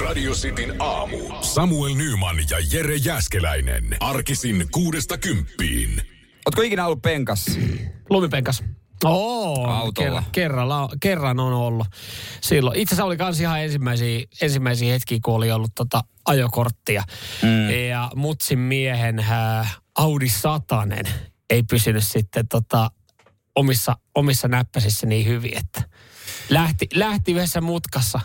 Radio 0.00 0.32
Cityn 0.32 0.74
aamu. 0.78 1.18
Samuel 1.40 1.94
Nyman 1.94 2.36
ja 2.50 2.56
Jere 2.72 2.96
Jäskeläinen. 2.96 3.96
Arkisin 4.00 4.66
kuudesta 4.70 5.18
kymppiin. 5.18 6.02
Ootko 6.46 6.62
ikinä 6.62 6.86
ollut 6.86 7.02
penkas? 7.02 7.46
Lumipenkas. 8.10 8.62
Oo, 9.04 9.66
Autolla. 9.66 9.92
kerran, 9.92 10.24
kerralla, 10.32 10.88
kerran 11.00 11.40
on 11.40 11.52
ollut. 11.52 11.86
Silloin. 12.40 12.78
Itse 12.78 12.94
asiassa 12.94 13.04
oli 13.04 13.16
kans 13.16 13.40
ihan 13.40 13.60
ensimmäisiä, 13.60 14.24
ensimmäisiä 14.42 14.92
hetkiä, 14.92 15.18
kun 15.24 15.34
oli 15.34 15.52
ollut 15.52 15.72
tota 15.74 16.04
ajokorttia. 16.24 17.04
Mm. 17.42 17.70
Ja 17.88 18.10
mutsin 18.14 18.58
miehen 18.58 19.18
äh, 19.18 19.80
Audi 19.98 20.28
Satanen 20.28 21.04
ei 21.50 21.62
pysynyt 21.62 22.04
sitten 22.04 22.48
tota, 22.48 22.90
omissa, 23.56 23.96
omissa 24.14 24.48
näppäsissä 24.48 25.06
niin 25.06 25.26
hyvin, 25.26 25.58
että 25.58 25.82
lähti, 26.50 26.88
lähti 26.94 27.32
yhdessä 27.32 27.60
mutkassa 27.60 28.20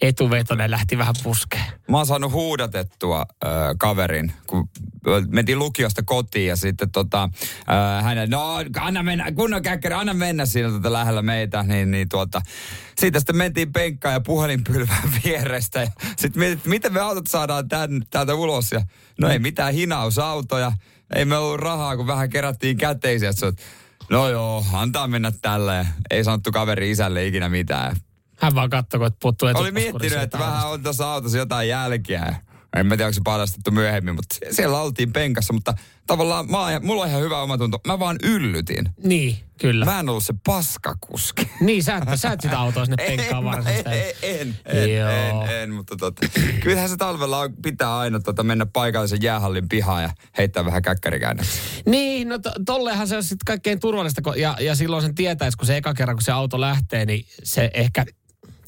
etuvetonen 0.00 0.70
lähti 0.70 0.98
vähän 0.98 1.14
puskeen. 1.22 1.64
Mä 1.88 1.96
oon 1.96 2.06
saanut 2.06 2.32
huudatettua 2.32 3.26
äh, 3.44 3.50
kaverin, 3.78 4.32
kun 4.46 4.68
mentiin 5.28 5.58
lukiosta 5.58 6.02
kotiin 6.02 6.48
ja 6.48 6.56
sitten 6.56 6.90
tota, 6.90 7.22
äh, 7.70 8.04
hänen, 8.04 8.30
no 8.30 8.56
anna 8.80 9.02
mennä, 9.02 9.32
kunnon 9.32 9.62
käkkäri, 9.62 9.94
anna 9.94 10.14
mennä 10.14 10.46
siinä 10.46 10.70
tota 10.70 10.92
lähellä 10.92 11.22
meitä, 11.22 11.62
niin, 11.62 11.90
niin 11.90 12.08
tuota, 12.08 12.40
siitä 12.98 13.20
sitten 13.20 13.36
mentiin 13.36 13.72
penkkaan 13.72 14.14
ja 14.14 14.20
puhelinpylvään 14.20 15.12
vierestä 15.24 15.80
ja 15.80 15.90
sitten 16.16 16.40
mietit, 16.40 16.66
miten 16.66 16.92
me 16.92 17.00
autot 17.00 17.26
saadaan 17.26 17.68
tän, 17.68 18.02
täältä 18.10 18.34
ulos 18.34 18.72
ja 18.72 18.80
no 19.20 19.28
ei 19.28 19.38
mitään 19.38 19.74
hinausautoja, 19.74 20.72
ei 21.14 21.24
me 21.24 21.36
ollut 21.36 21.60
rahaa, 21.60 21.96
kun 21.96 22.06
vähän 22.06 22.30
kerättiin 22.30 22.76
käteisiä, 22.76 23.30
no 24.10 24.28
joo, 24.28 24.64
antaa 24.72 25.08
mennä 25.08 25.32
tälle 25.42 25.74
ja 25.74 25.84
ei 26.10 26.24
sanottu 26.24 26.52
kaveri 26.52 26.90
isälle 26.90 27.26
ikinä 27.26 27.48
mitään. 27.48 27.96
Hän 28.40 28.54
vaan 28.54 28.70
katsoi, 28.70 29.00
kun 29.00 29.10
puuttuu 29.20 29.48
Oli 29.54 29.70
miettinyt, 29.70 30.18
että 30.18 30.38
vähän 30.38 30.68
on 30.68 30.82
tuossa 30.82 31.12
autossa 31.12 31.38
jotain 31.38 31.68
jälkeä. 31.68 32.36
En 32.76 32.86
mä 32.86 32.96
tiedä, 32.96 33.06
onko 33.06 33.14
se 33.14 33.20
paljastettu 33.24 33.70
myöhemmin, 33.70 34.14
mutta 34.14 34.36
siellä 34.50 34.80
oltiin 34.80 35.12
penkassa, 35.12 35.52
mutta 35.52 35.74
tavallaan 36.06 36.50
mä, 36.50 36.80
mulla 36.82 37.02
on 37.02 37.08
ihan 37.08 37.22
hyvä 37.22 37.42
omatunto. 37.42 37.80
Mä 37.86 37.98
vaan 37.98 38.16
yllytin. 38.22 38.88
Niin, 39.04 39.36
kyllä. 39.60 39.84
Mä 39.84 40.00
en 40.00 40.08
ollut 40.08 40.24
se 40.24 40.34
paskakuski. 40.46 41.50
Niin, 41.60 41.84
sä 41.84 41.96
et, 41.96 42.04
sä 42.14 42.32
et 42.32 42.40
sitä 42.40 42.58
autoa 42.58 42.84
sinne 42.84 43.04
penkkaan 43.06 43.44
en, 43.44 43.44
varsinaisesti. 43.44 44.26
en, 44.26 44.56
en, 44.64 44.78
en, 44.78 44.96
Joo. 44.96 45.10
en, 45.44 45.62
en, 45.62 45.70
mutta 45.74 45.96
tota, 45.96 46.26
kyllähän 46.62 46.88
se 46.88 46.96
talvella 46.96 47.38
on, 47.38 47.54
pitää 47.62 47.98
aina 47.98 48.20
tota, 48.20 48.42
mennä 48.42 48.66
paikallisen 48.66 49.22
jäähallin 49.22 49.68
pihaan 49.68 50.02
ja 50.02 50.10
heittää 50.38 50.64
vähän 50.64 50.82
käkkärikäännöksiä. 50.82 51.62
Niin, 51.86 52.28
no 52.28 52.38
to, 52.38 52.52
tollehan 52.66 53.08
se 53.08 53.16
on 53.16 53.22
sitten 53.22 53.44
kaikkein 53.46 53.80
turvallista, 53.80 54.22
kun- 54.22 54.40
ja, 54.40 54.56
ja 54.60 54.74
silloin 54.74 55.02
sen 55.02 55.14
tietäisi, 55.14 55.56
kun 55.56 55.66
se 55.66 55.76
eka 55.76 55.94
kerran, 55.94 56.16
kun 56.16 56.22
se 56.22 56.32
auto 56.32 56.60
lähtee, 56.60 57.06
niin 57.06 57.26
se 57.42 57.70
ehkä, 57.74 58.04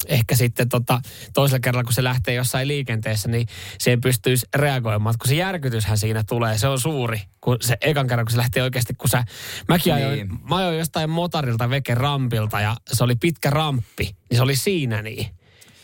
ehkä 0.07 0.35
sitten 0.35 0.69
tota, 0.69 1.01
toisella 1.33 1.59
kerralla, 1.59 1.83
kun 1.83 1.93
se 1.93 2.03
lähtee 2.03 2.33
jossain 2.33 2.67
liikenteessä, 2.67 3.29
niin 3.29 3.47
siihen 3.79 4.01
pystyisi 4.01 4.45
reagoimaan. 4.55 5.15
Kun 5.19 5.27
se 5.29 5.35
järkytyshän 5.35 5.97
siinä 5.97 6.23
tulee, 6.23 6.57
se 6.57 6.67
on 6.67 6.79
suuri, 6.79 7.21
kun 7.41 7.57
se 7.61 7.77
ekan 7.81 8.07
kerran, 8.07 8.25
kun 8.25 8.31
se 8.31 8.37
lähtee 8.37 8.63
oikeasti, 8.63 8.93
kun 8.93 9.09
sä, 9.09 9.23
mäkin 9.67 9.93
ajoin, 9.93 10.15
Niin. 10.15 10.39
mä 10.49 10.55
ajoin 10.55 10.77
jostain 10.77 11.09
motorilta 11.09 11.69
veke 11.69 11.95
rampilta, 11.95 12.61
ja 12.61 12.75
se 12.93 13.03
oli 13.03 13.15
pitkä 13.15 13.49
ramppi, 13.49 14.15
niin 14.29 14.37
se 14.37 14.41
oli 14.43 14.55
siinä 14.55 15.01
niin, 15.01 15.27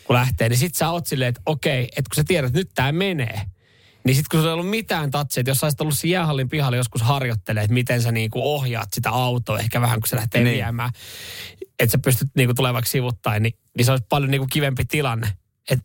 kun 0.04 0.16
lähtee, 0.16 0.48
niin 0.48 0.58
sit 0.58 0.74
sä 0.74 0.90
oot 0.90 1.06
silleen, 1.06 1.28
että 1.28 1.40
okei, 1.46 1.82
että 1.84 2.08
kun 2.10 2.16
sä 2.16 2.24
tiedät, 2.26 2.48
että 2.48 2.58
nyt 2.58 2.70
tää 2.74 2.92
menee, 2.92 3.40
niin 4.10 4.16
sitten 4.16 4.30
kun 4.30 4.40
sulla 4.40 4.50
ei 4.50 4.54
ollut 4.54 4.70
mitään 4.70 5.10
tatsia, 5.10 5.40
että 5.40 5.50
jos 5.50 5.58
sä 5.58 5.66
olisit 5.66 5.80
ollut 5.80 5.98
siinä 5.98 6.12
jäähallin 6.18 6.48
pihalla 6.48 6.76
joskus 6.76 7.02
harjoittelee, 7.02 7.62
että 7.62 7.74
miten 7.74 8.02
sä 8.02 8.12
niinku 8.12 8.40
ohjaat 8.54 8.88
sitä 8.92 9.10
autoa, 9.10 9.58
ehkä 9.58 9.80
vähän 9.80 10.00
kun 10.00 10.08
se 10.08 10.16
lähtee 10.16 10.44
Niin. 10.44 10.54
viemään, 10.54 10.90
että 11.78 11.92
sä 11.92 11.98
pystyt 11.98 12.28
niinku 12.36 12.54
tulemaan 12.54 12.74
vaikka 12.74 12.90
sivuttain, 12.90 13.42
niin, 13.42 13.54
niin 13.76 13.84
se 13.84 13.90
olisi 13.90 14.06
paljon 14.08 14.30
niinku 14.30 14.46
kivempi 14.52 14.84
tilanne. 14.84 15.28
Et, 15.70 15.78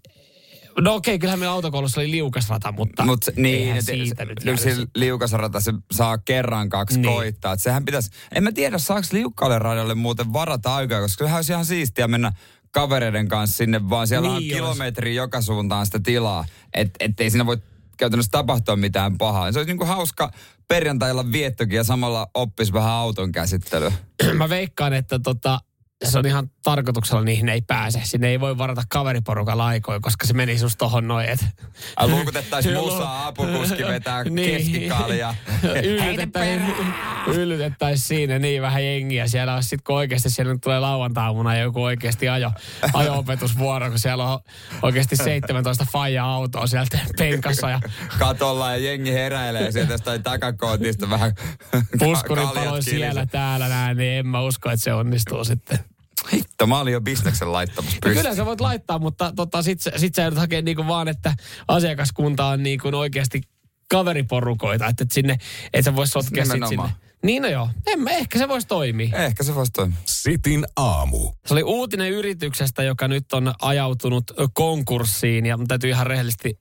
no 0.82 0.96
okei, 0.96 1.20
kyllähän 1.20 1.40
meillä 1.40 1.54
autokoulussa 1.54 2.02
oli 2.02 2.12
liukasrata, 2.12 2.72
mutta 2.72 3.06
Mut 3.06 3.24
se- 3.24 3.34
niin, 3.36 3.76
et, 3.76 3.86
siitä 3.86 4.26
se, 4.38 4.46
nyt 4.46 4.60
sit- 4.60 4.90
liukasrata 4.96 5.60
se 5.60 5.74
saa 5.94 6.18
kerran 6.18 6.70
kaksi 6.70 7.00
Niin. 7.00 7.14
koittaa. 7.14 7.54
Et 7.54 7.62
sehän 7.62 7.86
pitäisi, 7.86 8.10
en 8.36 8.44
mä 8.44 8.52
tiedä 8.52 8.78
saako 8.78 9.08
liukkaalle 9.12 9.60
radalle 9.60 9.96
muuten 9.96 10.34
varata 10.34 10.76
aikaa, 10.76 11.02
koska 11.02 11.24
sehän 11.26 11.36
olisi 11.38 11.52
ihan 11.52 11.66
siistiä 11.66 12.08
mennä 12.08 12.32
kavereiden 12.72 13.28
kanssa 13.28 13.58
sinne, 13.58 13.90
vaan 13.90 14.08
siellä 14.08 14.30
on 14.30 14.34
Niin 14.36 14.44
olisi. 14.46 14.56
kilometri 14.56 15.16
joka 15.16 15.42
suuntaan 15.42 15.86
sitä 15.86 16.00
tilaa. 16.04 16.46
Et, 16.74 16.90
ettei 17.00 17.30
siinä 17.30 17.46
voi 17.46 17.58
käytännössä 17.98 18.32
tapahtua 18.32 18.76
mitään 18.76 19.18
pahaa. 19.18 19.52
Se 19.52 19.60
olisi 19.60 19.72
niinku 19.72 19.86
hauska 19.86 20.32
perjantailla 20.68 21.32
viettokin 21.32 21.76
ja 21.76 21.84
samalla 21.84 22.28
oppisi 22.34 22.74
vähän 22.74 22.92
auton 22.92 23.32
käsittelyä. 23.32 23.92
Mä 24.34 24.50
veikkaan, 24.50 24.94
että 24.94 25.20
tota, 25.20 25.60
se 26.04 26.20
on 26.20 26.26
ihan 26.26 26.50
tarkoituksella 26.64 27.24
niihin 27.24 27.50
ei 27.50 27.62
pääse. 27.62 28.02
Sinne 28.04 28.28
ei 28.28 28.40
voi 28.40 28.58
varata 28.58 28.84
kaveriporukalla 28.90 29.66
aikoja, 29.66 30.00
koska 30.00 30.28
se 30.28 30.34
meni 30.34 30.60
just 30.62 30.78
tohon 30.78 31.08
noin. 31.08 31.28
Ai 31.96 32.08
luukutettaisiin 32.08 32.78
musaa, 32.84 33.28
apukuski 33.28 33.84
vetää 33.84 34.24
Niin. 34.30 34.58
keskikalia. 34.58 35.36
Yllytettäisiin 35.84 36.76
yllytettäis 37.28 38.08
siinä 38.08 38.40
niin 38.40 38.62
vähän 38.62 38.86
jengiä. 38.86 39.28
Siellä 39.28 39.56
olisi 39.56 39.70
sitten 39.70 39.84
kun 39.84 39.96
oikeasti 39.96 40.30
siellä 40.30 40.54
nyt 40.54 40.62
tulee 40.62 40.80
lauantaamuna 40.80 41.58
joku 41.58 41.84
oikeasti 41.84 42.30
ajo, 42.30 42.52
ajo-opetusvuoro, 42.94 43.90
kun 43.90 44.00
siellä 44.00 44.26
on 44.34 44.40
oikeasti 44.82 45.16
17 45.16 45.86
faijaa 45.92 46.34
autoa 46.34 46.68
sieltä 46.68 47.00
penkassa 47.18 47.70
ja 47.70 47.80
katolla 48.20 48.72
ja 48.72 48.78
jengi 48.78 49.14
heräilee 49.14 49.72
sieltä 49.72 49.94
jostain 49.94 50.24
takakootista 50.24 51.10
vähän 51.10 51.34
puskurin 52.00 52.48
kaljat 52.48 52.66
paloi 52.66 52.84
siellä 52.84 53.26
täällä 53.26 53.68
näin, 53.68 53.98
niin 53.98 54.14
en 54.14 54.28
mä 54.28 54.42
usko, 54.42 54.70
että 54.70 54.84
se 54.84 54.94
onnistuu 54.94 55.44
sitten. 55.46 55.80
Hitto, 56.56 56.68
mä 56.68 56.80
olin 56.80 56.94
jo 56.94 57.02
bisneksen 57.02 57.52
laittamassa 57.52 57.96
No 57.96 58.00
pystyyn. 58.04 58.24
kyllä 58.24 58.36
sä 58.36 58.46
voit 58.46 58.62
laittaa, 58.62 59.00
mutta 59.00 59.34
tota, 59.36 59.62
sit, 59.62 59.82
sä- 59.82 59.92
sit 59.98 60.16
sä 60.16 60.22
joudut 60.22 60.40
hakemaan 60.40 60.66
niinku 60.66 60.88
vaan, 60.88 61.08
että 61.08 61.34
asiakaskunta 61.68 62.46
on 62.46 62.64
niinku 62.64 62.88
oikeasti 62.94 63.42
kaveriporukoita, 63.92 64.88
että 64.88 65.04
et 65.04 65.12
sinne, 65.12 65.38
et 65.74 65.86
sä 65.86 65.96
vois 65.96 66.10
sotkea 66.12 66.46
sit 66.46 66.68
sinne. 66.70 66.90
Niin 67.24 67.42
no 67.42 67.48
joo, 67.50 67.70
en 67.88 68.00
mä, 68.00 68.10
ehkä 68.10 68.40
se 68.40 68.48
voisi 68.48 68.68
toimia. 68.68 69.18
Ehkä 69.18 69.44
se 69.44 69.56
voisi 69.56 69.72
toimia. 69.72 69.98
Sitin 70.06 70.66
aamu. 70.76 71.32
Se 71.46 71.54
oli 71.54 71.64
uutinen 71.64 72.12
yrityksestä, 72.12 72.84
joka 72.84 73.08
nyt 73.08 73.34
on 73.34 73.54
ajautunut 73.62 74.24
konkurssiin 74.54 75.46
ja 75.46 75.58
mun 75.58 75.68
täytyy 75.68 75.90
ihan 75.90 76.08
rehellisesti, 76.08 76.60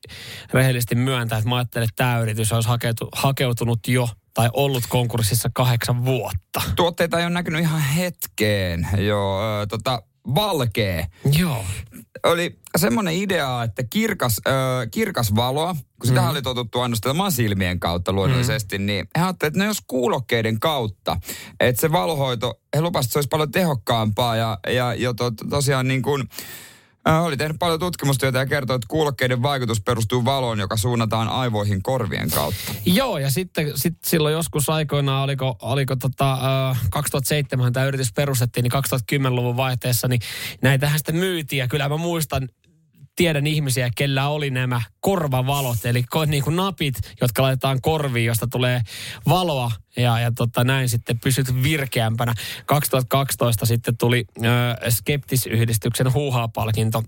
rehellisesti 0.53 0.95
myöntää, 0.95 1.39
että 1.39 1.49
mä 1.51 1.57
ajattelen, 1.57 1.85
että 1.85 2.05
tämä 2.05 2.19
yritys 2.21 2.53
olisi 2.53 2.69
hakeutu, 2.69 3.09
hakeutunut 3.13 3.89
jo 3.89 4.09
tai 4.35 4.51
ollut 4.53 4.85
konkurssissa 4.89 5.51
kahdeksan 5.55 6.05
vuotta. 6.05 6.63
Tuotteita 6.77 7.19
ei 7.19 7.25
ole 7.25 7.35
näkynyt 7.35 7.61
ihan 7.61 7.81
hetkeen. 7.81 8.89
Joo, 8.97 9.41
ö, 9.43 9.67
tota, 9.67 10.03
Valkee. 10.35 11.07
Joo. 11.39 11.65
Oli 12.23 12.59
semmoinen 12.77 13.15
idea, 13.15 13.63
että 13.63 13.83
kirkas, 13.91 14.41
ö, 14.47 14.51
kirkas 14.91 15.35
valoa, 15.35 15.77
kun 16.01 16.07
sitä 16.09 16.21
mm. 16.21 16.31
oli 16.31 16.43
totuttu 16.43 16.81
ainoastaan 16.81 17.33
silmien 17.33 17.81
kautta 17.81 18.13
luonnollisesti, 18.13 18.79
mm. 18.79 18.87
niin 18.87 19.09
he 19.19 19.23
ajattelivat, 19.23 19.53
että 19.55 19.59
no 19.59 19.65
jos 19.65 19.83
kuulokkeiden 19.87 20.61
kautta, 20.61 21.17
että 21.61 21.81
se 21.81 21.93
valohoito, 21.93 22.61
he 22.77 22.81
lupasivat, 22.81 23.05
että 23.05 23.13
se 23.13 23.19
olisi 23.19 23.29
paljon 23.29 23.51
tehokkaampaa 23.51 24.37
ja, 24.37 24.59
ja 24.67 25.15
to, 25.15 25.31
to, 25.31 25.45
tosiaan 25.51 25.89
niin 25.89 26.03
kuin, 26.03 26.23
äh, 26.23 26.74
oli 27.05 27.37
tehnyt 27.37 27.59
paljon 27.59 27.81
tutkimustyötä 27.81 28.39
ja 28.39 28.47
kertoi, 28.47 28.75
että 28.75 28.87
kuulokkeiden 28.89 29.43
vaikutus 29.43 29.81
perustuu 29.81 30.25
valoon, 30.25 30.59
joka 30.59 30.77
suunnataan 30.77 31.29
aivoihin 31.29 31.83
korvien 31.83 32.31
kautta. 32.31 32.73
Joo, 32.87 33.19
ja 33.19 33.31
sitten 33.31 33.73
sit 33.75 33.95
silloin 34.05 34.33
joskus 34.33 34.71
aikoinaan, 34.71 35.25
oliko, 35.25 35.57
oliko 35.63 35.97
tota, 35.97 36.33
äh, 36.71 36.81
2007 36.91 37.73
tämä 37.73 37.87
yritys 37.87 38.13
perustettiin, 38.13 38.65
niin 38.65 38.73
2010-luvun 39.27 39.57
vaihteessa, 39.57 40.09
niin 40.09 40.21
näitähän 40.63 40.99
sitten 40.99 41.17
myytiin. 41.17 41.59
Ja 41.59 41.69
kyllä 41.69 41.89
mä 41.89 41.97
muistan, 41.97 42.49
tiedän 43.17 43.47
ihmisiä, 43.47 43.91
kellä 43.97 44.29
oli 44.29 44.51
nämä 44.51 44.81
korvavalot, 45.01 45.85
eli 45.85 46.05
niin 46.27 46.45
kuin 46.45 46.57
napit, 46.57 46.95
jotka 47.21 47.43
laitetaan 47.43 47.81
korviin, 47.81 48.27
josta 48.27 48.47
tulee 48.47 48.81
valoa 49.29 49.71
ja, 49.97 50.21
ja 50.21 50.33
tota, 50.33 50.65
näin 50.65 50.89
sitten 50.89 51.21
pysyt 51.21 51.63
virkeämpänä. 51.63 52.35
2012 52.67 53.67
sitten 53.67 53.97
tuli 53.97 54.25
äh, 54.45 54.51
Skeptis-yhdistyksen 54.89 56.13
huuhaa-palkinto 56.13 57.03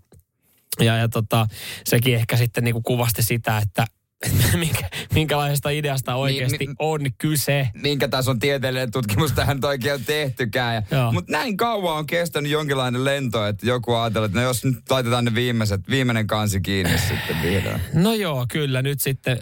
ja, 0.80 0.96
ja 0.96 1.08
tota, 1.08 1.46
sekin 1.84 2.14
ehkä 2.14 2.36
sitten 2.36 2.64
niinku 2.64 2.82
kuvasti 2.82 3.22
sitä, 3.22 3.58
että 3.58 3.86
minkä, 4.58 4.88
minkälaisesta 5.14 5.70
ideasta 5.70 6.14
oikeasti 6.14 6.58
Niin, 6.58 6.68
niin, 6.68 6.76
on 6.78 7.00
kyse. 7.18 7.68
minkä 7.74 8.08
tason 8.08 8.38
tieteellinen 8.38 8.90
tutkimus 8.90 9.32
tähän 9.32 9.58
oikein 9.64 9.94
on 9.94 10.04
tehtykään. 10.04 10.86
Mutta 11.12 11.32
näin 11.32 11.56
kauan 11.56 11.98
on 11.98 12.06
kestänyt 12.06 12.52
jonkinlainen 12.52 13.04
lento, 13.04 13.46
että 13.46 13.66
joku 13.66 13.94
ajattelee, 13.94 14.26
että 14.26 14.38
no 14.38 14.44
jos 14.44 14.64
nyt 14.64 14.76
laitetaan 14.90 15.24
ne 15.24 15.34
viimeiset, 15.34 15.80
viimeinen 15.90 16.26
kansi 16.26 16.60
kiinni 16.60 16.98
sitten 16.98 17.42
vihdoin. 17.42 17.80
No 17.94 18.14
joo, 18.14 18.46
kyllä 18.52 18.82
nyt 18.82 19.00
sitten, 19.00 19.38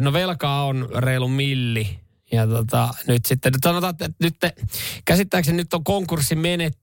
no 0.00 0.12
velkaa 0.12 0.64
on 0.64 0.88
reilu 0.96 1.28
milli. 1.28 2.05
Ja 2.32 2.46
tota, 2.46 2.88
nyt 3.06 3.26
sitten, 3.26 3.52
sanotaan, 3.64 3.90
että 3.90 4.08
nyt 4.20 4.34
te, 4.40 4.52
käsittääkseni 5.04 5.56
nyt 5.56 5.74
on 5.74 5.84
konkurssin 5.84 6.38
menet, 6.38 6.78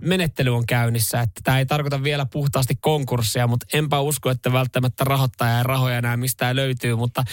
menettely 0.00 0.56
on 0.56 0.66
käynnissä, 0.66 1.20
että 1.20 1.40
tämä 1.44 1.58
ei 1.58 1.66
tarkoita 1.66 2.02
vielä 2.02 2.26
puhtaasti 2.26 2.74
konkurssia, 2.80 3.46
mutta 3.46 3.66
enpä 3.72 4.00
usko, 4.00 4.30
että 4.30 4.52
välttämättä 4.52 5.04
rahoittaja 5.04 5.56
ja 5.58 5.62
rahoja 5.62 5.98
enää 5.98 6.16
mistään 6.16 6.56
löytyy, 6.56 6.96
mutta, 6.96 7.24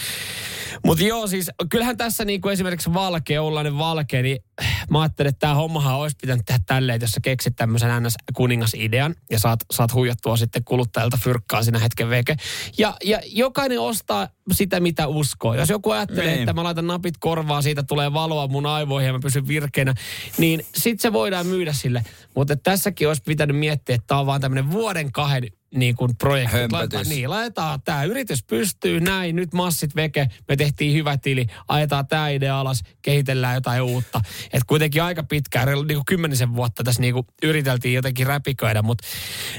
mutta 0.84 1.04
joo, 1.04 1.26
siis 1.26 1.50
kyllähän 1.70 1.96
tässä 1.96 2.24
niin 2.24 2.40
kuin 2.40 2.52
esimerkiksi 2.52 2.94
valkea, 2.94 3.42
ollainen 3.42 3.78
valkea, 3.78 4.22
niin 4.22 4.44
mä 4.90 5.00
ajattelin, 5.00 5.28
että 5.28 5.38
tämä 5.38 5.54
hommahan 5.54 5.96
olisi 5.96 6.16
pitänyt 6.20 6.46
tehdä 6.46 6.60
tälleen, 6.66 6.96
että 6.96 7.04
jos 7.04 7.10
sä 7.10 7.20
keksit 7.22 7.56
tämmöisen 7.56 7.90
NS-kuningasidean 8.02 9.14
ja 9.30 9.38
saat, 9.38 9.60
saat 9.72 9.94
huijattua 9.94 10.36
sitten 10.36 10.64
kuluttajilta 10.64 11.18
fyrkkaa 11.22 11.62
siinä 11.62 11.78
hetken 11.78 12.10
veke. 12.10 12.36
Ja, 12.78 12.96
ja 13.04 13.20
jokainen 13.26 13.80
ostaa 13.80 14.28
sitä, 14.52 14.80
mitä 14.80 15.06
uskoo. 15.06 15.54
Jos 15.54 15.68
joku 15.68 15.90
ajattelee, 15.90 16.26
niin. 16.26 16.40
että 16.40 16.52
mä 16.52 16.64
laitan 16.64 16.86
napit 16.86 17.14
korvaan, 17.18 17.62
siitä 17.62 17.82
tulee 17.82 18.12
valoa 18.12 18.48
mun 18.48 18.66
aivoihin 18.66 19.06
ja 19.06 19.12
mä 19.12 19.18
pysyn 19.22 19.48
virkeänä, 19.48 19.94
niin 20.38 20.66
sit 20.74 21.00
se 21.00 21.12
voidaan 21.12 21.46
myydä 21.46 21.72
sille. 21.72 22.04
Mutta 22.34 22.56
tässäkin 22.56 23.08
olisi 23.08 23.22
pitänyt 23.26 23.56
miettiä, 23.56 23.94
että 23.94 24.06
tämä 24.06 24.20
on 24.20 24.26
vaan 24.26 24.40
tämmöinen 24.40 24.70
vuoden 24.70 25.12
kahden 25.12 25.50
niin 25.74 25.96
kuin 25.96 26.16
projekti. 26.16 26.56
Laitetaan, 26.70 27.08
niin, 27.08 27.30
laitetaan 27.30 27.82
tämä 27.82 28.04
yritys 28.04 28.42
pystyy 28.42 29.00
näin, 29.00 29.36
nyt 29.36 29.52
massit 29.52 29.96
veke, 29.96 30.28
me 30.48 30.56
tehtiin 30.56 30.94
hyvä 30.94 31.16
tili, 31.16 31.46
ajetaan 31.68 32.06
tämä 32.06 32.28
idea 32.28 32.60
alas, 32.60 32.82
kehitellään 33.02 33.54
jotain 33.54 33.82
uutta. 33.82 34.20
Et 34.52 34.64
kuitenkin 34.64 35.02
aika 35.02 35.22
pitkään, 35.22 35.68
niin 35.68 35.86
kuin 35.86 36.04
kymmenisen 36.06 36.54
vuotta 36.54 36.84
tässä 36.84 37.00
niin 37.00 37.14
kuin 37.14 37.26
yriteltiin 37.42 37.94
jotenkin 37.94 38.26
räpiköidä, 38.26 38.82
mutta 38.82 39.06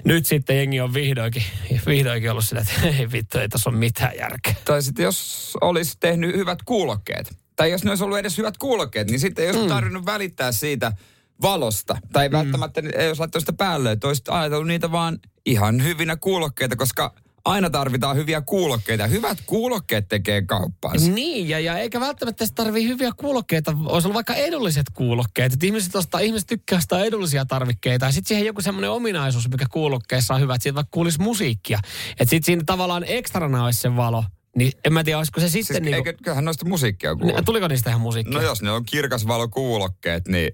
nyt 0.06 0.26
sitten 0.26 0.58
jengi 0.58 0.82
on 0.82 0.94
vihdoinkin, 0.94 1.44
vihdoinkin 1.86 2.32
ollut 2.32 2.46
sillä, 2.46 2.62
että 2.62 2.88
ei 3.00 3.12
vittu, 3.12 3.38
ei 3.38 3.50
tässä 3.50 3.70
ole 3.70 3.78
mitään 3.78 4.18
järkeä. 4.18 4.56
Tai 4.66 4.82
sitten 4.82 5.04
jos 5.04 5.54
olisi 5.62 5.98
tehnyt 6.00 6.36
hyvät 6.36 6.64
kuulokkeet, 6.64 7.38
tai 7.56 7.72
jos 7.72 7.84
ne 7.84 7.90
olisi 7.90 8.04
ollut 8.04 8.18
edes 8.18 8.38
hyvät 8.38 8.58
kuulokkeet, 8.58 9.10
niin 9.10 9.20
sitten 9.20 9.46
ei 9.46 9.52
olisi 9.52 9.64
mm. 9.64 9.70
tarvinnut 9.70 10.06
välittää 10.06 10.52
siitä 10.52 10.92
valosta. 11.42 11.98
Tai 12.14 12.30
mm. 12.30 12.34
välttämättä 12.34 12.82
ei 12.98 13.08
olisi 13.08 13.20
laittanut 13.20 13.42
sitä 13.42 13.54
päälle, 13.54 13.92
että 13.92 14.08
olisit 14.08 14.30
ajatellut 14.30 14.68
niitä 14.68 14.92
vaan 14.92 15.20
ihan 15.46 15.84
hyvinä 15.84 16.16
kuulokkeita, 16.16 16.76
koska 16.76 17.14
aina 17.46 17.70
tarvitaan 17.70 18.16
hyviä 18.16 18.42
kuulokkeita. 18.42 19.08
Hyvät 19.08 19.38
kuulokkeet 19.46 20.08
tekee 20.08 20.42
kauppaansa. 20.42 21.12
Niin, 21.12 21.50
ja, 21.50 21.60
ja 21.60 21.78
eikä 21.78 22.00
välttämättä 22.00 22.46
tarvii 22.56 22.88
hyviä 22.88 23.12
kuulokkeita. 23.18 23.72
Olisi 23.86 24.08
ollut 24.08 24.14
vaikka 24.14 24.36
edulliset 24.36 24.86
kuulokkeet. 24.94 25.54
Että 25.54 25.66
ihmiset, 25.66 25.96
ostaa, 25.96 26.20
ihmiset 26.20 26.48
tykkää 26.48 26.78
ostaa 26.78 27.06
edullisia 27.06 27.46
tarvikkeita. 27.46 28.06
Ja 28.06 28.12
sitten 28.12 28.28
siihen 28.28 28.46
joku 28.46 28.62
semmoinen 28.62 28.92
ominaisuus, 28.92 29.50
mikä 29.50 29.66
kuulokkeessa 29.72 30.34
on 30.34 30.42
hyvä, 30.42 30.56
että 30.56 30.64
siitä 30.64 30.76
vaikka 30.76 30.92
kuulisi 30.92 31.22
musiikkia. 31.22 31.80
Että 32.12 32.30
sitten 32.30 32.44
siinä 32.44 32.64
tavallaan 32.66 33.04
ekstrana 33.08 33.66
olisi 33.66 33.80
se 33.80 33.96
valo. 33.96 34.24
Niin 34.56 34.72
en 34.86 34.94
mä 34.94 35.04
tiedä, 35.04 35.18
olisiko 35.18 35.40
se 35.40 35.50
sitten... 35.50 35.76
Siis, 35.76 35.82
niin 35.82 36.04
kuin... 36.04 36.18
kyllähän 36.24 36.46
noista 36.46 36.66
musiikkia 36.66 37.16
kuuluu. 37.16 37.42
Tuliko 37.42 37.68
niistä 37.68 37.90
ihan 37.90 38.02
musiikkia? 38.02 38.38
No 38.40 38.42
jos 38.42 38.62
ne 38.62 38.72
on 38.72 38.86
kirkas 38.86 39.28
valo 39.28 39.48
kuulokkeet, 39.48 40.28
niin 40.28 40.52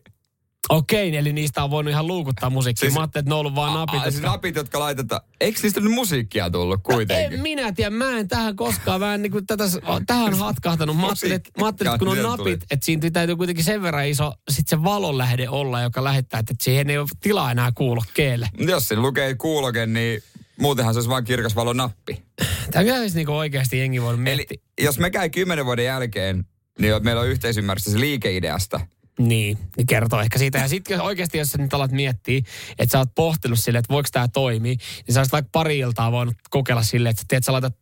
Okei, 0.70 1.18
eli 1.18 1.34
niistä 1.34 1.64
on 1.64 1.72
voinut 1.72 1.92
ihan 1.92 2.08
luukuttaa 2.08 2.50
musiikkia. 2.50 2.82
Siis, 2.82 2.94
mä 2.94 3.00
ajattelin, 3.00 3.24
että 3.24 3.30
ne 3.30 3.34
on 3.34 3.40
ollut 3.40 3.56
vaan 3.56 3.74
napit. 3.74 4.00
A, 4.00 4.04
siis 4.04 4.16
jotka... 4.16 4.30
napit, 4.30 4.56
jotka 4.56 4.80
laitetaan. 4.80 5.22
Eikö 5.42 5.60
niistä 5.64 5.80
nyt 5.80 5.92
musiikkia 5.92 6.50
tullut 6.50 6.80
kuitenkin? 6.84 7.30
No, 7.30 7.36
en 7.36 7.42
minä 7.42 7.72
tiedä, 7.72 7.90
mä 7.90 8.18
en 8.18 8.28
tähän 8.28 8.56
koskaan 8.56 9.00
vähän 9.06 9.22
niin 9.22 9.32
kuin 9.32 9.48
tätä, 9.48 9.64
tähän 10.08 10.34
hatkahtanut. 10.34 10.98
Mä 10.98 11.06
ajattelin, 11.06 11.36
että, 11.36 11.50
mä 11.60 11.66
ajattelin, 11.66 11.94
että 11.94 12.06
kun 12.06 12.08
on 12.08 12.24
napit, 12.24 12.64
että 12.72 12.86
siinä 12.86 13.10
täytyy 13.12 13.36
kuitenkin 13.36 13.66
sen 13.66 13.82
verran 13.82 14.08
iso 14.08 14.34
sit 14.50 14.68
se 14.68 14.84
valonlähde 14.84 15.50
olla, 15.50 15.82
joka 15.82 16.04
lähettää, 16.04 16.40
että 16.40 16.54
siihen 16.62 16.90
ei 16.90 16.98
ole 16.98 17.08
tilaa 17.22 17.52
enää 17.52 17.72
kuulokkeelle. 17.76 18.50
Jos 18.58 18.88
se 18.88 18.96
lukee 18.96 19.36
kuuloke, 19.36 19.86
niin 19.86 20.24
muutenhan 20.60 20.94
se 20.94 20.98
olisi 20.98 21.10
vain 21.10 21.24
kirkas 21.24 21.56
valonappi. 21.56 22.24
Tämä 22.72 23.00
olisi 23.00 23.16
niin 23.16 23.30
oikeasti 23.30 23.80
jengi 23.80 24.02
voinut 24.02 24.24
miettiä. 24.24 24.46
Eli 24.50 24.86
jos 24.86 25.00
me 25.00 25.10
käy 25.10 25.30
kymmenen 25.30 25.66
vuoden 25.66 25.86
jälkeen, 25.86 26.46
niin 26.80 26.94
meillä 27.04 27.22
on 27.22 27.28
yhteisymmärrys 27.28 27.96
liikeideasta– 27.96 28.80
niin, 29.20 29.58
niin 29.78 29.88
kertoo 29.88 30.22
ehkä 30.22 30.40
siitä. 30.40 30.58
Ja 30.58 30.68
sitten 30.68 31.02
oikeasti, 31.02 31.38
jos 31.38 31.50
sä 31.50 31.58
nyt 31.58 31.74
alat 31.74 31.92
miettiä, 31.92 32.42
että 32.80 32.92
sä 32.92 32.98
oot 32.98 33.16
pohtinut 33.16 33.60
silleen, 33.60 33.80
että 33.80 33.94
voiko 33.94 34.10
tämä 34.12 34.28
toimia, 34.28 34.76
niin 35.08 35.14
sä 35.14 35.20
olisit 35.20 35.32
vaikka 35.32 35.50
pari 35.52 35.80
iltaa 35.80 36.12
voinut 36.12 36.36
kokeilla 36.50 36.84
silleen, 36.84 37.12
että 37.12 37.24
tiedät, 37.28 37.44
sä 37.44 37.52
laitat 37.52 37.76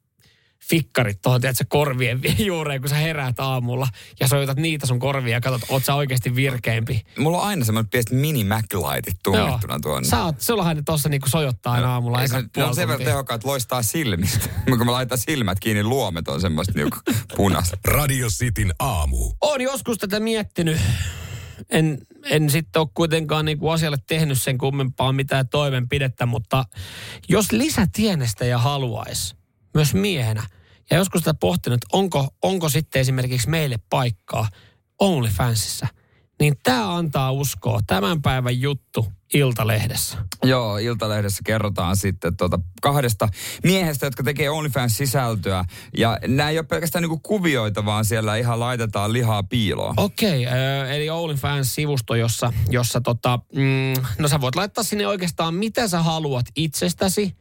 fikkarit 0.69 1.22
tuohon, 1.22 1.42
tiedätkö, 1.42 1.66
korvien 1.68 2.22
juureen, 2.38 2.81
kun 2.81 2.89
sä 2.89 2.95
heräät 2.95 3.39
aamulla 3.39 3.88
ja 4.19 4.28
soitat 4.28 4.57
niitä 4.57 4.88
sun 4.88 5.00
korvia 5.00 5.34
ja 5.34 5.42
katsot, 5.42 5.69
oot 5.69 5.86
sä 5.86 5.95
oikeasti 5.95 6.36
virkeämpi. 6.36 7.01
Mulla 7.18 7.38
on 7.38 7.48
aina 7.48 7.66
semmoinen 7.66 7.89
pieni 7.89 8.22
mini 8.22 8.44
Mac-lightit 8.44 9.18
tunnettuna 9.24 9.80
tuonne. 9.80 10.10
Sä 10.10 10.24
oot, 10.24 10.42
sullahan 10.42 10.75
ne 10.75 10.84
tossa 10.86 11.10
niinku 11.10 11.30
sojottaa 11.30 11.74
aina 11.74 11.94
aamulla. 11.94 12.22
Ei, 12.22 12.28
se, 12.28 12.44
ne 12.57 12.63
on 12.63 12.75
sen 12.75 12.88
verran 12.88 13.06
tehokkaat, 13.06 13.39
että 13.39 13.48
loistaa 13.48 13.84
silmistä. 13.84 14.50
kun 14.78 14.86
mä 14.86 14.92
laitan 14.92 15.18
silmät 15.18 15.60
kiinni, 15.60 15.84
luomet 15.84 16.28
on 16.28 16.42
semmoista 16.42 16.74
niinku 16.75 16.98
punaista. 17.36 17.78
Radio 17.86 18.28
Cityn 18.28 18.74
aamu. 18.80 19.31
On 19.42 19.62
joskus 19.62 19.98
tätä 19.98 20.19
miettinyt 20.19 20.78
en, 21.69 21.98
en 22.24 22.50
sitten 22.50 22.80
ole 22.80 22.89
kuitenkaan 22.94 23.45
niin 23.45 23.57
kuin 23.57 23.74
asialle 23.74 23.98
tehnyt 24.07 24.42
sen 24.42 24.57
kummempaa 24.57 25.12
mitään 25.13 25.50
toimenpidettä, 25.50 26.25
mutta 26.25 26.65
jos 27.30 27.51
lisätienestäjä 27.51 28.57
haluaisi, 28.57 29.36
myös 29.74 29.94
miehenä, 29.94 30.44
ja 30.92 30.98
joskus 30.98 31.19
sitä 31.19 31.33
pohtinut, 31.33 31.80
onko, 31.94 32.27
onko 32.42 32.69
sitten 32.69 33.00
esimerkiksi 33.00 33.50
meille 33.50 33.75
paikkaa 33.89 34.50
OnlyFansissa, 35.00 35.88
niin 36.39 36.54
tämä 36.63 36.95
antaa 36.95 37.31
uskoa. 37.31 37.80
Tämän 37.88 38.22
päivän 38.22 38.62
juttu 38.62 39.06
Iltalehdessä. 39.34 40.18
Joo, 40.44 40.78
Iltalehdessä 40.78 41.42
kerrotaan 41.45 41.98
sitten 41.98 42.38
tuota 42.38 42.60
kahdesta 42.81 43.28
miehestä, 43.63 44.06
jotka 44.06 44.24
tekee 44.24 44.50
OnlyFans-sisältöä. 44.50 45.66
Ja 45.98 46.19
nämä 46.28 46.50
ei 46.50 46.57
ole 46.57 46.66
pelkästään 46.66 47.01
niinku 47.01 47.19
kuvioita, 47.19 47.86
vaan 47.86 48.06
siellä 48.06 48.36
ihan 48.36 48.60
laitetaan 48.60 49.13
lihaa 49.13 49.44
piiloon. 49.44 49.94
Okei, 49.98 50.48
okay, 50.48 50.60
äh, 50.60 50.92
eli 50.92 51.10
OnlyFans-sivusto, 51.10 52.16
jossa, 52.16 52.54
jossa 52.69 53.01
tota, 53.01 53.39
mm, 53.56 54.04
no 54.19 54.28
sä 54.28 54.42
voit 54.42 54.56
laittaa 54.56 54.84
sinne 54.84 55.07
oikeastaan 55.07 55.54
mitä 55.54 55.88
sä 55.88 56.01
haluat 56.01 56.45
itsestäsi. 56.56 57.36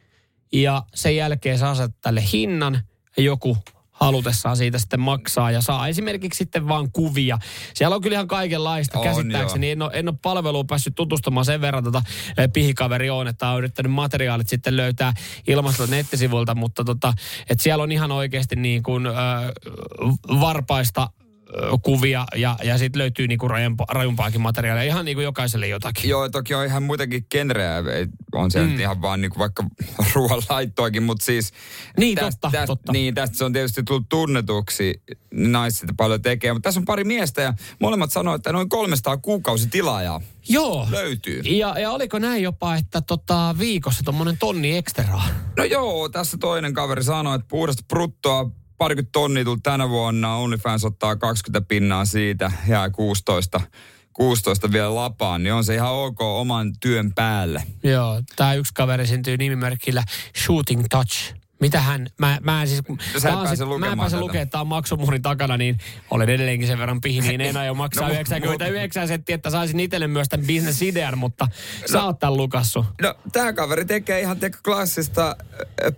Ja 0.52 0.82
sen 0.94 1.16
jälkeen 1.16 1.58
sä 1.58 1.70
asetat 1.70 2.00
tälle 2.00 2.22
hinnan 2.32 2.80
ja 3.16 3.22
joku 3.22 3.56
halutessaan 4.00 4.56
siitä 4.56 4.78
sitten 4.78 5.00
maksaa 5.00 5.50
ja 5.50 5.60
saa 5.60 5.88
esimerkiksi 5.88 6.38
sitten 6.38 6.68
vaan 6.68 6.92
kuvia. 6.92 7.38
Siellä 7.74 7.96
on 7.96 8.02
kyllä 8.02 8.14
ihan 8.14 8.28
kaikenlaista 8.28 8.98
on, 8.98 9.04
käsittääkseni. 9.04 9.70
En 9.70 9.82
ole, 9.82 9.90
en 9.94 10.08
ole 10.08 10.16
palveluun 10.22 10.66
päässyt 10.66 10.94
tutustumaan 10.94 11.46
sen 11.46 11.60
verran 11.60 11.84
tota, 11.84 12.02
eh, 12.38 12.48
pihikaveri 12.52 13.10
on, 13.10 13.28
että 13.28 13.48
on 13.48 13.58
yrittänyt 13.58 13.92
materiaalit 13.92 14.48
sitten 14.48 14.76
löytää 14.76 15.12
ilmasta 15.46 15.86
nettisivuilta, 15.86 16.54
mutta 16.54 16.84
tota, 16.84 17.12
että 17.50 17.62
siellä 17.62 17.82
on 17.82 17.92
ihan 17.92 18.12
oikeasti 18.12 18.56
niin 18.56 18.82
kuin, 18.82 19.06
äh, 19.06 19.12
varpaista 20.40 21.10
kuvia 21.82 22.24
ja, 22.36 22.56
ja 22.62 22.78
sitten 22.78 22.98
löytyy 22.98 23.28
niinku 23.28 23.48
rajumpa, 23.48 23.84
rajumpaakin 23.88 24.40
materiaalia. 24.40 24.82
Ihan 24.82 25.04
niinku 25.04 25.20
jokaiselle 25.20 25.68
jotakin. 25.68 26.10
Joo, 26.10 26.28
toki 26.28 26.54
on 26.54 26.64
ihan 26.64 26.82
muitakin 26.82 27.26
genrejä. 27.30 27.82
On 28.34 28.50
se 28.50 28.62
mm. 28.62 28.80
ihan 28.80 29.02
vaan 29.02 29.20
niinku 29.20 29.38
vaikka 29.38 29.64
ruoanlaittoakin, 30.14 31.02
mutta 31.02 31.24
siis... 31.24 31.52
Niin, 31.98 32.14
tästä, 32.14 32.30
totta, 32.30 32.50
tästä, 32.50 32.66
totta. 32.66 32.92
Niin, 32.92 33.14
tästä 33.14 33.36
se 33.36 33.44
on 33.44 33.52
tietysti 33.52 33.82
tullut 33.82 34.08
tunnetuksi. 34.08 35.02
Naiset 35.34 35.90
paljon 35.96 36.22
tekee, 36.22 36.52
mutta 36.52 36.66
tässä 36.66 36.80
on 36.80 36.84
pari 36.84 37.04
miestä 37.04 37.42
ja 37.42 37.54
molemmat 37.80 38.12
sanoivat, 38.12 38.38
että 38.38 38.52
noin 38.52 38.68
300 38.68 39.16
kuukausitilaajaa 39.16 40.20
Joo. 40.48 40.88
löytyy. 40.90 41.40
Ja, 41.40 41.78
ja 41.78 41.90
oliko 41.90 42.18
näin 42.18 42.42
jopa, 42.42 42.76
että 42.76 43.00
tota, 43.00 43.54
viikossa 43.58 44.02
tuommoinen 44.04 44.38
tonni 44.38 44.76
ekstraa? 44.76 45.28
No 45.56 45.64
joo, 45.64 46.08
tässä 46.08 46.38
toinen 46.38 46.74
kaveri 46.74 47.02
sanoi, 47.02 47.34
että 47.34 47.46
puhdasta 47.48 47.82
bruttoa 47.88 48.50
parikymmentä 48.78 49.12
tonnia 49.12 49.44
tullut 49.44 49.62
tänä 49.62 49.88
vuonna. 49.88 50.36
OnlyFans 50.36 50.84
ottaa 50.84 51.16
20 51.16 51.68
pinnaa 51.68 52.04
siitä, 52.04 52.52
ja 52.68 52.90
16 52.90 53.60
16 54.16 54.72
vielä 54.72 54.94
lapaan, 54.94 55.42
niin 55.42 55.52
on 55.52 55.64
se 55.64 55.74
ihan 55.74 55.92
ok 55.92 56.20
oman 56.20 56.72
työn 56.80 57.12
päälle. 57.14 57.62
Joo, 57.82 58.22
tämä 58.36 58.54
yksi 58.54 58.74
kaveri 58.74 59.06
syntyy 59.06 59.36
nimimerkillä 59.36 60.04
Shooting 60.44 60.84
Touch. 60.90 61.34
Mitä 61.60 61.80
hän, 61.80 62.06
mä, 62.18 62.38
mä 62.42 62.62
en 62.62 62.68
siis, 62.68 62.82
Sä 63.18 63.30
mä, 63.30 63.36
pääse 63.36 63.64
mä 63.64 63.92
en 63.92 63.98
pääse 63.98 64.18
lukemaan, 64.20 64.42
että 64.42 64.50
tämä 64.50 64.60
on 64.60 64.66
maksumurin 64.66 65.22
takana, 65.22 65.56
niin 65.56 65.78
olen 66.10 66.28
edelleenkin 66.28 66.68
sen 66.68 66.78
verran 66.78 67.00
pihi, 67.00 67.20
niin 67.20 67.40
en 67.40 67.56
aio 67.56 67.74
maksaa 67.84 68.08
no, 68.08 68.14
99 68.14 69.08
senttiä, 69.08 69.34
että 69.34 69.50
saisin 69.50 69.80
itselle 69.80 70.06
myös 70.06 70.28
tämän 70.28 70.46
bisnesidean, 70.46 71.18
mutta 71.18 71.44
no, 71.44 71.88
sä 71.92 72.04
oot 72.04 72.18
tämän 72.18 72.36
lukassu. 72.36 72.86
No, 73.02 73.14
tämä 73.32 73.52
kaveri 73.52 73.84
tekee 73.84 74.20
ihan 74.20 74.38
teko 74.40 74.58
klassista 74.64 75.36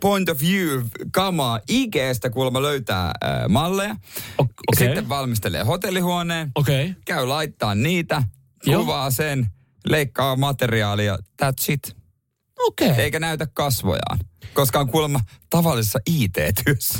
point 0.00 0.28
of 0.28 0.40
view 0.40 0.82
kamaa. 1.12 1.60
IGstä 1.68 2.30
kuulemma 2.30 2.62
löytää 2.62 3.06
äh, 3.06 3.12
malleja, 3.48 3.96
okay. 4.38 4.52
sitten 4.88 5.08
valmistelee 5.08 5.62
hotellihuoneen, 5.62 6.50
okay. 6.54 6.94
käy 7.04 7.26
laittaa 7.26 7.74
niitä, 7.74 8.22
kuvaa 8.64 9.04
Joo. 9.04 9.10
sen, 9.10 9.46
leikkaa 9.86 10.36
materiaalia, 10.36 11.18
that's 11.42 11.64
it. 11.72 11.96
Okay. 12.66 12.88
Eikä 12.88 13.20
näytä 13.20 13.46
kasvojaan 13.46 14.18
koska 14.54 14.80
on 14.80 14.90
kuulemma 14.90 15.20
tavallisessa 15.50 15.98
IT-työssä. 16.06 16.98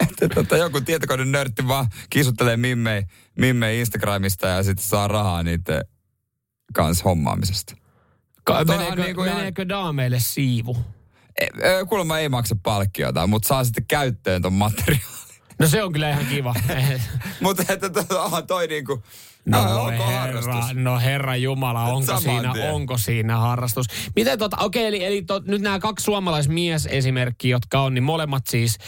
että 0.00 0.28
tota, 0.34 0.56
joku 0.56 0.80
tietokoneen 0.80 1.32
nörtti 1.32 1.68
vaan 1.68 1.86
kisuttelee 2.10 2.56
mimmei, 2.56 3.02
mimmei 3.38 3.80
Instagramista 3.80 4.46
ja 4.46 4.62
sitten 4.62 4.86
saa 4.86 5.08
rahaa 5.08 5.42
niiden 5.42 5.84
kanssa 6.74 7.04
hommaamisesta. 7.04 7.76
Ka- 8.44 8.64
meneekö, 8.64 9.02
niin 9.02 9.14
kuin 9.14 9.30
meneekö 9.30 9.62
ihan... 9.62 9.68
daameille 9.68 10.20
siivu? 10.20 10.76
E, 11.40 11.44
e, 11.44 11.84
kuulemma 11.88 12.18
ei 12.18 12.28
maksa 12.28 12.56
palkkiota, 12.62 13.26
mutta 13.26 13.48
saa 13.48 13.64
sitten 13.64 13.86
käyttöön 13.88 14.42
ton 14.42 14.52
materiaalin. 14.52 15.18
No 15.58 15.68
se 15.68 15.82
on 15.82 15.92
kyllä 15.92 16.10
ihan 16.10 16.26
kiva. 16.26 16.54
mutta 17.40 17.64
että 17.68 17.90
to, 17.90 18.04
toi 18.46 18.66
niinku, 18.66 19.02
No, 19.48 19.64
No, 19.64 19.84
onko 19.84 20.06
herra, 20.06 20.20
harrastus? 20.20 20.74
no 20.74 20.98
herra 20.98 21.36
Jumala, 21.36 21.82
onko 21.84 22.06
Saman 22.06 22.22
siinä, 22.22 22.52
tien. 22.52 22.72
onko 22.72 22.98
siinä 22.98 23.36
harrastus? 23.36 23.86
Miten 24.16 24.38
tota, 24.38 24.56
okei, 24.60 24.86
eli, 24.86 25.04
eli 25.04 25.22
to, 25.22 25.42
nyt 25.46 25.62
nämä 25.62 25.78
kaksi 25.78 26.04
suomalaismies 26.04 26.88
esimerkkiä, 26.90 27.50
jotka 27.50 27.80
on, 27.80 27.94
niin 27.94 28.02
molemmat 28.04 28.46
siis 28.46 28.78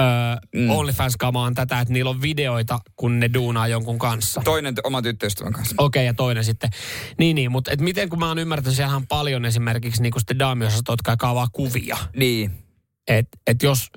öö, 0.00 0.06
mm. 0.54 0.70
OnlyFans-kamaan 0.70 1.54
tätä, 1.54 1.80
että 1.80 1.92
niillä 1.92 2.10
on 2.10 2.22
videoita, 2.22 2.78
kun 2.96 3.20
ne 3.20 3.30
duunaa 3.34 3.68
jonkun 3.68 3.98
kanssa. 3.98 4.40
Toinen 4.44 4.74
oma 4.84 5.02
tyttöystävän 5.02 5.52
kanssa. 5.52 5.74
Okei, 5.78 6.06
ja 6.06 6.14
toinen 6.14 6.44
sitten. 6.44 6.70
Niin, 7.18 7.34
niin, 7.34 7.52
mutta 7.52 7.70
et 7.70 7.80
miten 7.80 8.08
kun 8.08 8.18
mä 8.18 8.28
oon 8.28 8.38
ymmärtänyt, 8.38 8.76
siellä 8.76 8.96
on 8.96 9.06
paljon 9.06 9.44
esimerkiksi 9.44 10.02
niinku 10.02 10.18
sitten 10.18 10.38
daamiosastot, 10.38 10.98
jotka 11.08 11.48
kuvia. 11.52 11.96
Niin. 12.16 12.62
Että 13.08 13.38
et 13.46 13.62
jos, 13.62 13.90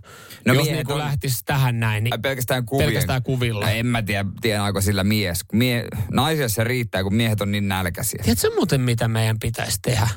No 0.46 0.54
no 0.54 0.54
jos 0.54 0.64
miehet 0.64 0.78
niinku 0.78 0.94
on- 0.94 1.00
lähtisi 1.00 1.42
tähän 1.46 1.80
näin, 1.80 2.04
niin 2.04 2.22
pelkästään 2.22 2.66
kuvien. 2.66 2.88
pelkästään 2.90 3.24
kuvilla. 3.24 3.66
No 3.66 3.72
en 3.72 3.86
mä 3.86 4.02
tiedä, 4.02 4.26
tienaako 4.42 4.82
sillä 4.82 5.04
mies. 5.04 5.44
Kun 5.44 5.58
Mie, 5.60 5.86
naisia 6.12 6.50
se 6.50 6.64
riittää, 6.64 7.04
kun 7.04 7.16
miehet 7.16 7.42
on 7.42 7.52
niin 7.52 7.68
nälkäisiä. 7.68 8.20
Tiedätkö 8.24 8.50
muuten, 8.56 8.82
mitä 8.82 9.08
meidän 9.08 9.40
pitäisi 9.40 9.80
tehdä? 9.82 10.08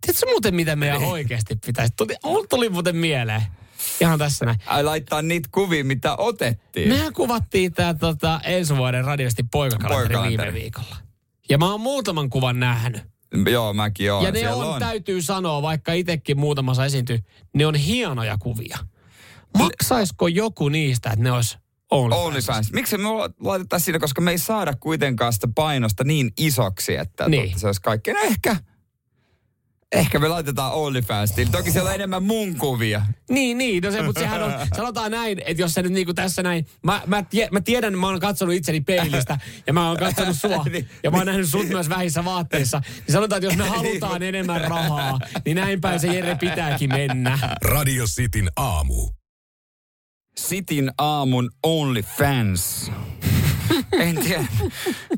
Tiedätkö 0.00 0.26
muuten, 0.26 0.54
mitä 0.54 0.76
meidän 0.76 1.00
Niin. 1.00 1.10
oikeasti 1.10 1.56
pitäisi? 1.66 1.92
Tuli, 1.96 2.14
mulla 2.24 2.46
tuli 2.50 2.68
muuten 2.68 2.96
mieleen. 2.96 3.42
Ihan 4.00 4.18
tässä 4.18 4.44
näin. 4.44 4.58
Ai 4.66 4.84
laittaa 4.84 5.22
niitä 5.22 5.48
kuvia, 5.52 5.84
mitä 5.84 6.16
otettiin. 6.16 6.88
Mehän 6.88 7.12
kuvattiin 7.12 7.72
tämä 7.72 7.94
tota, 7.94 8.40
ensi 8.44 8.76
vuoden 8.76 9.04
radiosti 9.04 9.42
Poikakalenteri. 9.52 10.28
viime 10.28 10.52
viikolla. 10.52 10.96
Ja 11.48 11.58
mä 11.58 11.70
oon 11.70 11.80
muutaman 11.80 12.30
kuvan 12.30 12.60
nähnyt. 12.60 13.02
Joo, 13.50 13.72
mäkin 13.72 14.12
oon. 14.12 14.24
ja 14.24 14.30
ne 14.32 14.38
Siellä 14.38 14.64
on, 14.64 14.72
on. 14.74 14.80
täytyy 14.80 15.22
sanoa, 15.22 15.62
vaikka 15.62 15.92
itsekin 15.92 16.38
muutamassa 16.40 16.84
esiintyy, 16.84 17.18
ne 17.54 17.66
on 17.66 17.74
hienoja 17.74 18.38
kuvia. 18.38 18.78
Maksaisiko 19.58 20.28
joku 20.28 20.68
niistä, 20.68 21.10
että 21.10 21.22
ne 21.22 21.32
olisi 21.32 21.58
OnlyFans? 21.90 22.72
Miksi 22.72 22.98
me 22.98 23.08
laitetaan 23.40 23.80
siinä, 23.80 23.98
koska 23.98 24.20
me 24.20 24.30
ei 24.30 24.38
saada 24.38 24.74
kuitenkaan 24.80 25.32
sitä 25.32 25.48
painosta 25.54 26.04
niin 26.04 26.30
isoksi, 26.38 26.96
että 26.96 27.28
Niin. 27.28 27.58
se 27.58 27.66
olisi 27.66 27.80
kaikki. 27.80 28.12
No 28.12 28.20
ehkä, 28.20 28.56
ehkä 29.96 30.18
me 30.18 30.28
laitetaan 30.28 30.72
OnlyFanstiin. 30.72 31.50
Toki 31.50 31.70
siellä 31.70 31.88
on 31.88 31.94
enemmän 31.94 32.22
mun 32.22 32.56
kuvia. 32.56 33.02
Niin, 33.30 33.58
niin, 33.58 33.82
no 33.82 33.90
se, 33.90 34.02
mutta 34.02 34.20
sehän 34.20 34.42
on, 34.42 34.52
sanotaan 34.76 35.10
näin, 35.10 35.42
että 35.46 35.62
jos 35.62 35.74
sä 35.74 35.82
nyt 35.82 35.92
niinku 35.92 36.14
tässä 36.14 36.42
näin, 36.42 36.66
mä, 36.82 37.02
mä, 37.06 37.22
tie, 37.22 37.48
mä 37.52 37.60
tiedän, 37.60 37.98
mä 37.98 38.06
oon 38.06 38.20
katsonut 38.20 38.54
itseni 38.54 38.80
peilistä 38.80 39.38
ja 39.66 39.72
mä 39.72 39.88
oon 39.88 39.96
katsonut 39.96 40.36
sua 40.36 40.64
Niin. 40.72 40.88
ja 41.02 41.10
mä 41.10 41.16
oon 41.16 41.26
nähnyt 41.26 41.48
sut 41.48 41.68
myös 41.68 41.88
vähissä 41.88 42.24
vaatteissa, 42.24 42.82
niin 42.88 43.12
sanotaan, 43.12 43.44
että 43.44 43.46
jos 43.46 43.56
me 43.56 43.76
halutaan 43.76 44.22
enemmän 44.22 44.60
rahaa, 44.60 45.18
niin 45.44 45.56
näin 45.56 45.80
päin 45.80 46.00
se 46.00 46.06
Jere 46.06 46.34
pitääkin 46.34 46.90
mennä. 46.90 47.38
Radio 47.64 48.04
Cityn 48.04 48.50
aamu. 48.56 49.08
Sitin 50.38 50.90
aamun 50.98 51.50
OnlyFans. 51.62 52.90
En 53.92 54.16
tiedä. 54.16 54.44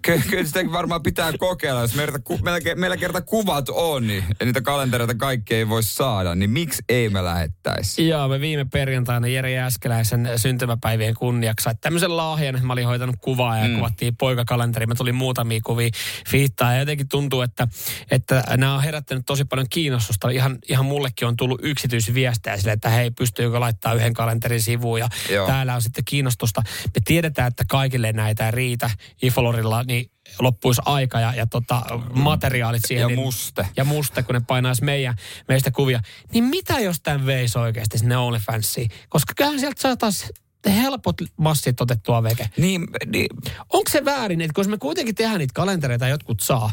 Ky- 0.03 0.23
kyllä 0.31 0.45
sitä 0.45 0.61
varmaan 0.73 1.03
pitää 1.03 1.33
kokeilla. 1.39 1.81
Jos 1.81 1.95
meillä, 1.95 2.19
ku, 2.19 2.39
meillä, 2.43 2.59
ke- 2.59 2.75
meillä 2.75 2.97
kerta 2.97 3.21
kuvat 3.21 3.69
on, 3.69 4.07
niin 4.07 4.25
ja 4.41 4.47
niitä 4.47 4.61
kalentereita 4.61 5.15
kaikki 5.15 5.55
ei 5.55 5.69
voi 5.69 5.83
saada, 5.83 6.35
niin 6.35 6.51
miksi 6.51 6.83
ei 6.89 7.09
me 7.09 7.25
lähettäisi? 7.25 8.09
Joo, 8.09 8.29
me 8.29 8.41
viime 8.41 8.65
perjantaina 8.65 9.27
Jere 9.27 9.53
Jääskeläisen 9.53 10.31
syntymäpäivien 10.37 11.15
kunniaksi 11.15 11.65
sait 11.65 11.81
tämmöisen 11.81 12.17
lahjan, 12.17 12.67
mä 12.67 12.73
olin 12.73 12.87
hoitanut 12.87 13.17
kuvaa 13.21 13.59
ja 13.59 13.69
mm. 13.69 13.75
kuvattiin 13.75 14.17
poikakalenteri. 14.17 14.87
Mä 14.87 14.95
tuli 14.95 15.13
muutamia 15.13 15.61
kuvia 15.65 15.89
fiittaa 16.29 16.73
ja 16.73 16.79
jotenkin 16.79 17.09
tuntuu, 17.09 17.41
että, 17.41 17.69
että 18.11 18.45
nämä 18.57 18.75
on 18.75 18.83
herättänyt 18.83 19.27
tosi 19.27 19.45
paljon 19.45 19.67
kiinnostusta. 19.71 20.31
Ihan, 20.31 20.59
ihan 20.69 20.85
mullekin 20.85 21.29
on 21.29 21.37
tullut 21.37 21.61
yksityisviestejä 21.63 22.57
sille, 22.57 22.73
että 22.73 22.89
hei, 22.89 23.11
pystyykö 23.11 23.61
laittaa 23.61 23.95
yhden 23.95 24.15
kalenterin 24.15 24.63
sivuun 24.63 25.01
ja 25.01 25.09
Joo. 25.31 25.47
täällä 25.47 25.75
on 25.75 25.83
sitten 25.83 26.05
kiinnostusta. 26.05 26.63
Me 26.85 27.01
tiedetään, 27.05 27.49
että 27.49 27.65
kaikille 27.69 28.13
näitä 28.13 28.38
ei 28.47 28.51
riitä. 28.51 28.91
Ifolorilla 29.23 29.83
niin 29.83 30.11
loppuisi 30.39 30.83
aika 30.85 31.21
ja, 31.21 31.35
ja 31.35 31.47
tota, 31.47 31.83
materiaalit 32.15 32.83
siihen. 32.87 33.03
Ja 33.03 33.09
niin- 33.09 33.19
muste. 33.19 33.69
ja 33.77 33.85
musta, 33.85 34.23
kun 34.23 34.35
ne 34.35 34.41
painaisi 34.47 34.85
meidän, 34.85 35.15
meistä 35.49 35.71
kuvia. 35.71 36.01
Niin 36.33 36.45
mitä 36.45 36.79
jos 36.79 37.01
tämän 37.01 37.27
veisi 37.27 37.59
oikeasti 37.59 37.99
sinne 37.99 38.17
OnlyFansiin? 38.17 38.91
Koska 39.09 39.33
kyllähän 39.37 39.61
sieltä 39.61 39.83
saataisiin 39.83 40.31
helpot 40.67 41.17
massit 41.37 41.81
otettua 41.81 42.23
veke. 42.23 42.51
Niin, 42.57 42.87
niin 43.07 43.27
Onko 43.73 43.91
se 43.91 44.05
väärin, 44.05 44.41
että 44.41 44.55
kun 44.55 44.71
me 44.71 44.79
kuitenkin 44.79 45.15
tehdään 45.15 45.39
niitä 45.39 45.55
kalentereita 45.55 46.09
jotkut 46.09 46.41
saa, 46.41 46.71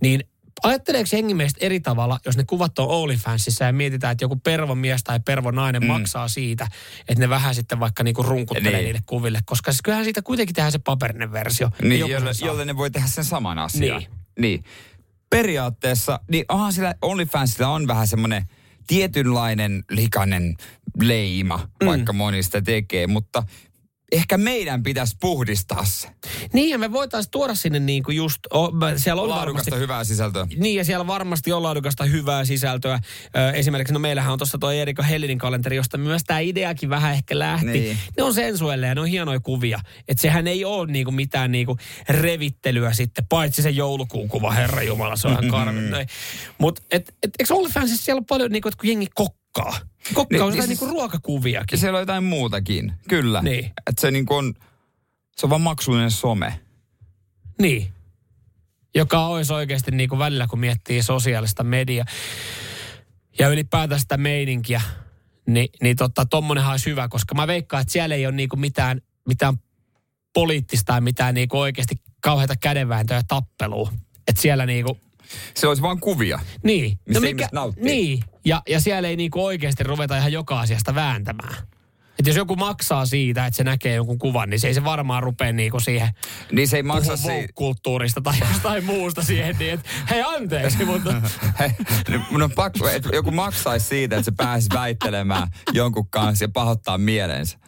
niin 0.00 0.24
ajatteleeko 0.62 1.08
jengi 1.12 1.34
meistä 1.34 1.58
eri 1.66 1.80
tavalla, 1.80 2.18
jos 2.26 2.36
ne 2.36 2.44
kuvat 2.46 2.78
on 2.78 2.88
OnlyFansissa 2.88 3.64
ja 3.64 3.72
mietitään, 3.72 4.12
että 4.12 4.24
joku 4.24 4.36
pervomies 4.36 5.04
tai 5.04 5.20
pervonainen 5.20 5.82
mm. 5.82 5.88
maksaa 5.88 6.28
siitä, 6.28 6.68
että 7.08 7.20
ne 7.20 7.28
vähän 7.28 7.54
sitten 7.54 7.80
vaikka 7.80 8.02
niinku 8.02 8.22
runkuttelee 8.22 8.72
Niin. 8.72 8.84
niille 8.84 9.00
kuville, 9.06 9.40
koska 9.44 9.72
siis 9.72 9.82
kyllähän 9.82 10.04
siitä 10.04 10.22
kuitenkin 10.22 10.54
tehdään 10.54 10.72
se 10.72 10.78
paperinen 10.78 11.32
versio. 11.32 11.70
Niin, 11.82 12.08
jolle, 12.08 12.30
jolle 12.44 12.64
ne 12.64 12.76
voi 12.76 12.90
tehdä 12.90 13.06
sen 13.06 13.24
saman 13.24 13.58
asian. 13.58 13.98
Niin. 13.98 14.10
niin. 14.38 14.64
Periaatteessa, 15.30 16.20
niin 16.30 16.44
onhan 16.48 16.72
sillä 16.72 16.94
OnlyFansilla 17.02 17.68
on 17.68 17.86
vähän 17.86 18.06
semmoinen 18.06 18.42
tietynlainen 18.86 19.84
likainen 19.90 20.56
leima, 21.02 21.68
mm. 21.82 21.86
vaikka 21.86 22.12
moni 22.12 22.42
sitä 22.42 22.62
tekee, 22.62 23.06
mutta 23.06 23.42
ehkä 24.12 24.38
meidän 24.38 24.82
pitäisi 24.82 25.16
puhdistaa 25.20 25.84
se. 25.84 26.08
Niin, 26.52 26.70
ja 26.70 26.78
me 26.78 26.92
voitaisiin 26.92 27.30
tuoda 27.30 27.54
sinne 27.54 27.78
niin 27.78 28.02
kuin 28.02 28.16
just, 28.16 28.38
o, 28.54 28.72
siellä 28.96 29.22
on 29.22 29.28
varmasti 29.28 29.70
Laadukasta 29.70 29.76
hyvää 29.76 30.04
sisältöä. 30.04 30.46
Niin, 30.56 30.76
ja 30.76 30.84
siellä 30.84 31.06
varmasti 31.06 31.52
on 31.52 31.62
laadukasta 31.62 32.04
hyvää 32.04 32.44
sisältöä. 32.44 33.00
Ö, 33.36 33.50
esimerkiksi, 33.50 33.94
no 33.94 33.98
meillähän 33.98 34.32
on 34.32 34.38
tuossa 34.38 34.58
tuo 34.58 34.70
Erika 34.70 35.02
Hellinin 35.02 35.38
kalenteri, 35.38 35.76
josta 35.76 35.98
myös 35.98 36.24
tämä 36.24 36.40
ideakin 36.40 36.90
vähän 36.90 37.12
ehkä 37.12 37.38
lähti. 37.38 37.66
Niin. 37.66 37.98
Ne 38.16 38.22
on 38.22 38.34
sensuelle 38.34 38.86
ja 38.86 38.94
ne 38.94 39.00
on 39.00 39.06
hienoja 39.06 39.40
kuvia. 39.40 39.80
Että 40.08 40.22
sehän 40.22 40.46
ei 40.46 40.64
ole 40.64 40.92
niinku 40.92 41.10
mitään 41.10 41.52
niinku 41.52 41.76
revittelyä 42.08 42.92
sitten, 42.92 43.26
paitsi 43.28 43.62
se 43.62 43.70
joulukuun 43.70 44.28
kuva, 44.28 44.50
herra 44.50 44.82
Jumala, 44.82 45.16
se 45.16 45.28
on 45.28 45.32
ihan 45.32 45.48
karmi. 45.48 45.80
Mutta 46.58 46.82
et, 46.90 47.14
et, 47.22 47.30
eikö 47.38 47.54
OnlyFansissa 47.54 48.04
siellä 48.04 48.18
on 48.18 48.26
paljon 48.26 48.50
niinku, 48.50 48.68
että 48.68 48.80
kun 48.80 48.88
jengi 48.88 49.06
kokkaa? 49.14 49.45
Kokkaa 50.14 50.26
Niin, 50.30 50.42
on 50.42 50.52
niin 50.52 50.52
siis- 50.52 50.68
niinku 50.80 50.86
ruokakuviakin. 50.94 51.76
Ja 51.76 51.78
siellä 51.78 51.96
on 51.96 52.02
jotain 52.02 52.24
muutakin, 52.24 52.92
kyllä. 53.08 53.42
Niin. 53.42 53.64
Että 53.64 54.00
se 54.00 54.10
niin 54.10 54.26
on, 54.30 54.54
se 55.36 55.46
on 55.46 55.50
vaan 55.50 55.60
maksullinen 55.60 56.10
some. 56.10 56.60
Niin. 57.60 57.92
Joka 58.94 59.26
olisi 59.26 59.52
oikeasti 59.52 59.90
niin 59.90 60.08
kuin 60.08 60.18
välillä, 60.18 60.46
kun 60.46 60.58
miettii 60.60 61.02
sosiaalista 61.02 61.64
mediaa 61.64 62.06
ja 63.38 63.48
ylipäätään 63.48 64.00
sitä 64.00 64.16
meininkiä, 64.16 64.80
niin, 65.46 65.68
niin 65.82 65.96
totta, 65.96 66.26
tommonenhan 66.26 66.72
olisi 66.72 66.90
hyvä, 66.90 67.08
koska 67.08 67.34
mä 67.34 67.46
veikkaan, 67.46 67.80
että 67.80 67.92
siellä 67.92 68.14
ei 68.14 68.26
ole 68.26 68.34
niin 68.34 68.48
kuin 68.48 68.60
mitään, 68.60 69.00
mitään 69.28 69.54
poliittista 70.34 70.84
tai 70.92 71.00
mitään 71.00 71.34
niin 71.34 71.48
kuin 71.48 71.60
oikeasti 71.60 71.94
kauheita 72.20 72.56
kädenvääntöä 72.56 73.16
ja 73.16 73.22
tappelua. 73.28 73.92
Että 74.28 74.42
siellä 74.42 74.66
niin 74.66 74.84
kuin, 74.84 75.00
Se 75.54 75.66
olisi 75.68 75.82
vaan 75.82 76.00
kuvia. 76.00 76.40
niin. 76.62 76.98
Mistä 77.08 77.26
ihmiset 77.28 77.52
nauttii. 77.52 77.84
Niin, 77.84 78.24
ja, 78.44 78.62
ja 78.68 78.80
siellä 78.80 79.08
ei 79.08 79.16
niin 79.16 79.30
kuin 79.30 79.44
oikeasti 79.44 79.84
ruveta 79.84 80.16
ihan 80.16 80.32
joka 80.32 80.60
asiasta 80.60 80.94
vääntämään. 80.94 81.54
Että 82.18 82.30
jos 82.30 82.36
joku 82.36 82.56
maksaa 82.56 83.06
siitä, 83.06 83.46
että 83.46 83.56
se 83.56 83.64
näkee 83.64 83.94
jonkun 83.94 84.18
kuvan, 84.18 84.50
niin 84.50 84.60
se 84.60 84.68
ei 84.68 84.74
se 84.74 84.84
varmaan 84.84 85.22
rupea 85.22 85.52
niinku 85.52 85.80
siihen 85.80 86.08
Niin 86.52 86.68
se 86.68 86.76
ei 86.76 86.82
maksa 86.82 87.16
si- 87.16 87.48
kulttuurista 87.54 88.20
tai 88.20 88.34
jostain 88.52 88.84
muusta 88.94 89.22
siihen, 89.22 89.56
niin 89.58 89.72
että 89.74 89.88
hei 90.10 90.22
anteeksi, 90.22 90.84
mutta 90.84 91.14
Hei, 91.60 91.70
nyt 92.08 92.22
mun 92.30 92.42
on 92.42 92.52
pakko, 92.52 92.88
että 92.88 93.08
joku 93.12 93.30
maksaisi 93.30 93.86
siitä, 93.86 94.16
että 94.16 94.24
se 94.24 94.32
pääsisi 94.36 94.68
väittelemään 94.74 95.48
jonkun 95.72 96.08
kanssa 96.10 96.44
ja 96.44 96.48
pahoittaa 96.48 96.98
mielensä. 96.98 97.58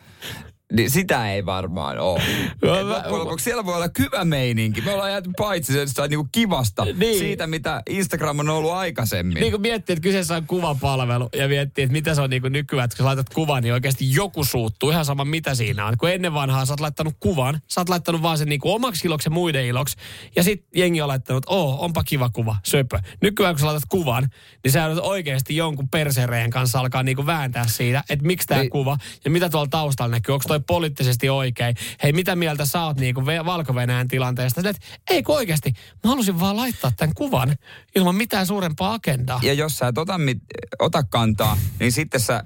Niin 0.72 0.90
sitä 0.90 1.32
ei 1.32 1.46
varmaan 1.46 1.98
ole. 1.98 2.22
No, 2.62 2.72
mä- 2.74 2.88
loppujen 2.88 3.18
lopuksi 3.18 3.44
siellä 3.44 3.64
voi 3.66 3.74
olla 3.74 3.88
hyvä 3.98 4.24
meininki. 4.24 4.80
Me 4.80 4.92
ollaan 4.92 5.10
jääty 5.10 5.30
paitsi 5.38 5.72
se 5.72 6.08
niinku 6.08 6.28
kivasta 6.32 6.84
Niin. 6.84 7.18
siitä, 7.18 7.46
mitä 7.46 7.82
Instagram 7.90 8.38
on 8.38 8.48
ollut 8.48 8.72
aikaisemmin. 8.72 9.34
niin 9.40 9.50
kuin 9.50 9.60
miettii, 9.60 9.92
että 9.92 10.02
kyseessä 10.02 10.36
on 10.36 10.46
kuvapalvelu 10.46 11.28
ja 11.36 11.48
miettii, 11.48 11.82
että 11.84 11.92
mitä 11.92 12.14
se 12.14 12.20
on 12.20 12.30
niin 12.30 12.42
kuin 12.42 12.52
nykyään, 12.52 12.84
että 12.84 12.96
kun 12.96 13.04
sä 13.04 13.06
laitat 13.06 13.28
kuvan, 13.34 13.62
niin 13.62 13.72
oikeasti 13.72 14.12
joku 14.14 14.44
suuttuu 14.44 14.90
ihan 14.90 15.04
sama 15.04 15.24
mitä 15.24 15.54
siinä 15.54 15.86
on. 15.86 15.98
Kun 15.98 16.10
ennen 16.10 16.34
vanhaa 16.34 16.64
sä 16.66 16.72
oot 16.72 16.80
laittanut 16.80 17.14
kuvan, 17.20 17.60
sä 17.68 17.80
oot 17.80 17.88
laittanut 17.88 18.22
vaan 18.22 18.38
sen 18.38 18.48
niin 18.48 18.60
kuin 18.60 18.74
omaksi 18.74 19.06
iloksi 19.06 19.26
ja 19.26 19.30
muiden 19.30 19.64
iloksi. 19.66 19.96
Ja 20.36 20.42
sitten 20.42 20.68
jengi 20.80 21.00
on 21.02 21.08
laittanut, 21.08 21.44
oo, 21.46 21.76
onpa 21.84 22.04
kiva 22.04 22.28
kuva, 22.30 22.56
söpö. 22.64 22.98
Nykyään 23.22 23.54
kun 23.54 23.60
sä 23.60 23.66
laitat 23.66 23.88
kuvan, 23.88 24.28
niin 24.64 24.72
sä 24.72 24.86
oikeasti 25.02 25.56
jonkun 25.56 25.88
persereen 25.88 26.50
kanssa 26.50 26.80
alkaa 26.80 27.02
niin 27.02 27.16
kuin 27.16 27.26
vääntää 27.26 27.64
siitä, 27.66 28.04
että 28.10 28.26
miksi 28.26 28.46
tämä 28.46 28.60
Niin. 28.60 28.70
kuva 28.70 28.98
ja 29.24 29.30
mitä 29.30 29.48
tuolla 29.48 29.68
taustalla 29.70 30.10
näkyy. 30.10 30.32
Onko 30.32 30.44
toi 30.48 30.57
poliittisesti 30.66 31.28
oikein? 31.28 31.76
Hei, 32.02 32.12
mitä 32.12 32.36
mieltä 32.36 32.66
sä 32.66 32.82
oot 32.82 33.00
niin 33.00 33.14
valko 33.26 33.74
tilanteesta? 34.08 34.60
Silleen, 34.60 34.74
että 34.76 34.86
eikö 35.10 35.32
oikeasti? 35.32 35.72
Mä 36.04 36.10
halusin 36.10 36.40
vaan 36.40 36.56
laittaa 36.56 36.92
tämän 36.96 37.14
kuvan 37.14 37.56
ilman 37.96 38.14
mitään 38.14 38.46
suurempaa 38.46 38.94
agendaa. 38.94 39.40
Ja 39.42 39.52
jos 39.52 39.78
sä 39.78 39.88
et 39.88 39.98
ota, 39.98 40.18
mit, 40.18 40.38
ota 40.78 41.02
kantaa, 41.02 41.58
niin 41.80 41.92
sitten 41.92 42.20
sä 42.20 42.44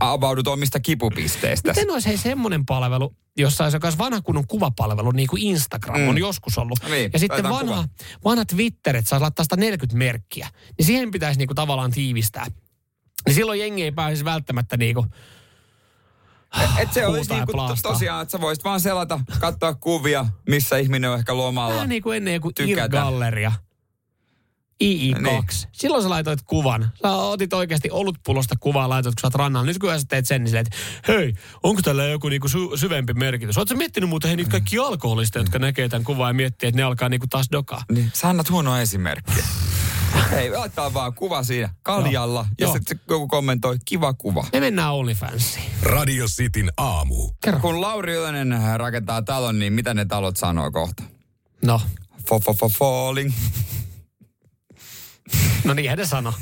avaudut 0.00 0.48
omista 0.48 0.80
kipupisteistä. 0.80 1.70
Miten 1.70 1.90
olisi 1.90 2.08
hei 2.08 2.16
semmoinen 2.16 2.66
palvelu, 2.66 3.16
jossa 3.38 3.64
olisi 3.64 3.78
olisi 3.82 3.98
vanha 3.98 4.20
kunnon 4.20 4.46
kuvapalvelu, 4.46 5.10
niin 5.10 5.28
kuin 5.28 5.42
Instagram 5.42 6.00
Mm. 6.00 6.08
on 6.08 6.18
joskus 6.18 6.58
ollut. 6.58 6.78
Niin, 6.90 7.10
ja 7.12 7.18
sitten 7.18 7.48
vanha, 7.48 7.88
vanha 8.24 8.44
Twitter, 8.44 8.96
että 8.96 9.08
saisi 9.08 9.20
laittaa 9.20 9.44
140 9.44 9.96
merkkiä. 9.98 10.48
Niin 10.78 10.86
siihen 10.86 11.10
pitäisi 11.10 11.38
niin 11.38 11.48
kuin 11.48 11.56
tavallaan 11.56 11.90
tiivistää. 11.90 12.46
Niin 13.26 13.34
silloin 13.34 13.60
jengi 13.60 13.82
ei 13.82 13.92
pääsisi 13.92 14.24
välttämättä 14.24 14.76
niin 14.76 14.94
kuin 14.94 15.06
Et 16.78 16.92
se 16.92 17.06
olisi 17.06 17.34
niinku 17.34 17.52
to- 17.52 17.76
tosiaan, 17.82 18.22
että 18.22 18.32
sä 18.32 18.40
voisit 18.40 18.64
vaan 18.64 18.80
selata, 18.80 19.20
katsoa 19.40 19.74
kuvia, 19.74 20.26
missä 20.48 20.76
ihminen 20.76 21.10
on 21.10 21.18
ehkä 21.18 21.36
lomalla. 21.36 21.74
Vähän 21.74 21.88
niin 21.88 22.02
kuin 22.02 22.16
ennen 22.16 22.34
joku 22.34 22.52
Tykätä. 22.52 22.96
IR-galleria. 22.98 23.52
II2. 24.84 25.22
Niin. 25.22 25.42
Silloin 25.72 26.02
sä 26.02 26.08
laitoit 26.10 26.42
kuvan. 26.42 26.90
Sä 27.02 27.12
otit 27.12 27.52
oikeasti 27.52 27.90
olutpullosta 27.90 28.54
kuvaa, 28.60 28.88
laitoit 28.88 29.14
kun 29.14 29.20
sä 29.20 29.26
oot 29.26 29.34
rannalla. 29.34 29.66
Nyt 29.66 29.78
kun 29.78 29.90
sä 30.00 30.04
teet 30.08 30.26
sen, 30.26 30.40
niin 30.44 30.48
silleen, 30.48 30.66
että 30.66 31.12
hei, 31.12 31.34
onko 31.62 31.82
tällä 31.82 32.04
joku 32.04 32.28
niinku 32.28 32.48
sy- 32.48 32.76
syvempi 32.76 33.12
merkitys? 33.14 33.58
Oletko 33.58 33.74
miettinyt 33.76 34.08
muuten 34.10 34.28
hei, 34.28 34.36
niitä 34.36 34.50
kaikki 34.50 34.78
alkoholista, 34.78 35.38
jotka 35.38 35.58
näkee 35.58 35.88
tämän 35.88 36.04
kuvan 36.04 36.28
ja 36.30 36.34
miettii, 36.34 36.68
että 36.68 36.76
ne 36.76 36.82
alkaa 36.82 37.08
niinku 37.08 37.26
taas 37.30 37.46
dokaa? 37.52 37.82
Niin, 37.92 38.10
sä 38.14 38.28
annat 38.28 38.50
huonoa 38.50 38.80
esimerkkiä. 38.80 39.44
Ei, 40.38 40.50
laittaa 40.50 40.94
vaan 40.94 41.14
kuva 41.14 41.42
siinä 41.42 41.74
kaljalla 41.82 42.46
ja 42.58 42.66
Joo. 42.66 42.72
sitten 42.72 43.00
joku 43.10 43.28
kommentoi, 43.28 43.76
kiva 43.84 44.14
kuva. 44.14 44.46
Me 44.52 44.60
mennään 44.60 44.94
OnlyFansiin. 44.94 45.64
Radio 45.82 46.26
Cityn 46.26 46.70
aamu. 46.76 47.30
Kerro. 47.44 47.60
Kun 47.60 47.80
Lauri 47.80 48.14
Ylönen 48.14 48.58
rakentaa 48.76 49.22
talon, 49.22 49.58
niin 49.58 49.72
mitä 49.72 49.94
ne 49.94 50.04
talot 50.04 50.36
sanoo 50.36 50.70
kohta? 50.70 51.02
No, 51.64 51.80
Fo, 52.28 52.40
fo, 52.40 52.52
fo, 52.54 52.68
falling. 52.68 53.32
no 55.64 55.74
niinhän 55.74 55.98
ne 55.98 56.06
sano. 56.06 56.34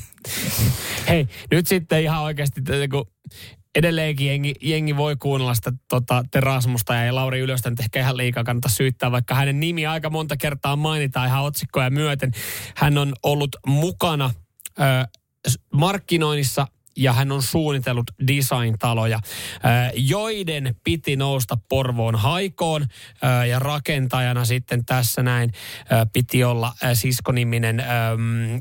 Hei, 1.09 1.29
nyt 1.51 1.67
sitten 1.67 2.03
ihan 2.03 2.23
oikeasti, 2.23 2.61
että 2.61 2.73
kun 2.91 3.07
edelleenkin 3.77 4.27
jengi, 4.27 4.55
jengi 4.63 4.97
voi 4.97 5.17
kuunnella 5.17 5.55
sitä 5.55 5.73
tota, 5.89 6.25
Terasmusta 6.31 6.95
ja 6.95 7.15
Lauri 7.15 7.41
Ylöstä 7.41 7.71
nyt 7.71 7.81
ehkä 7.81 8.01
ihan 8.01 8.17
liikaa 8.17 8.45
kannata 8.45 8.69
syyttää, 8.69 9.11
vaikka 9.11 9.35
hänen 9.35 9.61
nimi 9.61 9.87
aika 9.87 10.11
monta 10.11 10.37
kertaa 10.37 10.77
mainitaan 10.77 11.29
ihan 11.29 11.43
otsikkoja 11.45 11.91
myöten. 11.91 12.31
Hän 12.77 12.99
on 12.99 13.15
ollut 13.23 13.57
mukana 13.67 14.31
ö, 14.79 14.83
markkinoinnissa 15.75 16.67
ja 16.97 17.13
hän 17.13 17.33
on 17.33 17.43
suunnitellut 17.43 18.11
design-taloja, 18.27 19.21
joiden 19.95 20.77
piti 20.85 21.17
nousta 21.17 21.59
Porvoon 21.69 22.15
haikoon 22.15 22.87
ja 23.49 23.59
rakentajana 23.59 24.45
sitten 24.45 24.85
tässä 24.85 25.23
näin 25.23 25.53
piti 26.13 26.45
olla 26.45 26.73
siskoniminen 26.95 27.81
ö, 27.81 27.85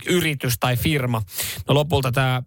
yritys 0.07 0.59
tai 0.59 0.77
firma. 0.77 1.21
No 1.67 1.75
lopulta 1.75 2.11
tämä 2.11 2.41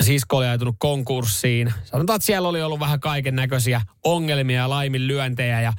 sisko 0.00 0.36
oli 0.36 0.46
ajatunut 0.46 0.76
konkurssiin. 0.78 1.72
Sanotaan, 1.84 2.16
että 2.16 2.26
siellä 2.26 2.48
oli 2.48 2.62
ollut 2.62 2.80
vähän 2.80 3.00
kaiken 3.00 3.36
näköisiä 3.36 3.80
ongelmia 4.04 4.60
ja 4.60 4.68
laiminlyöntejä 4.68 5.60
ja 5.60 5.72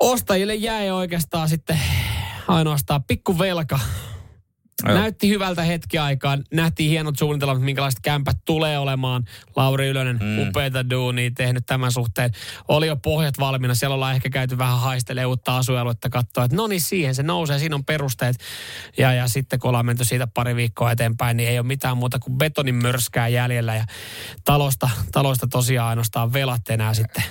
ostajille 0.00 0.54
jäi 0.54 0.90
oikeastaan 0.90 1.48
sitten 1.48 1.80
ainoastaan 2.48 3.04
pikku 3.04 3.38
velka. 3.38 3.78
Joo. 4.84 4.94
Näytti 4.94 5.28
hyvältä 5.28 5.62
hetki 5.62 5.98
aikaa. 5.98 6.38
Nähtiin 6.52 6.90
hienot 6.90 7.18
suunnitelmat, 7.18 7.62
minkälaiset 7.62 8.00
kämpät 8.00 8.36
tulee 8.44 8.78
olemaan. 8.78 9.24
Lauri 9.56 9.88
Ylönen, 9.88 10.18
mm. 10.22 10.48
upeita 10.48 10.90
duunia 10.90 11.30
tehnyt 11.36 11.66
tämän 11.66 11.92
suhteen. 11.92 12.30
Oli 12.68 12.86
jo 12.86 12.96
pohjat 12.96 13.38
valmiina. 13.38 13.74
Siellä 13.74 13.94
ollaan 13.94 14.14
ehkä 14.14 14.30
käyty 14.30 14.58
vähän 14.58 14.80
haistelemaan 14.80 15.28
uutta 15.28 15.56
asuinaluetta 15.56 16.10
katsoa, 16.10 16.44
että 16.44 16.56
no 16.56 16.66
niin 16.66 16.80
siihen 16.80 17.14
se 17.14 17.22
nousee, 17.22 17.58
siinä 17.58 17.74
on 17.74 17.84
perusteet. 17.84 18.36
Ja, 18.98 19.12
ja 19.12 19.28
sitten 19.28 19.58
kun 19.58 19.68
ollaan 19.68 19.86
menty 19.86 20.04
siitä 20.04 20.26
pari 20.26 20.56
viikkoa 20.56 20.90
eteenpäin, 20.90 21.36
niin 21.36 21.48
ei 21.48 21.58
ole 21.58 21.66
mitään 21.66 21.96
muuta 21.96 22.18
kuin 22.18 22.38
betonin 22.38 22.74
mörskää 22.74 23.28
jäljellä. 23.28 23.74
Ja 23.74 23.84
talosta, 24.44 24.90
talosta 25.12 25.46
tosiaan 25.46 25.88
ainoastaan 25.88 26.32
velat 26.32 26.70
enää 26.70 26.94
sitten 26.94 27.24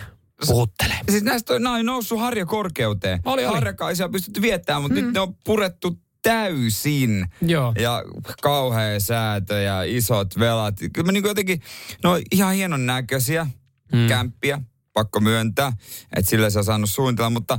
puhuttelee. 0.47 0.99
Siis 1.09 1.23
näistä 1.23 1.53
on, 1.53 1.67
on 1.67 1.85
noussut 1.85 2.19
harjakorkeuteen. 2.19 3.19
Oli, 3.25 3.45
oli. 3.45 3.53
Harjakaisia 3.53 4.05
on 4.05 4.11
pystytty 4.11 4.41
viettämään, 4.41 4.81
mutta 4.81 4.99
mm. 4.99 5.05
nyt 5.05 5.13
ne 5.13 5.19
on 5.19 5.35
purettu 5.45 5.99
täysin. 6.21 7.27
Joo. 7.41 7.73
Ja 7.79 8.03
kauhea 8.41 8.99
säätö 8.99 9.61
ja 9.61 9.83
isot 9.83 10.39
velat. 10.39 10.75
Kyllä 10.93 11.05
mä 11.05 11.11
niin 11.11 11.23
jotenkin, 11.23 11.61
no 12.03 12.19
ihan 12.31 12.53
hienon 12.53 12.85
näköisiä 12.85 13.47
mm. 13.93 14.07
kämppiä, 14.07 14.61
pakko 14.93 15.19
myöntää, 15.19 15.73
että 16.15 16.29
sillä 16.29 16.49
se 16.49 16.59
on 16.59 16.65
saanut 16.65 16.89
suunnitella, 16.89 17.29
mutta 17.29 17.57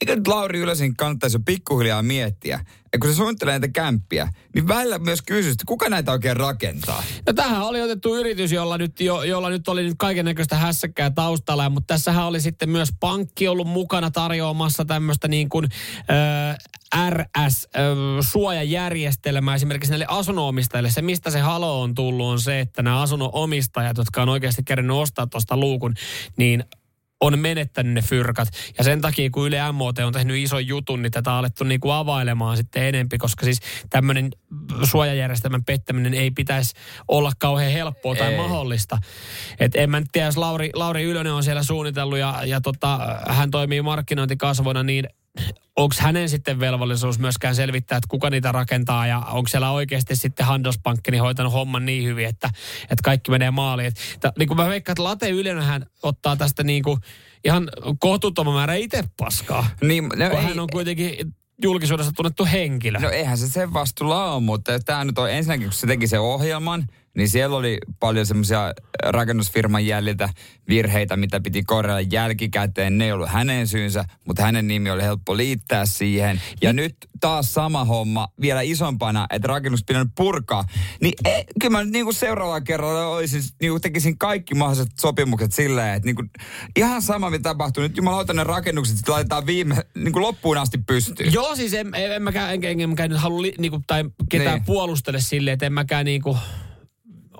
eikö 0.00 0.16
nyt 0.16 0.28
Lauri 0.28 0.58
Ylösen 0.58 0.96
kannattaisi 0.96 1.36
jo 1.36 1.40
pikkuhiljaa 1.46 2.02
miettiä, 2.02 2.64
että 2.92 2.98
kun 3.00 3.10
se 3.10 3.16
suunnittelee 3.16 3.52
näitä 3.52 3.68
kämppiä, 3.68 4.28
niin 4.54 4.68
välillä 4.68 4.98
myös 4.98 5.22
kysyy, 5.22 5.52
että 5.52 5.64
kuka 5.66 5.88
näitä 5.88 6.12
oikein 6.12 6.36
rakentaa? 6.36 7.02
No 7.26 7.32
tähän 7.32 7.62
oli 7.62 7.82
otettu 7.82 8.16
yritys, 8.16 8.52
jolla 8.52 8.78
nyt, 8.78 9.00
jo, 9.00 9.22
jolla 9.22 9.50
nyt 9.50 9.68
oli 9.68 9.82
nyt 9.82 9.94
kaiken 9.98 10.24
näköistä 10.24 10.56
hässäkkää 10.56 11.10
taustalla, 11.10 11.70
mutta 11.70 11.94
tässähän 11.94 12.26
oli 12.26 12.40
sitten 12.40 12.70
myös 12.70 12.88
pankki 13.00 13.48
ollut 13.48 13.68
mukana 13.68 14.10
tarjoamassa 14.10 14.84
tämmöistä 14.84 15.28
niin 15.28 15.48
kuin 15.48 15.68
äh, 16.10 16.56
RS-suojajärjestelmää 17.10 19.54
esimerkiksi 19.54 19.90
näille 19.90 20.06
asunnonomistajille. 20.08 20.90
Se, 20.90 21.02
mistä 21.02 21.30
se 21.30 21.40
halo 21.40 21.82
on 21.82 21.94
tullut, 21.94 22.26
on 22.26 22.40
se, 22.40 22.60
että 22.60 22.82
nämä 22.82 23.00
asunnonomistajat, 23.00 23.96
jotka 23.96 24.22
on 24.22 24.28
oikeasti 24.28 24.62
kerännyt 24.62 24.96
ostaa 24.96 25.26
tuosta 25.26 25.56
luukun, 25.56 25.94
niin 26.36 26.64
on 27.20 27.38
menettänyt 27.38 27.92
ne 27.92 28.02
fyrkat. 28.02 28.48
Ja 28.78 28.84
sen 28.84 29.00
takia, 29.00 29.30
kun 29.30 29.46
Yle 29.46 29.72
MOT 29.72 29.98
on 29.98 30.12
tehnyt 30.12 30.36
ison 30.36 30.66
jutun, 30.66 31.02
niin 31.02 31.12
tätä 31.12 31.32
on 31.32 31.38
alettu 31.38 31.64
niinku 31.64 31.90
availemaan 31.90 32.56
sitten 32.56 32.82
enempi, 32.82 33.18
koska 33.18 33.44
siis 33.44 33.60
tämmöinen 33.90 34.30
suojajärjestelmän 34.82 35.64
pettäminen 35.64 36.14
ei 36.14 36.30
pitäisi 36.30 36.74
olla 37.08 37.32
kauhean 37.38 37.72
helppoa 37.72 38.14
tai 38.14 38.30
Ei. 38.30 38.36
mahdollista. 38.36 38.98
Et 39.60 39.76
en 39.76 39.90
mä 39.90 40.00
nyt 40.00 40.08
tiedä, 40.12 40.28
jos 40.28 40.36
Lauri, 40.36 40.70
Lauri 40.74 41.02
Ylönen 41.02 41.32
on 41.32 41.44
siellä 41.44 41.62
suunnitellut 41.62 42.18
ja, 42.18 42.40
ja 42.44 42.60
tota, 42.60 42.98
hän 43.28 43.50
toimii 43.50 43.82
markkinointikasvona, 43.82 44.82
niin 44.82 45.08
onko 45.76 45.94
hänen 46.00 46.28
sitten 46.28 46.60
velvollisuus 46.60 47.18
myöskään 47.18 47.54
selvittää, 47.54 47.98
että 47.98 48.08
kuka 48.08 48.30
niitä 48.30 48.52
rakentaa 48.52 49.06
ja 49.06 49.18
onko 49.18 49.48
siellä 49.48 49.70
oikeasti 49.70 50.16
sitten 50.16 50.46
Handelsbankkini 50.46 51.18
hoitanut 51.18 51.52
homman 51.52 51.86
niin 51.86 52.04
hyvin, 52.04 52.26
että, 52.26 52.50
että 52.82 53.02
kaikki 53.04 53.30
menee 53.30 53.50
maaliin. 53.50 53.88
Et, 53.88 54.18
ta, 54.20 54.32
niin 54.38 54.48
kuin 54.48 54.56
mä 54.56 54.68
veikkaan, 54.68 54.92
että 54.92 55.04
Late 55.04 55.30
Ylönenhän 55.30 55.86
ottaa 56.02 56.36
tästä 56.36 56.62
niin 56.62 56.82
kuin 56.82 57.00
ihan 57.44 57.68
kohtuuttoman 57.98 58.54
määrä 58.54 58.74
itse 58.74 59.04
paskaa, 59.16 59.66
Niin, 59.80 60.04
no, 60.04 60.30
kun 60.30 60.38
ei, 60.38 60.44
hän 60.44 60.60
on 60.60 60.68
kuitenkin 60.72 61.34
julkisuudessa 61.62 62.12
tunnettu 62.12 62.44
henkilö. 62.52 62.98
No 62.98 63.10
eihän 63.10 63.38
se 63.38 63.48
sen 63.48 63.72
vastuulla 63.72 64.32
ole, 64.32 64.42
mutta 64.42 64.80
tämä 64.80 65.04
nyt 65.04 65.18
on 65.18 65.30
ensinnäkin, 65.30 65.66
kun 65.66 65.72
se 65.72 65.86
teki 65.86 66.06
sen 66.06 66.20
ohjelman, 66.20 66.86
niin 67.18 67.28
siellä 67.28 67.56
oli 67.56 67.78
paljon 68.00 68.26
semmoisia 68.26 68.72
rakennusfirman 69.02 69.86
jäljiltä 69.86 70.28
virheitä, 70.68 71.16
mitä 71.16 71.40
piti 71.40 71.62
korjata 71.62 72.00
jälkikäteen. 72.00 72.98
Ne 72.98 73.04
ei 73.04 73.12
ollut 73.12 73.28
hänen 73.28 73.66
syynsä, 73.66 74.04
mutta 74.26 74.42
hänen 74.42 74.68
nimi 74.68 74.90
oli 74.90 75.02
helppo 75.02 75.36
liittää 75.36 75.86
siihen. 75.86 76.40
Ja 76.62 76.72
nyt 76.72 76.96
taas 77.20 77.54
sama 77.54 77.84
homma 77.84 78.28
vielä 78.40 78.60
isompana, 78.60 79.26
että 79.30 79.48
rakennus 79.48 79.84
pitänyt 79.84 80.08
purkaa. 80.16 80.64
Niin 81.00 81.14
e, 81.24 81.44
kyllä 81.60 81.78
mä 81.78 81.84
nyt 81.84 81.92
niinku 81.92 82.12
seuraavalla 82.12 82.60
kerralla 82.60 83.06
olisin, 83.06 83.42
niinku 83.60 83.80
tekisin 83.80 84.18
kaikki 84.18 84.54
mahdolliset 84.54 84.98
sopimukset 85.00 85.52
silleen, 85.52 85.94
että 85.94 86.06
niinku, 86.06 86.22
ihan 86.76 87.02
sama 87.02 87.30
mitä 87.30 87.42
tapahtuu. 87.42 87.82
Nyt 87.82 87.96
jumalauta 87.96 88.32
ne 88.32 88.44
rakennukset 88.44 88.96
sitten 88.96 89.12
laitetaan 89.12 89.46
viime, 89.46 89.76
niinku 89.94 90.20
loppuun 90.20 90.58
asti 90.58 90.78
pystyyn. 90.78 91.32
Joo, 91.32 91.56
siis 91.56 91.74
en, 91.74 91.94
en, 91.94 92.12
en 92.12 92.22
mäkään, 92.22 92.54
en, 92.54 92.64
en, 92.64 92.80
en 92.80 92.88
mäkään 92.88 93.10
nyt 93.10 93.20
halua 93.20 93.42
niinku, 93.58 93.80
tai 93.86 94.04
ketään 94.28 94.48
Niin. 94.48 94.54
niin. 94.54 94.64
puolustele 94.64 95.20
silleen, 95.20 95.52
että 95.52 95.66
en 95.66 95.72
mäkään 95.72 96.04
niinku, 96.04 96.36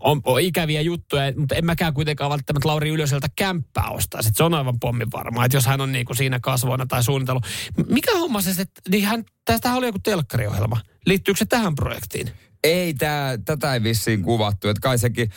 on, 0.00 0.20
on 0.24 0.40
ikäviä 0.40 0.80
juttuja, 0.80 1.32
mutta 1.37 1.54
en 1.54 1.66
mäkään 1.66 1.94
kuitenkaan 1.94 2.30
välttämättä 2.30 2.68
Lauri 2.68 2.88
Ylöseltä 2.88 3.28
kämppää 3.37 3.90
ostaa. 3.90 4.22
Se 4.22 4.44
on 4.44 4.54
aivan 4.54 4.80
pommin 4.80 5.12
varmaa, 5.12 5.44
että 5.44 5.56
jos 5.56 5.66
hän 5.66 5.80
on 5.80 5.92
niinku 5.92 6.14
siinä 6.14 6.40
kasvoina 6.40 6.87
tai 6.87 7.04
suunnitellut. 7.04 7.46
Mikä 7.88 8.18
homma 8.18 8.40
se, 8.40 8.50
että 8.50 8.80
niin 8.90 9.04
hän, 9.04 9.24
tästähän 9.44 9.78
oli 9.78 9.87
joku 9.87 9.98
telkkariohjelma. 9.98 10.80
Liittyykö 11.06 11.38
se 11.38 11.44
tähän 11.44 11.74
projektiin? 11.74 12.30
Ei, 12.64 12.94
tää, 12.94 13.38
tätä 13.38 13.74
ei 13.74 13.82
vissiin 13.82 14.22
kuvattu. 14.22 14.68
Että 14.68 14.80
kai 14.80 14.98
sekin 14.98 15.30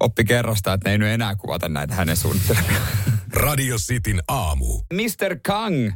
oppi 0.00 0.24
kerrasta, 0.24 0.72
että 0.72 0.88
ne 0.88 0.92
ei 0.92 0.98
nyt 0.98 1.08
enää 1.08 1.36
kuvata 1.36 1.68
näitä 1.68 1.94
hänen 1.94 2.16
suunnittelemia. 2.16 2.80
Radio 3.32 3.76
Cityn 3.76 4.22
aamu. 4.28 4.80
Mr. 4.92 5.36
Kang 5.46 5.92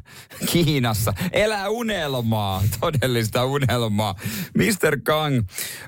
Kiinassa 0.53 1.13
elää 1.33 1.69
unelmaa, 1.69 2.63
todellista 2.81 3.45
unelmaa. 3.45 4.15
Mr. 4.57 5.01
Kang. 5.05 5.43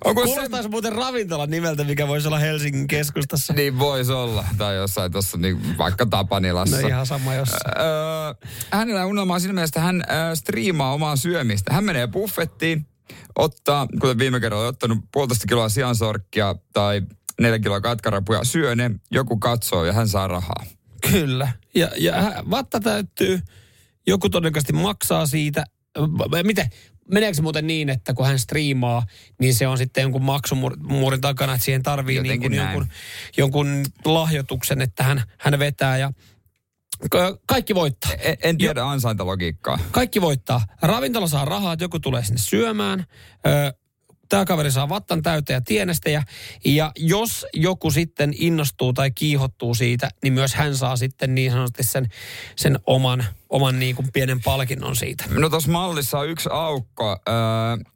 Onko 0.05 0.21
se... 0.21 0.27
Kuulostaisi 0.27 0.69
muuten 0.69 0.93
ravintolan 0.93 1.51
nimeltä, 1.51 1.85
mikä 1.85 2.09
voisi 2.09 2.29
olla 2.29 2.39
Helsingin 2.39 2.87
keskustassa. 2.87 3.53
Niin 3.53 3.79
voisi 3.79 4.13
olla. 4.13 4.45
Tai 4.59 4.77
jossain 4.77 5.13
tuossa 5.13 5.39
niin 5.39 5.79
vaikka 5.79 6.07
Tapanilassa. 6.07 6.81
No 6.81 6.89
ihan 6.89 7.07
sama 7.07 7.35
jossain. 7.35 7.79
Öö, 7.79 8.49
hänellä 8.73 9.03
on 9.03 9.11
unelmaa 9.11 9.39
siinä 9.39 9.53
mielessä, 9.53 9.71
että 9.71 9.81
hän 9.81 10.05
öö, 10.11 10.37
striimaa 10.37 10.93
omaa 10.93 11.17
syömistä. 11.17 11.73
Hän 11.73 11.85
menee 11.85 12.07
buffettiin, 12.07 12.87
ottaa, 13.39 13.87
kuten 14.01 14.19
viime 14.19 14.41
kerralla 14.41 14.65
on 14.65 14.69
ottanut 14.69 14.99
puolitoista 15.13 15.47
kiloa 15.49 15.69
siansorkkia 15.69 16.55
tai 16.73 17.03
neljä 17.41 17.59
kiloa 17.59 17.81
katkarapuja, 17.81 18.45
syö 18.45 18.77
ne, 18.77 18.91
joku 19.11 19.37
katsoo 19.37 19.85
ja 19.85 19.93
hän 19.93 20.09
saa 20.09 20.29
rahaa. 20.29 20.65
Kyllä. 21.11 21.53
Ja, 21.75 21.91
ja 21.99 22.15
vatta 22.51 22.81
täyttyy, 22.81 23.41
joku 24.07 24.29
todennäköisesti 24.29 24.73
maksaa 24.73 25.27
siitä. 25.27 25.65
Miten? 26.43 26.71
Meneekö 27.13 27.35
se 27.35 27.43
muuten 27.43 27.67
niin, 27.67 27.89
että 27.89 28.15
kun 28.15 28.27
hän 28.27 28.39
striimaa, 28.39 29.07
niin 29.41 29.55
se 29.55 29.67
on 29.67 29.79
sitten 29.79 30.03
jonkun 30.03 30.23
maksumuurin 30.23 31.21
takana, 31.21 31.55
että 31.55 31.65
siihen 31.65 31.83
tarvii 31.83 32.21
niin 32.21 32.41
kuin 32.41 32.55
jonkun, 32.55 32.87
jonkun 33.37 33.85
lahjoituksen, 34.05 34.81
että 34.81 35.03
hän, 35.03 35.23
hän 35.39 35.59
vetää 35.59 35.99
ja 35.99 36.13
ka- 37.11 37.39
kaikki 37.47 37.75
voittaa. 37.75 38.13
En, 38.13 38.37
en 38.43 38.59
tiedä 38.59 38.85
ansaintalogiikkaa. 38.85 39.79
Kaikki 39.91 40.21
voittaa. 40.21 40.67
Ravintola 40.83 41.27
saa 41.29 41.45
rahaa, 41.45 41.73
että 41.73 41.85
joku 41.85 42.01
tulee 42.01 42.25
sinne 42.25 42.39
syömään. 42.39 43.05
Ö, 43.47 43.73
tämä 44.29 44.45
kaveri 44.45 44.71
saa 44.71 44.89
vattan 44.89 45.23
täyteen 45.23 45.57
ja 45.57 45.61
tienestejä. 45.61 46.23
Ja 46.65 46.93
jos 46.97 47.47
joku 47.53 47.91
sitten 47.91 48.35
innostuu 48.39 48.93
tai 48.93 49.11
kiihottuu 49.11 49.75
siitä, 49.75 50.11
niin 50.23 50.33
myös 50.33 50.55
hän 50.55 50.77
saa 50.77 50.97
sitten 50.97 51.35
niin 51.35 51.53
sanotusti 51.53 51.83
sen, 51.83 52.09
sen 52.57 52.79
oman, 52.87 53.25
oman 53.49 53.79
niin 53.79 53.97
kuin 53.97 54.09
pienen 54.13 54.43
palkinnon 54.43 54.97
siitä. 54.97 55.25
No 55.29 55.51
tuossa 55.51 55.71
mallissa 55.71 56.19
on 56.19 56.29
yksi 56.29 56.49
aukko. 56.53 57.11
Öö, 57.29 57.35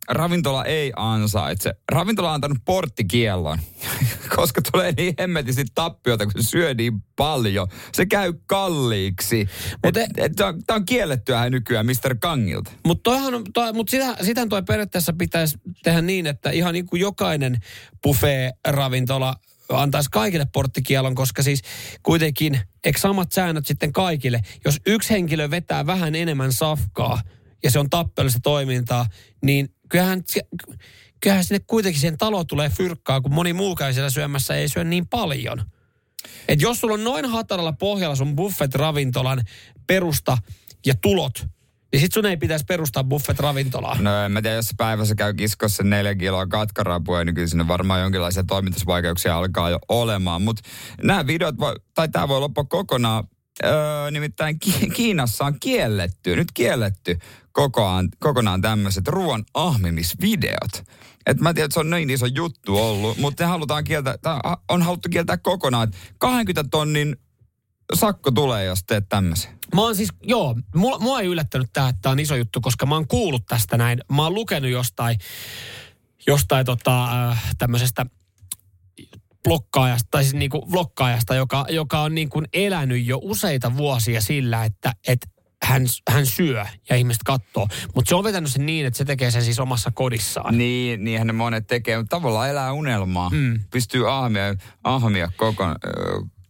ravintola 0.08 0.64
ei 0.64 0.92
ansaitse. 0.96 1.74
Ravintola 1.92 2.28
on 2.28 2.34
antanut 2.34 2.58
porttikiellon, 2.64 3.58
koska 4.36 4.60
tulee 4.72 4.92
niin 4.96 5.14
hemmetisti 5.18 5.64
tappiota, 5.74 6.26
kun 6.26 6.42
se 6.42 6.48
syö 6.48 6.74
niin 6.74 7.02
paljon. 7.16 7.68
Se 7.92 8.06
käy 8.06 8.32
kalliiksi. 8.46 9.48
Mutta 9.84 10.00
Tämä 10.36 10.76
on 10.76 10.84
kiellettyä 10.84 11.50
nykyään 11.50 11.86
Mr. 11.86 12.16
Kangilta. 12.20 12.70
Mutta 12.86 13.10
toi, 13.54 13.72
mut 13.72 13.88
sitä, 13.88 14.16
sitähän 14.22 14.48
toi 14.48 14.62
periaatteessa 14.62 15.12
pitäisi 15.12 15.58
tehdä 15.82 16.02
niin, 16.02 16.26
että 16.26 16.50
ihan 16.50 16.74
niin 16.74 16.86
kuin 16.86 17.00
jokainen 17.00 17.56
buffet-ravintola 18.02 19.34
antaisi 19.76 20.10
kaikille 20.10 20.46
porttikielon, 20.52 21.14
koska 21.14 21.42
siis 21.42 21.62
kuitenkin, 22.02 22.60
eikö 22.84 22.98
samat 22.98 23.32
säännöt 23.32 23.66
sitten 23.66 23.92
kaikille? 23.92 24.40
Jos 24.64 24.76
yksi 24.86 25.10
henkilö 25.10 25.50
vetää 25.50 25.86
vähän 25.86 26.14
enemmän 26.14 26.52
safkaa 26.52 27.22
ja 27.62 27.70
se 27.70 27.78
on 27.78 27.90
tappellista 27.90 28.40
toimintaa, 28.42 29.06
niin 29.44 29.74
kyllähän, 29.88 30.22
kyllähän 31.20 31.44
sinne 31.44 31.60
kuitenkin 31.66 32.00
siihen 32.00 32.18
talo 32.18 32.44
tulee 32.44 32.70
fyrkkaa, 32.70 33.20
kun 33.20 33.34
moni 33.34 33.52
muukaan 33.52 33.94
siellä 33.94 34.10
syömässä 34.10 34.54
ei 34.54 34.68
syö 34.68 34.84
niin 34.84 35.08
paljon. 35.08 35.64
Et 36.48 36.60
jos 36.60 36.80
sulla 36.80 36.94
on 36.94 37.04
noin 37.04 37.24
hataralla 37.24 37.72
pohjalla 37.72 38.16
sun 38.16 38.36
buffet-ravintolan 38.36 39.42
perusta 39.86 40.38
ja 40.86 40.94
tulot, 41.02 41.46
niin 41.92 42.00
sit 42.00 42.12
sun 42.12 42.26
ei 42.26 42.36
pitäisi 42.36 42.64
perustaa 42.64 43.04
buffet-ravintolaa. 43.04 44.02
No 44.02 44.24
en 44.24 44.32
mä 44.32 44.42
tiedä, 44.42 44.56
jos 44.56 44.70
päivässä 44.76 45.14
käy 45.14 45.34
kiskossa 45.34 45.82
neljä 45.82 46.14
kiloa 46.14 46.46
katkarapua, 46.46 47.24
niin 47.24 47.34
kyllä 47.34 47.48
sinne 47.48 47.68
varmaan 47.68 48.00
jonkinlaisia 48.00 48.44
toimintasvaikeuksia 48.44 49.36
alkaa 49.36 49.70
jo 49.70 49.78
olemaan. 49.88 50.42
Mutta 50.42 50.62
nämä 51.02 51.26
videot, 51.26 51.58
voi, 51.58 51.74
tai 51.94 52.08
tämä 52.08 52.28
voi 52.28 52.40
loppua 52.40 52.64
kokonaan. 52.64 53.24
Öö, 53.64 54.10
nimittäin 54.10 54.58
Ki- 54.58 54.90
Kiinassa 54.96 55.44
on 55.44 55.54
kielletty, 55.60 56.36
nyt 56.36 56.48
kielletty 56.54 57.18
kokonaan, 57.52 58.08
kokonaan 58.18 58.60
tämmöiset 58.60 59.08
ruoan 59.08 59.44
ahmimisvideot. 59.54 60.84
Et 61.26 61.40
mä 61.40 61.54
tiedän, 61.54 61.66
että 61.66 61.74
se 61.74 61.80
on 61.80 61.90
niin 61.90 62.10
iso 62.10 62.26
juttu 62.26 62.78
ollut, 62.78 63.18
mutta 63.18 63.44
ne 63.44 63.50
halutaan 63.50 63.84
kieltää, 63.84 64.14
on 64.68 64.82
haluttu 64.82 65.08
kieltää 65.08 65.36
kokonaan. 65.36 65.92
20 66.18 66.70
tonnin 66.70 67.16
sakko 67.94 68.30
tulee, 68.30 68.64
jos 68.64 68.84
teet 68.84 69.08
tämmöisen. 69.08 69.58
Mä 69.74 69.80
oon 69.80 69.96
siis, 69.96 70.10
joo, 70.22 70.56
mua, 70.74 70.98
mua 70.98 71.20
ei 71.20 71.26
yllättänyt 71.26 71.70
tämä, 71.72 71.88
että 71.88 72.02
tämä 72.02 72.12
on 72.12 72.18
iso 72.18 72.36
juttu, 72.36 72.60
koska 72.60 72.86
mä 72.86 72.94
oon 72.94 73.08
kuullut 73.08 73.46
tästä 73.46 73.76
näin. 73.76 74.00
Mä 74.12 74.22
oon 74.22 74.34
lukenut 74.34 74.70
jostain, 74.70 75.18
jostain 76.26 76.66
tota, 76.66 77.30
äh, 77.30 77.54
tämmöisestä 77.58 78.06
blokkaajasta, 79.44 80.08
tai 80.10 80.22
siis 80.22 80.34
niinku 80.34 80.66
blokkaajasta, 80.70 81.34
joka, 81.34 81.66
joka 81.68 82.00
on 82.00 82.14
niinku 82.14 82.42
elänyt 82.52 83.06
jo 83.06 83.18
useita 83.22 83.76
vuosia 83.76 84.20
sillä, 84.20 84.64
että 84.64 84.92
et 85.08 85.26
hän, 85.62 85.82
hän 86.10 86.26
syö 86.26 86.66
ja 86.90 86.96
ihmiset 86.96 87.22
katsoo. 87.24 87.68
Mutta 87.94 88.08
se 88.08 88.14
on 88.14 88.24
vetänyt 88.24 88.52
sen 88.52 88.66
niin, 88.66 88.86
että 88.86 88.98
se 88.98 89.04
tekee 89.04 89.30
sen 89.30 89.44
siis 89.44 89.60
omassa 89.60 89.90
kodissaan. 89.94 90.58
Niin, 90.58 91.04
niinhän 91.04 91.26
ne 91.26 91.32
monet 91.32 91.66
tekee, 91.66 91.98
mutta 91.98 92.16
tavallaan 92.16 92.50
elää 92.50 92.72
unelmaa. 92.72 93.30
Mm. 93.30 93.60
Pystyy 93.70 94.12
ahmia, 94.12 94.54
ahmia 94.84 95.30
koko, 95.36 95.64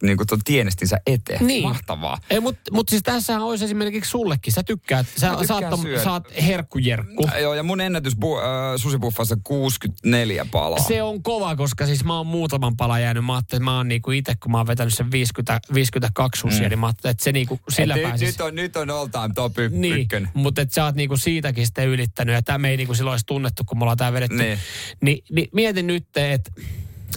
niin 0.01 0.17
kuin 0.17 0.27
tuon 0.27 0.41
tienestinsä 0.43 0.97
eteen. 1.05 1.47
Niin. 1.47 1.63
Mahtavaa. 1.63 2.17
Ei, 2.29 2.39
mutta 2.39 2.61
mut 2.71 2.89
siis 2.89 3.03
tässä 3.03 3.39
olisi 3.39 3.65
esimerkiksi 3.65 4.09
sullekin. 4.09 4.53
Sä 4.53 4.63
tykkäät, 4.63 5.07
sä 5.17 5.37
saat, 5.47 5.63
saat 6.03 6.23
herkkujerkku. 6.47 7.27
Ja, 7.27 7.39
joo, 7.39 7.53
ja 7.53 7.63
mun 7.63 7.81
ennätys 7.81 8.15
bu, 8.15 8.37
äh, 8.37 8.43
susipuffassa 8.75 9.37
64 9.43 10.45
palaa. 10.51 10.79
Se 10.79 11.01
on 11.01 11.23
kova, 11.23 11.55
koska 11.55 11.85
siis 11.85 12.03
mä 12.03 12.17
oon 12.17 12.27
muutaman 12.27 12.77
palan 12.77 13.01
jäänyt. 13.01 13.25
Mä 13.25 13.35
ajattelin, 13.35 13.61
että 13.61 13.71
mä 13.71 13.77
oon 13.77 13.87
niinku 13.87 14.11
itse, 14.11 14.33
kun 14.43 14.51
mä 14.51 14.57
oon 14.57 14.67
vetänyt 14.67 14.93
sen 14.93 15.11
50, 15.11 15.59
52 15.73 16.41
susia, 16.41 16.61
mm. 16.61 16.69
niin 16.69 16.79
mä 16.79 16.85
ajattelin, 16.85 17.11
että 17.11 17.23
se 17.23 17.31
niinku 17.31 17.59
sillä 17.69 17.95
Et 17.95 18.03
pääsis. 18.03 18.27
Nyt 18.27 18.41
on, 18.41 18.55
nyt 18.55 18.75
on 18.75 18.89
all 18.89 19.07
time 19.07 19.29
top 19.35 19.59
y- 19.59 19.69
niin, 19.69 19.97
ykkönen. 19.97 20.29
mutta 20.33 20.61
että 20.61 20.75
sä 20.75 20.85
oot 20.85 20.95
niinku 20.95 21.17
siitäkin 21.17 21.65
sitten 21.65 21.87
ylittänyt. 21.87 22.35
Ja 22.35 22.41
tämä 22.41 22.67
ei 22.67 22.77
niinku 22.77 22.93
silloin 22.93 23.13
olisi 23.13 23.25
tunnettu, 23.25 23.63
kun 23.63 23.77
me 23.77 23.83
ollaan 23.83 23.97
tää 23.97 24.13
vedetty. 24.13 24.37
Niin. 24.37 24.59
Ni, 25.01 25.23
niin 25.31 25.49
mietin 25.53 25.87
nyt, 25.87 26.17
että 26.17 26.51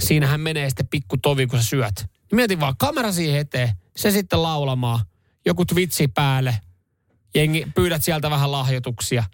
siinähän 0.00 0.40
menee 0.40 0.70
sitten 0.70 0.86
pikku 0.86 1.16
tovi, 1.16 1.46
kun 1.46 1.58
sä 1.58 1.68
syöt 1.68 2.13
Mietin 2.34 2.60
vaan 2.60 2.76
kamera 2.78 3.12
siihen 3.12 3.40
eteen, 3.40 3.70
se 3.96 4.10
sitten 4.10 4.42
laulamaan, 4.42 5.00
joku 5.46 5.64
twitsi 5.64 6.08
päälle, 6.08 6.58
jengi, 7.34 7.66
pyydät 7.74 8.02
sieltä 8.02 8.30
vähän 8.30 8.52
lahjoituksia. 8.52 9.24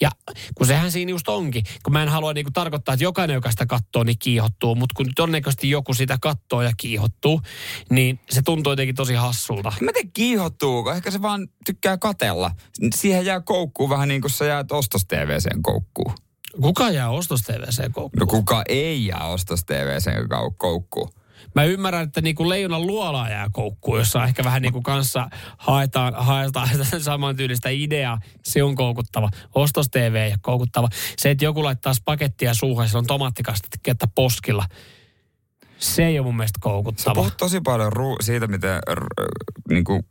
Ja 0.00 0.10
kun 0.54 0.66
sehän 0.66 0.92
siinä 0.92 1.10
just 1.10 1.28
onkin, 1.28 1.64
kun 1.82 1.92
mä 1.92 2.02
en 2.02 2.08
halua 2.08 2.32
niinku 2.32 2.50
tarkoittaa, 2.50 2.92
että 2.92 3.04
jokainen, 3.04 3.34
joka 3.34 3.50
sitä 3.50 3.66
katsoo, 3.66 4.04
niin 4.04 4.18
kiihottuu, 4.18 4.74
mutta 4.74 4.94
kun 4.96 5.06
todennäköisesti 5.16 5.70
joku 5.70 5.94
sitä 5.94 6.18
katsoo 6.20 6.62
ja 6.62 6.72
kiihottuu, 6.76 7.40
niin 7.90 8.20
se 8.30 8.42
tuntuu 8.42 8.72
jotenkin 8.72 8.94
tosi 8.94 9.14
hassulta. 9.14 9.72
Mä 9.80 9.92
tiedän 9.92 10.12
kiihottuu, 10.12 10.88
ehkä 10.88 11.10
se 11.10 11.22
vaan 11.22 11.48
tykkää 11.66 11.98
katella. 11.98 12.50
Siihen 12.94 13.26
jää 13.26 13.40
koukkuun 13.40 13.90
vähän 13.90 14.08
niin 14.08 14.20
kuin 14.20 14.30
sä 14.30 14.44
jäät 14.44 14.72
ostos 14.72 15.04
TVCen 15.04 15.62
koukkuun. 15.62 16.14
Kuka 16.60 16.90
jää 16.90 17.10
ostos 17.10 17.42
TVCen 17.42 17.92
koukkuun? 17.92 18.20
No 18.20 18.26
kuka 18.26 18.62
ei 18.68 19.06
jää 19.06 19.26
ostos 19.26 19.64
TVCen 19.64 20.28
koukkuun? 20.56 21.10
Mä 21.54 21.64
ymmärrän, 21.64 22.02
että 22.02 22.20
niin 22.20 22.34
kuin 22.34 22.48
leijonan 22.48 22.86
luola 22.86 23.28
jää 23.28 23.48
koukkuun, 23.52 23.98
jossa 23.98 24.24
ehkä 24.24 24.44
vähän 24.44 24.62
niin 24.62 24.72
kuin 24.72 24.82
kanssa 24.82 25.28
haetaan, 25.58 26.14
haetaan 26.16 26.68
samantyylistä 27.00 27.68
ideaa. 27.68 28.20
Se 28.42 28.62
on 28.62 28.74
koukuttava. 28.74 29.30
Ostos 29.54 29.88
TV 29.88 30.28
ja 30.30 30.36
koukuttava. 30.42 30.88
Se, 31.16 31.30
että 31.30 31.44
joku 31.44 31.64
laittaa 31.64 31.92
pakettia 32.04 32.54
suuhun 32.54 32.84
ja 32.84 32.88
se 32.88 32.98
on 32.98 33.06
tomaattikastiketta 33.06 34.06
poskilla. 34.14 34.64
Se 35.78 36.06
ei 36.06 36.18
ole 36.18 36.26
mun 36.26 36.36
mielestä 36.36 36.58
koukuttava. 36.62 37.14
Sä 37.14 37.14
puhut 37.14 37.36
tosi 37.36 37.60
paljon 37.60 37.92
ru- 37.92 38.24
siitä, 38.24 38.46
miten 38.46 38.78
r- 38.94 39.06
niin 39.68 39.84
kuin 39.84 40.02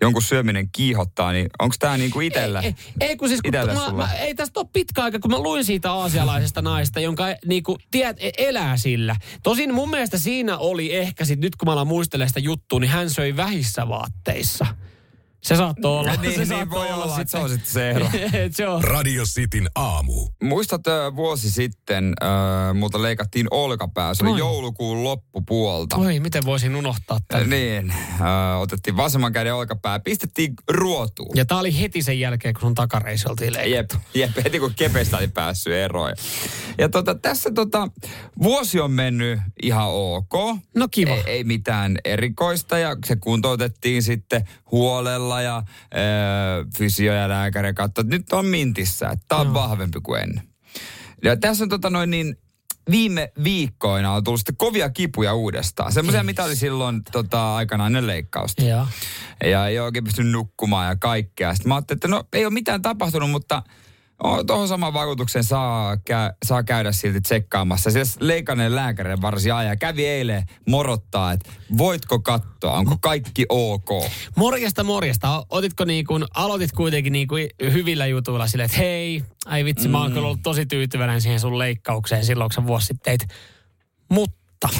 jonkun 0.00 0.22
syöminen 0.22 0.68
kiihottaa, 0.72 1.32
niin 1.32 1.46
onko 1.58 1.74
tämä 1.78 1.96
niinku 1.96 2.20
itsellä? 2.20 2.60
Ei, 2.60 2.74
ei, 3.00 3.08
ei 3.08 3.16
kun 3.16 3.28
siis, 3.28 3.40
kun 3.42 3.52
mä, 3.52 3.92
mä, 3.92 4.12
ei 4.14 4.34
tästä 4.34 4.60
ole 4.60 4.68
pitkä 4.72 5.02
aika, 5.02 5.18
kun 5.18 5.30
mä 5.30 5.38
luin 5.38 5.64
siitä 5.64 5.92
aasialaisesta 5.92 6.62
naista, 6.62 7.00
jonka 7.00 7.24
niinku, 7.46 7.78
tiedät, 7.90 8.16
e- 8.20 8.30
elää 8.38 8.76
sillä. 8.76 9.16
Tosin 9.42 9.74
mun 9.74 9.90
mielestä 9.90 10.18
siinä 10.18 10.58
oli 10.58 10.94
ehkä 10.94 11.24
sit, 11.24 11.40
nyt 11.40 11.56
kun 11.56 11.68
mä 11.68 11.72
alan 11.72 11.86
muistelemaan 11.86 12.28
sitä 12.28 12.40
juttua, 12.40 12.80
niin 12.80 12.90
hän 12.90 13.10
söi 13.10 13.36
vähissä 13.36 13.88
vaatteissa. 13.88 14.66
Se 15.42 15.56
saattoi 15.56 15.98
olla. 15.98 16.14
niin, 16.22 16.46
se 16.46 16.54
niin 16.54 16.70
voi 16.70 16.86
olla, 16.86 17.04
olla 17.04 17.16
sit 17.16 17.28
se 17.28 17.38
on 17.38 17.48
sitten 17.48 17.70
se 17.72 17.90
ero. 17.90 18.06
se 18.50 18.68
on. 18.68 18.84
Radio 18.84 19.24
Cityn 19.24 19.68
aamu. 19.74 20.28
Muistat 20.42 20.82
vuosi 21.16 21.50
sitten, 21.50 22.14
äh, 22.22 22.74
multa 22.74 23.02
leikattiin 23.02 23.46
olkapää. 23.50 24.14
Se 24.14 24.24
oli 24.24 24.32
Oi. 24.32 24.38
joulukuun 24.38 25.04
loppupuolta. 25.04 25.96
Oi, 25.96 26.20
miten 26.20 26.44
voisin 26.44 26.76
unohtaa 26.76 27.18
tämän? 27.28 27.42
Äh, 27.42 27.48
niin, 27.48 27.90
äh, 27.90 28.60
otettiin 28.60 28.96
vasemman 28.96 29.32
käden 29.32 29.54
olkapää, 29.54 30.00
pistettiin 30.00 30.54
ruotuun. 30.70 31.36
Ja 31.36 31.44
tää 31.44 31.58
oli 31.58 31.80
heti 31.80 32.02
sen 32.02 32.20
jälkeen, 32.20 32.54
kun 32.54 32.60
sun 32.60 32.74
takareisi 32.74 33.28
oltiin 33.28 33.52
leikattu. 33.52 33.96
Jep, 34.14 34.34
jep, 34.36 34.44
heti 34.44 34.58
kun 34.58 34.72
kepestä 34.76 35.16
oli 35.16 35.28
päässyt 35.28 35.72
eroon. 35.72 36.12
Ja 36.78 36.88
tota, 36.88 37.14
tässä 37.14 37.50
tota, 37.50 37.88
vuosi 38.42 38.80
on 38.80 38.90
mennyt 38.90 39.40
ihan 39.62 39.88
ok. 39.88 40.32
No 40.74 40.88
kiva. 40.90 41.14
Ei, 41.14 41.22
ei 41.26 41.44
mitään 41.44 41.98
erikoista 42.04 42.78
ja 42.78 42.96
se 43.06 43.16
kuntoutettiin 43.16 44.02
sitten 44.02 44.48
huolella 44.70 45.27
ja 45.42 45.56
äh, 45.56 45.64
fysio 46.78 47.12
ja 47.12 47.28
lääkäri 47.28 47.74
katsoi, 47.74 48.02
että 48.02 48.16
nyt 48.16 48.32
on 48.32 48.46
mintissä, 48.46 49.08
että 49.08 49.24
tämä 49.28 49.40
on 49.40 49.46
no. 49.46 49.54
vahvempi 49.54 50.00
kuin 50.02 50.22
ennen. 50.22 50.48
Ja 51.24 51.36
tässä 51.36 51.64
on 51.64 51.68
tota 51.68 51.90
noin 51.90 52.10
niin, 52.10 52.36
viime 52.90 53.32
viikkoina 53.44 54.12
on 54.12 54.24
tullut 54.24 54.40
sitten 54.40 54.56
kovia 54.56 54.90
kipuja 54.90 55.34
uudestaan. 55.34 55.92
Semmoisia, 55.92 56.22
mitä 56.22 56.44
oli 56.44 56.56
silloin 56.56 57.02
tota, 57.12 57.56
aikanaan 57.56 57.86
ennen 57.86 58.06
leikkausta. 58.06 58.64
Ja. 58.64 58.86
ja 59.44 59.66
ei 59.66 59.78
oikein 59.78 60.04
pysty 60.04 60.24
nukkumaan 60.24 60.88
ja 60.88 60.96
kaikkea. 60.96 61.54
Sitten 61.54 61.68
mä 61.68 61.74
ajattelin, 61.74 61.96
että 61.96 62.08
no 62.08 62.24
ei 62.32 62.44
ole 62.44 62.52
mitään 62.52 62.82
tapahtunut, 62.82 63.30
mutta 63.30 63.62
tuohon 64.46 64.68
samaan 64.68 64.92
vaikutukseen 64.92 65.44
saa, 65.44 65.94
kä- 65.94 66.36
saa 66.46 66.62
käydä 66.62 66.92
silti 66.92 67.20
tsekkaamassa. 67.20 67.90
Siis 67.90 68.16
leikanneen 68.20 68.74
lääkärin 68.74 69.22
varsin 69.22 69.54
aja 69.54 69.76
kävi 69.76 70.06
eilen 70.06 70.44
morottaa, 70.66 71.32
että 71.32 71.50
voitko 71.78 72.18
katsoa, 72.18 72.72
onko 72.72 72.96
kaikki 73.00 73.46
ok? 73.48 73.88
Morjesta, 74.36 74.84
morjesta. 74.84 75.46
Otitko 75.50 75.84
niin 75.84 76.06
kuin, 76.06 76.24
aloitit 76.34 76.72
kuitenkin 76.72 77.12
niin 77.12 77.28
kuin 77.28 77.48
hyvillä 77.60 78.06
jutuilla 78.06 78.46
silleen, 78.46 78.66
että 78.66 78.78
hei, 78.78 79.24
ai 79.46 79.64
vitsi, 79.64 79.88
mm. 79.88 79.92
mä 79.92 79.98
oon 79.98 80.10
mm. 80.10 80.14
kyllä 80.14 80.26
ollut 80.26 80.42
tosi 80.42 80.66
tyytyväinen 80.66 81.20
siihen 81.20 81.40
sun 81.40 81.58
leikkaukseen 81.58 82.24
silloin, 82.24 82.48
kun 82.48 82.62
sä 82.62 82.66
vuosi 82.66 82.86
sitten 82.86 83.18
teit. 83.18 83.30
Mutta 84.10 84.36
mutta. 84.64 84.78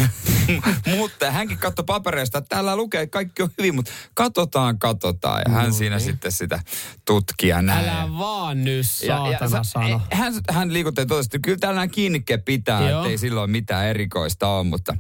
mutta 0.96 1.30
hänkin 1.30 1.58
katsoi 1.58 1.84
papereista, 1.84 2.38
että 2.38 2.48
täällä 2.48 2.76
lukee, 2.76 3.02
että 3.02 3.12
kaikki 3.12 3.42
on 3.42 3.50
hyvin, 3.58 3.74
mutta 3.74 3.90
katsotaan, 4.14 4.78
katsotaan. 4.78 5.42
Ja 5.46 5.52
hän 5.52 5.66
no, 5.66 5.72
siinä 5.72 5.96
niin. 5.96 6.04
sitten 6.04 6.32
sitä 6.32 6.60
tutkia 7.04 7.62
näin. 7.62 7.88
Älä 7.88 8.18
vaan 8.18 8.64
nyt, 8.64 8.86
saatana 8.90 9.50
ja, 9.50 9.56
ja, 9.56 9.62
sano. 9.62 10.00
Hän, 10.12 10.32
hän 10.50 10.72
liikutti 10.72 11.06
totesi, 11.06 11.26
että 11.26 11.38
kyllä 11.42 11.58
täällä 11.58 11.80
nämä 11.80 11.88
kiinnikke 11.88 12.38
pitää, 12.38 12.90
Joo. 12.90 13.02
ettei 13.02 13.18
silloin 13.18 13.50
mitään 13.50 13.86
erikoista 13.86 14.48
ole. 14.48 14.64
Mutta, 14.64 14.92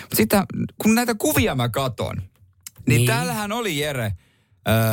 mutta 0.00 0.16
sitten 0.16 0.42
kun 0.82 0.94
näitä 0.94 1.14
kuvia 1.14 1.54
mä 1.54 1.68
katon, 1.68 2.16
niin, 2.16 2.28
niin. 2.86 3.06
täällähän 3.06 3.52
oli 3.52 3.78
Jere 3.78 4.04
äh, 4.04 4.14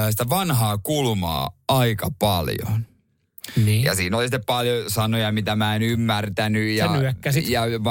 sitä 0.10 0.30
vanhaa 0.30 0.78
kulmaa 0.78 1.50
aika 1.68 2.12
paljon. 2.20 2.91
Niin. 3.56 3.84
Ja 3.84 3.96
siinä 3.96 4.18
oli 4.18 4.26
sitten 4.26 4.46
paljon 4.46 4.90
sanoja, 4.90 5.32
mitä 5.32 5.56
mä 5.56 5.76
en 5.76 5.82
ymmärtänyt. 5.82 6.76
Ja, 6.76 6.90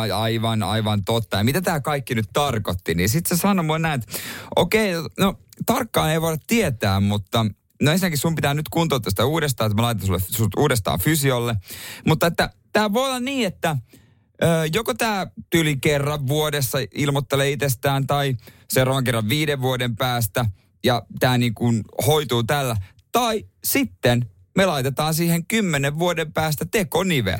ja 0.07 0.19
aivan, 0.19 0.63
aivan 0.63 1.05
totta. 1.05 1.37
Ja 1.37 1.45
mitä 1.45 1.61
tämä 1.61 1.81
kaikki 1.81 2.15
nyt 2.15 2.29
tarkoitti, 2.33 2.95
niin 2.95 3.09
sitten 3.09 3.39
se 3.39 3.41
sanoi 3.41 3.65
mulle 3.65 3.79
näin, 3.79 4.01
että 4.01 4.19
okei, 4.57 4.93
no 5.19 5.39
tarkkaan 5.67 6.11
ei 6.11 6.21
voida 6.21 6.43
tietää, 6.47 7.01
mutta 7.01 7.47
no 7.83 7.91
ensinnäkin 7.91 8.19
sun 8.19 8.35
pitää 8.35 8.55
nyt 8.55 8.69
kuntouttaa 8.69 9.11
sitä 9.11 9.25
uudestaan, 9.25 9.71
että 9.71 9.83
mä 9.83 9.87
laitan 9.87 10.07
sulle 10.07 10.21
sut 10.21 10.55
uudestaan 10.57 11.01
fysiolle. 11.01 11.57
Mutta 12.07 12.27
että 12.27 12.51
tämä 12.73 12.93
voi 12.93 13.07
olla 13.07 13.21
niin, 13.21 13.47
että 13.47 13.77
joko 14.73 14.95
tämä 14.95 15.27
tyli 15.51 15.77
kerran 15.77 16.27
vuodessa 16.27 16.79
ilmoittelee 16.95 17.51
itsestään 17.51 18.07
tai 18.07 18.37
seuraavan 18.69 19.05
kerran 19.05 19.29
viiden 19.29 19.61
vuoden 19.61 19.97
päästä 19.97 20.47
ja 20.85 21.03
tämä 21.19 21.39
niin 21.39 21.55
kuin 21.55 21.83
hoituu 22.07 22.43
tällä. 22.43 22.77
Tai 23.13 23.45
sitten 23.65 24.31
me 24.57 24.67
laitetaan 24.67 25.15
siihen 25.15 25.47
kymmenen 25.47 25.99
vuoden 25.99 26.33
päästä 26.33 26.65
tekonivel. 26.71 27.39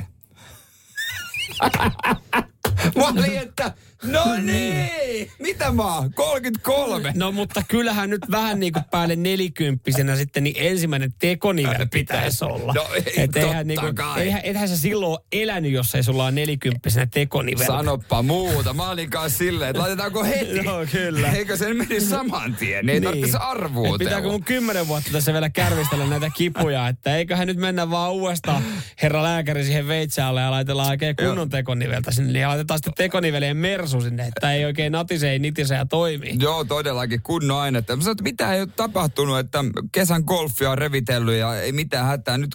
Mä 2.95 3.07
olin, 3.07 3.37
että 3.37 3.73
no 4.03 4.23
niin, 4.43 5.31
mitä 5.39 5.71
mä 5.71 5.95
oon? 5.95 6.13
33. 6.13 7.13
No 7.15 7.31
mutta 7.31 7.61
kyllähän 7.67 8.09
nyt 8.09 8.21
vähän 8.31 8.59
niin 8.59 8.73
kuin 8.73 8.83
päälle 8.91 9.15
nelikymppisenä 9.15 10.15
sitten, 10.15 10.43
niin 10.43 10.55
ensimmäinen 10.59 11.13
tekonivel 11.19 11.87
pitäisi 11.91 12.45
olla. 12.45 12.73
No 12.73 12.87
ei, 12.93 13.23
Et 13.23 13.35
eihän, 13.35 13.67
niin 13.67 13.79
kuin, 13.79 13.93
eihän, 14.17 14.41
ethän 14.43 14.67
sä 14.69 14.77
silloin 14.77 15.17
elänyt, 15.31 15.71
jos 15.71 15.95
ei 15.95 16.03
sulla 16.03 16.23
ole 16.23 16.31
nelikymppisenä 16.31 17.07
tekonivel. 17.13 17.65
Sanoppa 17.65 18.21
muuta. 18.23 18.73
Mä 18.73 18.89
olin 18.89 19.09
kanssa 19.09 19.37
silleen, 19.37 19.69
että 19.69 19.81
laitetaanko 19.81 20.23
heti? 20.23 20.57
Joo, 20.63 20.85
kyllä. 20.91 21.31
Eikö 21.31 21.57
sen 21.57 21.77
meni 21.77 22.01
saman 22.01 22.55
tien? 22.55 22.77
Ei 22.77 22.83
niin. 22.83 23.03
tarvitsisi 23.03 23.37
arvuutella. 23.37 23.97
pitääkö 23.97 24.27
mun 24.27 24.43
kymmenen 24.43 24.87
vuotta 24.87 25.11
tässä 25.11 25.33
vielä 25.33 25.49
kärvistellä 25.49 26.05
näitä 26.05 26.29
kipuja, 26.37 26.87
että 26.87 27.15
eiköhän 27.15 27.47
nyt 27.47 27.57
mennä 27.57 27.89
vaan 27.89 28.11
uudestaan 28.11 28.63
herra 29.01 29.23
lääkäri 29.23 29.63
siihen 29.63 29.87
veitsaalle 29.87 30.41
ja 30.41 30.51
laitellaan 30.51 30.89
oikein 30.89 31.15
kunnon 31.15 31.49
tekoniveltä 31.49 32.11
sinne. 32.11 32.39
Laitetaan 32.51 32.77
sitten 32.77 32.93
tekonivelien 32.97 33.57
mersu 33.57 34.01
sinne, 34.01 34.27
että 34.27 34.53
ei 34.53 34.65
oikein 34.65 34.91
natise, 34.91 35.31
ei 35.31 35.39
nitise 35.39 35.75
ja 35.75 35.85
toimii. 35.85 36.35
Joo, 36.39 36.63
todellakin 36.63 37.21
kunnon 37.23 37.57
ainetta. 37.57 37.95
Mä 37.95 38.01
sanoin, 38.01 38.13
että 38.13 38.23
mitä 38.23 38.53
ei 38.53 38.61
ole 38.61 38.69
tapahtunut, 38.75 39.39
että 39.39 39.59
kesän 39.91 40.23
golfia 40.25 40.71
on 40.71 40.77
revitellyt 40.77 41.35
ja 41.35 41.61
ei 41.61 41.71
mitään 41.71 42.05
hätää. 42.05 42.37
Nyt 42.37 42.51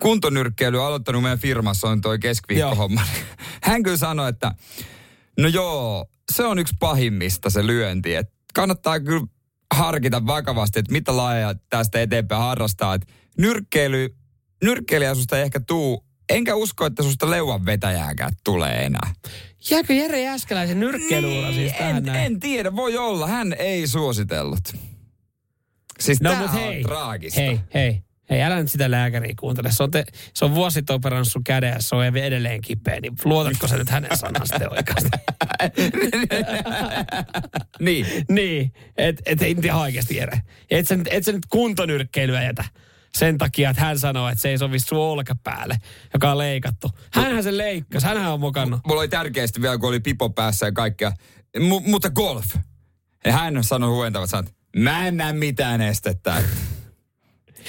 kuntonyrkkeily 0.00 0.78
on 0.78 0.86
aloittanut 0.86 1.22
meidän 1.22 1.38
firmassa, 1.38 1.88
on 1.88 2.00
toi 2.00 2.18
keskiviikkohomma. 2.18 3.02
Hän 3.62 3.82
kyllä 3.82 3.96
sanoi, 3.96 4.28
että 4.28 4.52
no 5.38 5.48
joo, 5.48 6.06
se 6.32 6.44
on 6.44 6.58
yksi 6.58 6.74
pahimmista 6.80 7.50
se 7.50 7.66
lyönti. 7.66 8.14
Että 8.14 8.34
kannattaa 8.54 9.00
kyllä 9.00 9.26
harkita 9.74 10.26
vakavasti, 10.26 10.78
että 10.78 10.92
mitä 10.92 11.16
lajeja 11.16 11.54
tästä 11.70 12.00
eteenpäin 12.00 12.42
harrastaa. 12.42 12.94
Että 12.94 13.12
nyrkkeily, 13.38 14.14
nyrkkeilijä 14.62 15.14
susta 15.14 15.36
ei 15.36 15.42
ehkä 15.42 15.60
tuu, 15.60 16.04
enkä 16.32 16.54
usko, 16.54 16.86
että 16.86 17.02
susta 17.02 17.30
leuan 17.30 17.66
vetäjääkään 17.66 18.32
tulee 18.44 18.84
enää. 18.84 19.12
Jääkö 19.70 19.94
Jere 19.94 20.22
Jääskeläisen 20.22 20.80
nyrkkeilyura 20.80 21.52
siis 21.52 21.72
tähän 21.72 21.96
en, 21.96 22.02
näin? 22.02 22.26
en 22.26 22.40
tiedä, 22.40 22.76
voi 22.76 22.96
olla. 22.96 23.26
Hän 23.26 23.52
ei 23.58 23.86
suositellut. 23.86 24.72
Siis 26.00 26.20
No 26.20 26.30
tää 26.30 26.40
mut 26.40 26.48
on 26.50 26.54
hei, 26.54 26.82
traagista. 26.82 27.40
hei, 27.40 27.60
hei. 27.74 28.02
Hei, 28.30 28.42
älä 28.42 28.60
nyt 28.60 28.70
sitä 28.70 28.90
lääkäriä 28.90 29.34
kuuntele. 29.40 29.72
Se 29.72 29.82
on, 29.82 29.90
te, 29.90 30.04
se 30.34 30.44
on 30.44 30.54
vuosit 30.54 30.90
operannut 30.90 31.28
sun 31.28 31.44
käden 31.44 31.70
ja 31.70 31.76
se 31.80 31.96
on 31.96 32.16
edelleen 32.16 32.60
kipeä. 32.60 33.00
Niin 33.00 33.12
luotatko 33.24 33.68
sä 33.68 33.76
nyt 33.76 33.90
hänen 33.90 34.16
sanaan 34.16 34.46
sitten 34.46 34.72
oikeasti? 34.72 35.08
niin. 37.80 38.06
niin, 38.28 38.72
et, 38.96 39.22
et 39.26 39.42
ei 39.42 39.54
nyt 39.54 39.64
ihan 39.64 39.80
oikeasti 39.80 40.16
Jere. 40.16 40.42
Et 40.70 40.88
sä, 40.88 40.98
et 41.10 41.24
sä 41.24 41.32
nyt 41.32 41.46
kuntonyrkkeilyä 41.48 42.42
jätä 42.42 42.64
sen 43.18 43.38
takia, 43.38 43.70
että 43.70 43.82
hän 43.82 43.98
sanoo, 43.98 44.28
että 44.28 44.42
se 44.42 44.48
ei 44.48 44.58
sovi 44.58 44.78
sun 44.78 44.98
olkapäälle, 44.98 45.76
joka 46.14 46.30
on 46.30 46.38
leikattu. 46.38 46.90
Hänhän 47.12 47.42
se 47.42 47.56
leikkasi, 47.56 48.06
hänhän 48.06 48.32
on 48.32 48.40
mokannut. 48.40 48.80
Mulla 48.86 49.00
oli 49.00 49.08
tärkeästi 49.08 49.62
vielä, 49.62 49.78
kun 49.78 49.88
oli 49.88 50.00
pipo 50.00 50.30
päässä 50.30 50.66
ja 50.66 50.72
kaikkea. 50.72 51.12
M- 51.58 51.90
mutta 51.90 52.10
golf. 52.10 52.46
Ja 53.24 53.32
hän 53.32 53.64
sanoi 53.64 53.90
huentavat 53.90 54.30
sanat, 54.30 54.54
mä 54.76 55.06
en 55.06 55.16
näe 55.16 55.32
mitään 55.32 55.80
estettä. 55.80 56.42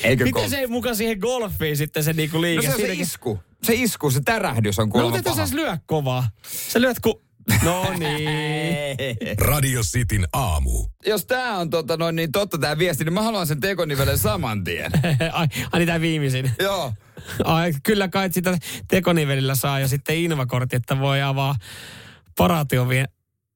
Eikö 0.04 0.24
Miten 0.24 0.32
golf? 0.42 0.50
se 0.50 0.58
ei 0.58 0.68
muka 0.68 0.94
siihen 0.96 1.18
golfiin 1.18 1.78
sitten 1.78 2.04
se 2.04 2.14
niinku 2.14 2.42
liike? 2.42 2.56
No 2.56 2.62
se 2.62 2.68
on 2.70 2.74
se 2.76 2.78
Siinäkin- 2.86 3.02
isku. 3.02 3.40
Se 3.64 3.74
isku, 3.74 4.12
se 4.12 4.22
tärähdys 4.26 4.80
on 4.80 4.88
No 4.88 4.92
kuulemma 4.92 5.16
mutta 5.18 5.30
paha. 5.30 5.46
sä 5.46 5.56
lyö 5.56 5.78
kovaa. 5.86 6.30
Sä 6.70 6.82
lyöt 6.82 7.00
ku... 7.00 7.22
No 7.64 7.86
niin. 8.00 9.38
Radio 9.38 9.82
Cityn 9.84 10.28
aamu. 10.34 10.88
Jos 11.06 11.26
tää 11.26 11.58
on 11.58 11.70
tota 11.70 11.98
noin, 11.98 12.16
niin 12.16 12.32
totta 12.32 12.58
tää 12.58 12.78
viesti, 12.78 13.04
niin 13.04 13.14
mä 13.14 13.22
haluan 13.22 13.48
sen 13.48 13.60
tekonivelen 13.60 14.18
saman 14.18 14.64
tien. 14.64 14.92
ai, 15.34 15.48
ai 15.72 15.80
niin 15.80 15.88
tää 15.88 16.02
viimeisin. 16.02 16.52
Joo. 16.60 16.94
Ai, 17.44 17.74
kyllä 17.84 18.08
kai 18.08 18.32
sitä 18.32 18.58
tekonivelillä 18.88 19.56
saa 19.56 19.80
ja 19.80 19.88
sitten 19.88 20.18
invakortti, 20.18 20.76
että 20.76 21.00
voi 21.00 21.22
avaa 21.22 21.56
paratiovien, 22.38 23.08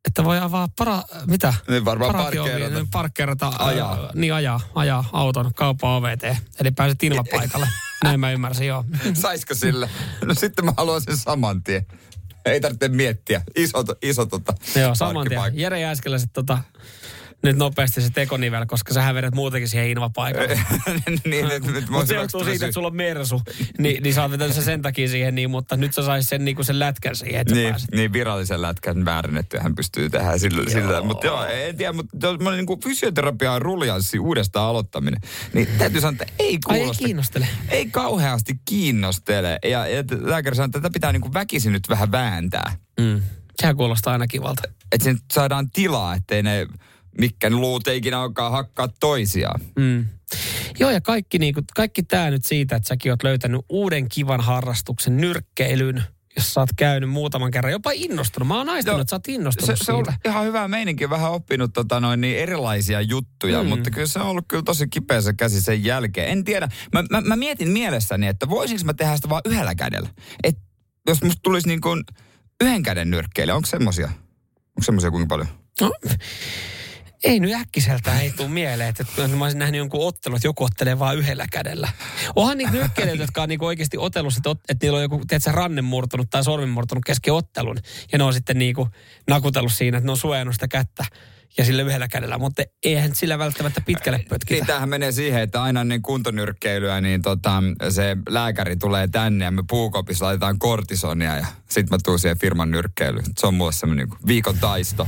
että 0.08 0.24
voi 0.24 0.40
avaa 0.40 0.68
para, 0.78 1.04
mitä? 1.26 1.54
Niin 1.68 1.86
varmaan 1.86 2.12
Paraatiovien, 2.12 2.52
parkkeerata. 2.52 2.80
niin 2.80 2.90
parkkeerata. 2.92 3.52
Ajaa. 3.60 3.94
Ää, 4.04 4.10
niin 4.16 4.34
ajaa, 4.34 4.60
ajaa 4.76 5.06
auton 5.14 5.54
kaupan 5.54 5.90
OVT. 5.90 6.24
Eli 6.60 6.72
pääset 6.72 7.04
invapaikalle. 7.04 7.68
Näin 8.04 8.20
mä 8.20 8.32
ymmärsin, 8.32 8.68
joo. 8.68 8.86
Saisko 9.14 9.56
sillä? 9.56 9.90
No 10.26 10.34
sitten 10.34 10.66
mä 10.66 10.74
haluan 10.78 11.02
sen 11.02 11.18
saman 11.18 11.64
tien. 11.64 11.86
Ei 12.52 12.62
tarvitse 12.62 12.88
miettiä. 12.88 13.42
Iso, 13.56 13.84
iso 14.02 14.26
tota, 14.26 14.54
Joo, 14.76 14.96
saman 14.96 15.28
tien. 15.28 15.42
Jere 15.54 15.80
Jääskeläiset 15.80 16.30
tota, 16.34 16.58
nyt 17.44 17.58
nopeasti 17.58 18.02
se 18.02 18.10
tekonivel, 18.10 18.66
koska 18.66 18.94
sähän 18.94 19.16
vedät 19.16 19.36
muutenkin 19.36 19.70
siihen 19.70 19.90
invapaikalle. 19.90 20.48
niin, 21.26 21.48
nyt, 21.48 21.66
nyt 21.66 21.90
mä 21.90 21.98
Mutta 21.98 22.06
se 22.06 22.14
se 22.14 22.16
johtuu 22.16 22.44
siitä, 22.44 22.66
että 22.66 22.74
sulla 22.74 22.88
on 22.88 22.96
mersu, 22.96 23.42
niin, 23.78 24.04
niin 24.04 24.14
sä 24.14 24.22
oot 24.22 24.32
vetänyt 24.32 24.56
sen 24.56 24.82
takia 24.82 25.08
siihen, 25.08 25.36
niin, 25.36 25.50
mutta 25.50 25.78
nyt 25.78 25.94
sä 25.94 26.02
sais 26.06 26.30
sen, 26.30 26.46
niin 26.46 26.66
sen 26.66 26.80
lätkän 26.80 27.16
siihen, 27.16 27.42
että 27.42 27.54
sä 27.54 27.60
Niin, 27.60 27.70
pääset. 27.70 27.92
niin 27.92 28.14
virallisen 28.14 28.62
lätkän 28.62 29.06
väärennetty 29.06 29.58
hän 29.58 29.76
pystyy 29.76 30.10
tehdä 30.10 30.38
sillä, 30.38 30.70
sillä. 30.72 31.02
Mutta 31.02 31.26
joo, 31.26 31.46
en 31.46 31.78
tiedä, 31.78 31.94
mutta 31.94 32.30
olin 32.30 32.66
niin 32.66 32.80
fysioterapian 32.84 33.62
ruljanssi 33.62 34.20
uudestaan 34.20 34.70
aloittaminen. 34.70 35.22
Niin 35.54 35.68
täytyy 35.78 36.02
sanoa, 36.02 36.12
että 36.22 36.34
ei 36.40 36.58
Ai 36.68 36.78
ei 36.78 36.82
kuulosta. 36.82 37.04
kiinnostele. 37.06 37.48
ei 37.70 37.86
kauheasti 37.86 38.54
kiinnostele. 38.66 39.60
Ja, 39.64 39.88
ja 39.88 40.04
lääkäri 40.22 40.56
sanoi, 40.56 40.66
että 40.66 40.80
tätä 40.80 40.94
pitää 40.94 41.12
niin 41.12 41.22
kuin 41.22 41.34
väkisin 41.34 41.74
nyt 41.74 41.90
vähän 41.90 42.12
vääntää. 42.12 42.76
Mm. 43.00 43.22
Sehän 43.62 43.76
kuulostaa 43.78 44.14
aina 44.14 44.28
kivalta. 44.28 44.62
Että 44.92 45.04
sen 45.04 45.20
saadaan 45.34 45.72
tilaa, 45.72 46.14
ettei 46.14 46.44
ne 46.44 46.68
mikään 47.18 47.62
luut 47.62 47.88
ikinä 47.88 48.20
alkaa 48.22 48.50
hakkaa 48.50 48.88
toisiaan. 49.00 49.62
Mm. 49.80 50.06
Joo, 50.80 50.92
ja 50.92 51.02
kaikki, 51.02 51.40
niin 51.40 51.56
kaikki 51.76 52.04
tämä 52.04 52.30
nyt 52.30 52.46
siitä, 52.46 52.76
että 52.76 52.88
säkin 52.88 53.12
oot 53.12 53.24
löytänyt 53.24 53.62
uuden 53.70 54.10
kivan 54.10 54.42
harrastuksen, 54.42 55.18
nyrkkeilyn, 55.18 56.04
jos 56.36 56.54
sä 56.54 56.60
oot 56.60 56.70
käynyt 56.76 57.10
muutaman 57.10 57.52
kerran, 57.52 57.72
jopa 57.72 57.92
innostunut. 57.94 58.48
Mä 58.48 58.58
oon 58.58 58.70
aistanut, 58.70 58.98
Joo, 58.98 59.02
että 59.02 59.10
sä 59.10 59.16
oot 59.16 59.28
innostunut 59.28 59.80
se, 59.80 59.86
se 59.86 59.92
on 59.92 60.06
siitä. 60.06 60.20
ihan 60.30 60.46
hyvä 60.46 60.68
meininki, 60.68 61.10
vähän 61.10 61.32
oppinut 61.32 61.74
tota 61.74 62.00
noin, 62.00 62.22
niin 62.22 62.38
erilaisia 62.38 63.02
juttuja, 63.02 63.58
Mm. 63.60 63.66
mm. 63.66 63.70
mutta 63.70 63.92
kyllä 63.92 64.08
se 64.08 64.20
on 64.20 64.26
ollut 64.26 64.46
kyllä 64.48 64.64
tosi 64.64 64.88
kipeä 64.88 65.22
se 65.22 65.34
käsi 65.34 65.62
sen 65.62 65.84
jälkeen. 65.84 66.30
En 66.30 66.44
tiedä, 66.44 66.68
mä, 66.94 67.04
mä, 67.12 67.22
mä 67.22 67.36
mietin 67.36 67.70
mielessäni, 67.70 68.28
että 68.28 68.50
voisinko 68.50 68.84
mä 68.84 68.94
tehdä 68.94 69.16
sitä 69.16 69.30
vaan 69.30 69.42
yhdellä 69.46 69.76
kädellä. 69.76 70.10
Et 70.44 70.58
jos 71.08 71.22
musta 71.24 71.40
tulisi 71.44 71.68
niin 71.68 71.82
kuin 71.82 72.04
yhden 72.62 72.84
käden 72.84 73.10
nyrkkeilijä, 73.12 73.56
onko 73.56 73.66
semmosia? 73.66 74.08
Onko 74.08 74.82
semmosia 74.82 75.12
kuinka 75.12 75.28
paljon? 75.28 75.48
No, 75.82 75.92
ei 77.24 77.40
nyt 77.40 77.54
äkkiseltään 77.54 78.22
ei 78.22 78.32
tule 78.32 78.48
mieleen, 78.48 78.90
että 78.90 79.04
että 79.04 79.28
mä 79.28 79.44
olisin 79.44 79.60
nähnyt 79.60 79.78
jonkun 79.78 80.08
ottelun, 80.08 80.36
että 80.36 80.48
joku 80.48 80.64
ottelee 80.64 81.00
vaan 81.00 81.18
yhdellä 81.18 81.46
kädellä. 81.52 81.90
Onhan 82.36 82.58
niitä 82.58 82.72
nyrkkeilijöitä, 82.72 83.24
jotka 83.24 83.42
on 83.42 83.50
niinku 83.50 83.66
oikeasti 83.66 83.98
otellut, 83.98 84.34
ot- 84.34 84.62
että 84.70 84.86
niillä 84.86 84.96
on 84.96 85.02
joku, 85.02 85.22
tiedätkö, 85.28 85.52
ranne 85.52 85.82
murtunut 85.82 86.30
tai 86.30 86.44
sormi 86.44 86.66
murtunut 86.66 87.06
kesken 87.06 87.34
ottelun. 87.34 87.78
Ja 88.12 88.18
ne 88.18 88.24
on 88.24 88.34
sitten 88.34 88.60
niinku 88.60 88.88
nakutellut 89.28 89.74
siinä, 89.74 89.98
että 89.98 90.06
ne 90.06 90.12
on 90.12 90.18
suojannut 90.18 90.56
sitä 90.56 90.68
kättä 90.68 91.06
ja 91.58 91.66
sillä 91.66 91.84
yhdellä 91.84 92.08
kädellä, 92.08 92.38
mutta 92.38 92.64
eihän 92.84 93.16
sillä 93.16 93.40
välttämättä 93.40 93.82
pitkälle 93.82 94.26
pötkitä. 94.30 94.54
Niin 94.54 94.66
tämähän 94.66 94.90
menee 94.90 95.12
siihen, 95.12 95.42
että 95.42 95.64
aina 95.64 95.82
ennen 95.82 96.02
kuntonyrkkeilyä, 96.02 97.02
niin 97.02 97.22
tota, 97.22 97.64
se 97.90 98.18
lääkäri 98.30 98.76
tulee 98.76 99.08
tänne 99.08 99.46
ja 99.46 99.52
me 99.52 99.64
puukopissa 99.70 100.26
laitetaan 100.26 100.60
kortisonia 100.60 101.36
ja 101.36 101.46
sit 101.70 101.90
mä 101.90 101.98
tuun 102.04 102.20
siihen 102.20 102.40
firman 102.40 102.72
nyrkkeilyyn. 102.72 103.26
Se 103.40 103.48
on 103.48 103.54
mulle 103.54 103.72
semmoinen 103.72 104.08
niin 104.08 104.28
viikon 104.28 104.58
taisto. 104.58 105.08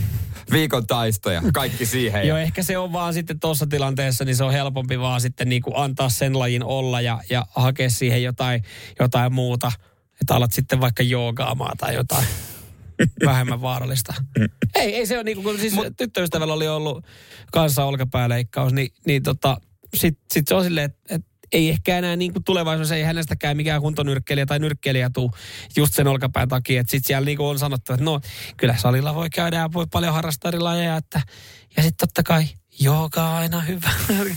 Viikon 0.51 0.87
taisto 0.87 1.31
ja 1.31 1.41
kaikki 1.53 1.85
siihen. 1.85 2.27
Joo, 2.27 2.37
ehkä 2.37 2.63
se 2.63 2.77
on 2.77 2.93
vaan 2.93 3.13
sitten 3.13 3.39
tuossa 3.39 3.67
tilanteessa, 3.67 4.25
niin 4.25 4.35
se 4.35 4.43
on 4.43 4.51
helpompi 4.51 4.99
vaan 4.99 5.21
sitten 5.21 5.49
niin 5.49 5.61
kuin 5.61 5.73
antaa 5.77 6.09
sen 6.09 6.39
lajin 6.39 6.63
olla 6.63 7.01
ja, 7.01 7.21
ja 7.29 7.45
hakea 7.55 7.89
siihen 7.89 8.23
jotain, 8.23 8.63
jotain 8.99 9.33
muuta. 9.33 9.71
Että 10.21 10.35
alat 10.35 10.51
sitten 10.51 10.81
vaikka 10.81 11.03
joogaamaan 11.03 11.77
tai 11.77 11.95
jotain 11.95 12.25
vähemmän 13.25 13.61
vaarallista. 13.61 14.13
ei, 14.75 14.95
ei 14.95 15.05
se 15.05 15.15
ole 15.15 15.23
niin 15.23 15.37
kuin, 15.37 15.43
kun 15.43 15.59
siis 15.59 15.73
Mut, 15.73 15.97
tyttöystävällä 15.97 16.53
oli 16.53 16.67
ollut 16.67 17.05
kanssa 17.51 17.85
olkapääleikkaus, 17.85 18.73
niin, 18.73 18.93
niin 19.05 19.23
tota, 19.23 19.61
sit, 19.95 20.19
sit 20.33 20.47
se 20.47 20.55
on 20.55 20.63
silleen, 20.63 20.85
että 20.85 21.15
et, 21.15 21.25
ei 21.51 21.69
ehkä 21.69 21.97
enää 21.97 22.15
niin 22.15 22.33
kuin 22.33 22.43
tulevaisuudessa, 22.43 22.95
ei 22.95 23.03
hänestäkään 23.03 23.57
mikään 23.57 23.81
kuntonyrkkeilijä 23.81 24.45
tai 24.45 24.59
nyrkkeilijä 24.59 25.09
tuu 25.13 25.31
just 25.77 25.93
sen 25.93 26.07
olkapään 26.07 26.47
takia. 26.47 26.81
Että 26.81 26.91
sitten 26.91 27.07
siellä 27.07 27.25
niin 27.25 27.37
kuin 27.37 27.47
on 27.47 27.59
sanottu, 27.59 27.93
että 27.93 28.05
no 28.05 28.19
kyllä 28.57 28.75
salilla 28.77 29.15
voi 29.15 29.29
käydä 29.29 29.57
ja 29.57 29.69
voi 29.73 29.85
paljon 29.91 30.13
harrastaa 30.13 30.49
eri 30.49 30.59
lajeja. 30.59 30.95
Että, 30.95 31.21
ja 31.77 31.83
sitten 31.83 32.07
totta 32.07 32.23
kai 32.23 32.43
Jooga 32.81 33.37
aina 33.37 33.61
hyvä. 33.61 33.89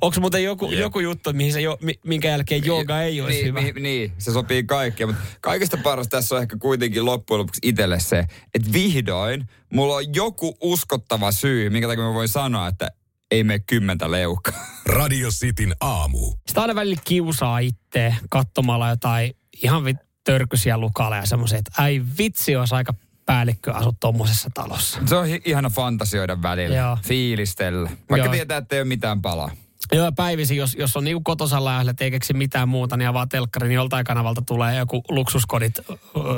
Onko 0.00 0.20
muuten 0.20 0.44
joku, 0.44 0.70
joku 0.70 1.00
juttu, 1.00 1.32
mihin 1.32 1.52
se 1.52 1.60
jo, 1.60 1.78
minkä 2.04 2.28
jälkeen 2.28 2.64
jooga 2.64 3.02
ei 3.02 3.20
olisi 3.20 3.36
niin, 3.36 3.46
hyvä? 3.46 3.60
Niin, 3.60 3.82
niin, 3.82 4.12
se 4.18 4.32
sopii 4.32 4.64
kaikkeen. 4.64 5.08
Mutta 5.08 5.22
kaikista 5.40 5.76
parasta 5.76 6.16
tässä 6.16 6.34
on 6.34 6.42
ehkä 6.42 6.56
kuitenkin 6.56 7.04
loppujen 7.04 7.38
lopuksi 7.38 7.60
itselle 7.62 8.00
se, 8.00 8.24
että 8.54 8.72
vihdoin 8.72 9.48
mulla 9.70 9.94
on 9.94 10.14
joku 10.14 10.56
uskottava 10.60 11.32
syy, 11.32 11.70
minkä 11.70 11.88
takia 11.88 12.04
mä 12.04 12.14
voin 12.14 12.28
sanoa, 12.28 12.68
että 12.68 12.90
ei 13.30 13.44
mene 13.44 13.58
kymmentä 13.58 14.10
leukaa. 14.10 14.66
Radio 14.86 15.28
Cityn 15.30 15.74
aamu. 15.80 16.32
Sitä 16.48 16.60
aina 16.60 16.74
välillä 16.74 17.00
kiusaa 17.04 17.58
itse 17.58 18.14
katsomalla 18.30 18.88
jotain 18.88 19.36
ihan 19.62 19.84
vit 19.84 19.96
törkysiä 20.24 20.78
lukaleja 20.78 21.26
semmoisia, 21.26 21.58
että 21.58 21.82
ai 21.82 22.02
vitsi, 22.18 22.56
olisi 22.56 22.74
aika 22.74 22.94
päällikkö 23.26 23.72
asu 23.72 23.92
tuommoisessa 24.00 24.50
talossa. 24.54 24.98
Se 25.06 25.16
on 25.16 25.26
hi- 25.26 25.42
ihana 25.44 25.70
fantasioida 25.70 26.42
välillä, 26.42 26.76
Joo. 26.76 26.98
fiilistellä. 27.06 27.90
Vaikka 28.10 28.26
Joo. 28.26 28.32
tietää, 28.32 28.58
että 28.58 28.76
ei 28.76 28.82
ole 28.82 28.88
mitään 28.88 29.22
palaa. 29.22 29.50
Joo, 29.92 30.12
päivisin, 30.12 30.56
jos, 30.56 30.74
jos 30.74 30.96
on 30.96 31.04
niinku 31.04 31.20
kotosalla 31.24 31.72
ja 31.72 31.94
ei 32.00 32.10
keksi 32.10 32.34
mitään 32.34 32.68
muuta, 32.68 32.96
niin 32.96 33.08
avaa 33.08 33.26
telkkari, 33.26 33.68
niin 33.68 33.76
joltain 33.76 34.04
kanavalta 34.04 34.42
tulee 34.42 34.76
joku 34.76 35.02
luksuskodit 35.08 35.74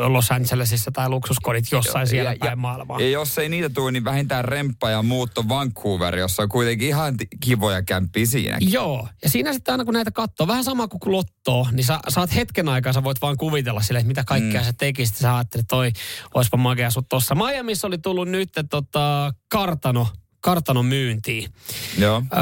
Los 0.06 0.30
Angelesissa 0.30 0.90
tai 0.92 1.08
luksuskodit 1.08 1.64
jossain 1.72 2.06
siellä 2.06 2.30
ja, 2.30 2.36
päin 2.40 2.50
ja, 2.50 2.56
maailmaa. 2.56 3.00
ja 3.00 3.10
jos 3.10 3.38
ei 3.38 3.48
niitä 3.48 3.68
tule, 3.68 3.92
niin 3.92 4.04
vähintään 4.04 4.44
remppa 4.44 4.90
ja 4.90 5.02
muutto 5.02 5.48
Vancouver, 5.48 6.16
jossa 6.16 6.42
on 6.42 6.48
kuitenkin 6.48 6.88
ihan 6.88 7.14
kivoja 7.40 7.82
kämppiä 7.82 8.26
siinäkin. 8.26 8.72
Joo, 8.72 9.08
ja 9.22 9.30
siinä 9.30 9.52
sitten 9.52 9.72
aina 9.72 9.84
kun 9.84 9.94
näitä 9.94 10.10
katsoo, 10.10 10.46
vähän 10.46 10.64
sama 10.64 10.88
kuin 10.88 11.00
kun 11.00 11.12
lottoo, 11.12 11.66
niin 11.72 11.84
sä 11.84 11.98
saat 12.08 12.34
hetken 12.34 12.68
aikaa, 12.68 12.92
sä 12.92 13.04
voit 13.04 13.22
vaan 13.22 13.36
kuvitella 13.36 13.82
sille, 13.82 14.00
että 14.00 14.08
mitä 14.08 14.24
kaikkea 14.24 14.60
mm. 14.60 14.64
sä 14.64 14.72
tekisit. 14.72 15.16
Sä 15.16 15.36
ajattelet, 15.36 15.64
että 15.64 15.76
toi 15.76 15.92
olisipa 16.34 16.56
makea 16.56 16.90
sut 16.90 17.08
tossa. 17.08 17.34
Miamiissa 17.34 17.86
oli 17.86 17.98
tullut 17.98 18.28
nyt 18.28 18.50
tota, 18.70 19.34
kartano, 19.48 20.08
kartano 20.40 20.82
myyntiin. 20.82 21.50
Joo. 21.98 22.22
Ö, 22.32 22.36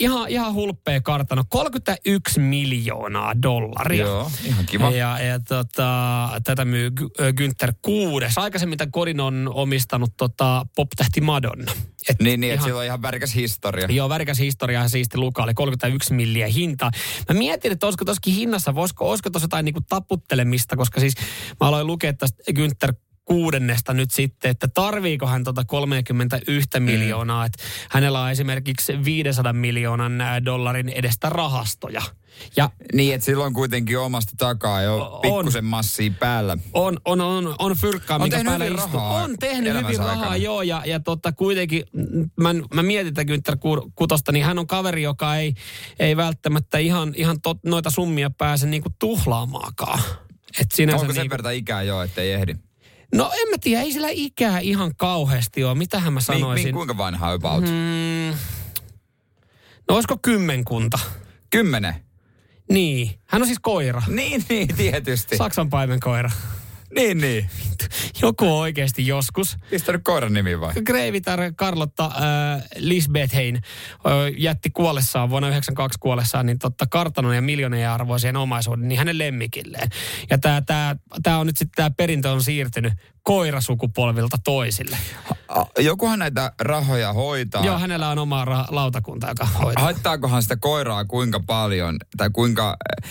ihan, 0.00 0.28
ihan 0.28 0.54
hulppea 0.54 1.00
kartano, 1.00 1.44
31 1.48 2.40
miljoonaa 2.40 3.42
dollaria. 3.42 4.06
Joo, 4.06 4.30
ihan 4.44 4.66
kiva. 4.66 4.90
Ja, 4.90 5.18
ja 5.22 5.40
tota, 5.40 6.28
tätä 6.44 6.64
myy 6.64 6.90
Günther 7.20 7.72
kuudes. 7.82 8.38
Aikaisemmin 8.38 8.78
tämän 8.78 8.92
kodin 8.92 9.20
on 9.20 9.50
omistanut 9.54 10.16
tota, 10.16 10.66
pop-tähti 10.76 11.20
Madonna. 11.20 11.72
Et 12.08 12.20
Niin, 12.20 12.40
niin 12.40 12.52
että 12.52 12.64
sillä 12.64 12.78
on 12.78 12.84
ihan 12.84 13.02
värikäs 13.02 13.34
historia. 13.34 13.86
Joo, 13.90 14.08
värikäs 14.08 14.38
historia 14.38 14.82
ja 14.82 14.88
siisti 14.88 15.18
luka 15.18 15.42
oli 15.42 15.54
31 15.54 16.14
milliä 16.14 16.46
hintaa. 16.46 16.90
Mä 17.28 17.38
mietin, 17.38 17.72
että 17.72 17.86
olisiko 17.86 18.04
tossakin 18.04 18.34
hinnassa, 18.34 18.74
voisiko, 18.74 19.10
olisiko 19.10 19.30
tuossa 19.30 19.44
jotain 19.44 19.64
niinku 19.64 19.80
taputtelemista, 19.88 20.76
koska 20.76 21.00
siis 21.00 21.14
mä 21.60 21.68
aloin 21.68 21.86
lukea 21.86 22.12
tästä 22.12 22.42
Günther 22.50 22.94
kuudennesta 23.24 23.94
nyt 23.94 24.10
sitten, 24.10 24.50
että 24.50 24.68
tarviiko 24.74 25.26
hän 25.26 25.44
tota 25.44 25.64
31 25.64 26.68
Mm. 26.80 26.82
miljoonaa, 26.82 27.44
että 27.46 27.62
hänellä 27.90 28.20
on 28.22 28.30
esimerkiksi 28.30 29.04
500 29.04 29.52
miljoonan 29.52 30.12
dollarin 30.44 30.88
edestä 30.88 31.28
rahastoja. 31.28 32.02
Ja 32.56 32.70
Niin, 32.94 33.14
että 33.14 33.24
sillä 33.24 33.44
on 33.44 33.52
kuitenkin 33.52 33.98
omasta 33.98 34.32
takaa 34.38 34.82
jo 34.82 34.96
On. 35.12 35.20
pikkusen 35.22 35.64
massia 35.64 36.10
päällä. 36.20 36.56
on, 36.72 36.96
on, 37.04 37.20
on, 37.20 37.54
on 37.58 37.76
fyrkkaa, 37.76 38.16
On 38.20 38.30
tehnyt 38.30 38.46
päällä 38.46 38.64
istuu. 38.64 38.80
rahaa 39.00 39.22
On 39.24 39.36
tehnyt 39.40 39.74
hyvin 39.76 39.98
rahaa, 39.98 40.12
aikana. 40.14 40.36
joo. 40.36 40.62
Ja, 40.62 40.82
ja 40.86 41.00
tota, 41.00 41.32
kuitenkin, 41.32 41.84
mm, 41.92 42.30
mä, 42.40 42.54
mä 42.74 42.82
mietin 42.82 43.14
tätä 43.14 43.32
Günther 43.32 43.56
Ku- 43.56 43.92
Kutosta, 43.94 44.32
niin 44.32 44.44
hän 44.44 44.58
on 44.58 44.66
kaveri, 44.66 45.02
joka 45.02 45.36
ei, 45.36 45.54
ei 45.98 46.16
välttämättä 46.16 46.78
ihan, 46.78 47.12
ihan 47.16 47.40
tot, 47.40 47.58
noita 47.66 47.90
summia 47.90 48.30
pääse 48.30 48.66
niinku 48.66 48.88
tuhlaamaakaan. 48.98 50.00
Et 50.60 50.72
sinänsä 50.72 51.00
Onko 51.00 51.12
sen 51.12 51.20
niinku, 51.22 51.32
verran 51.32 51.54
ikää 51.54 51.82
jo, 51.82 52.02
ettei 52.02 52.32
ehdi? 52.32 52.54
No 53.16 53.30
en 53.42 53.48
mä 53.50 53.56
tiedä, 53.60 53.82
ei 53.82 53.92
sillä 53.92 54.08
ikää 54.10 54.58
ihan 54.58 54.96
kauheasti 54.96 55.64
ole. 55.64 55.74
Mitähän 55.74 56.12
mä 56.12 56.20
Mi, 56.20 56.24
sanoisin? 56.24 56.66
mi, 56.68 56.72
kuinka 56.72 56.96
vanha 56.96 57.32
about? 57.32 57.64
Mm. 57.64 57.70
Mm, 57.70 58.34
no 59.88 59.94
olisiko 59.94 60.18
kymmenkunta? 60.22 60.98
Kymmenen. 61.50 61.94
Niin. 62.70 63.10
Hän 63.26 63.42
on 63.42 63.46
siis 63.46 63.58
koira. 63.62 64.02
Niin, 64.08 64.44
niin, 64.48 64.68
tietysti. 64.76 65.36
Saksan 65.36 65.70
paimenkoira. 65.70 66.30
Niin, 66.94 67.18
niin. 67.18 67.50
Joku 68.22 68.58
oikeasti 68.58 69.06
joskus. 69.06 69.56
Pistänyt 69.70 70.00
koiran 70.04 70.32
nimi 70.32 70.60
vai? 70.60 70.72
Kreivitar 70.84 71.40
Carlotta 71.52 72.04
äh, 72.04 72.64
Lisbethhein 72.76 73.56
äh, 73.56 73.62
jätti 74.38 74.70
kuollessaan, 74.70 75.30
vuonna 75.30 75.48
92 75.48 75.98
kuollessaan, 75.98 76.46
niin 76.46 76.58
totta 76.58 76.86
kartanon 76.86 77.34
ja 77.34 77.42
miljoonien 77.42 77.90
arvoiseen 77.90 78.36
omaisuuden, 78.36 78.88
niin 78.88 78.98
hänen 78.98 79.18
lemmikilleen. 79.18 79.88
Ja 80.30 80.38
tämä 80.38 80.60
tää, 80.60 80.96
tää 81.22 81.38
on 81.38 81.46
nyt 81.46 81.56
sitten, 81.56 81.76
tämä 81.76 81.90
perintö 81.90 82.30
on 82.30 82.42
siirtynyt 82.42 82.92
koirasukupolvilta 83.22 84.36
toisille. 84.44 84.96
Jokuhan 85.78 86.18
näitä 86.18 86.52
rahoja 86.60 87.12
hoitaa. 87.12 87.64
Joo, 87.64 87.78
hänellä 87.78 88.08
on 88.08 88.18
oma 88.18 88.44
ra- 88.44 88.66
lautakunta, 88.68 89.28
joka 89.28 89.44
hoitaa. 89.44 89.84
Haittaakohan 89.84 90.42
sitä 90.42 90.56
koiraa 90.56 91.04
kuinka 91.04 91.40
paljon, 91.40 91.96
tai 92.16 92.30
kuinka 92.32 92.76
äh, 93.02 93.10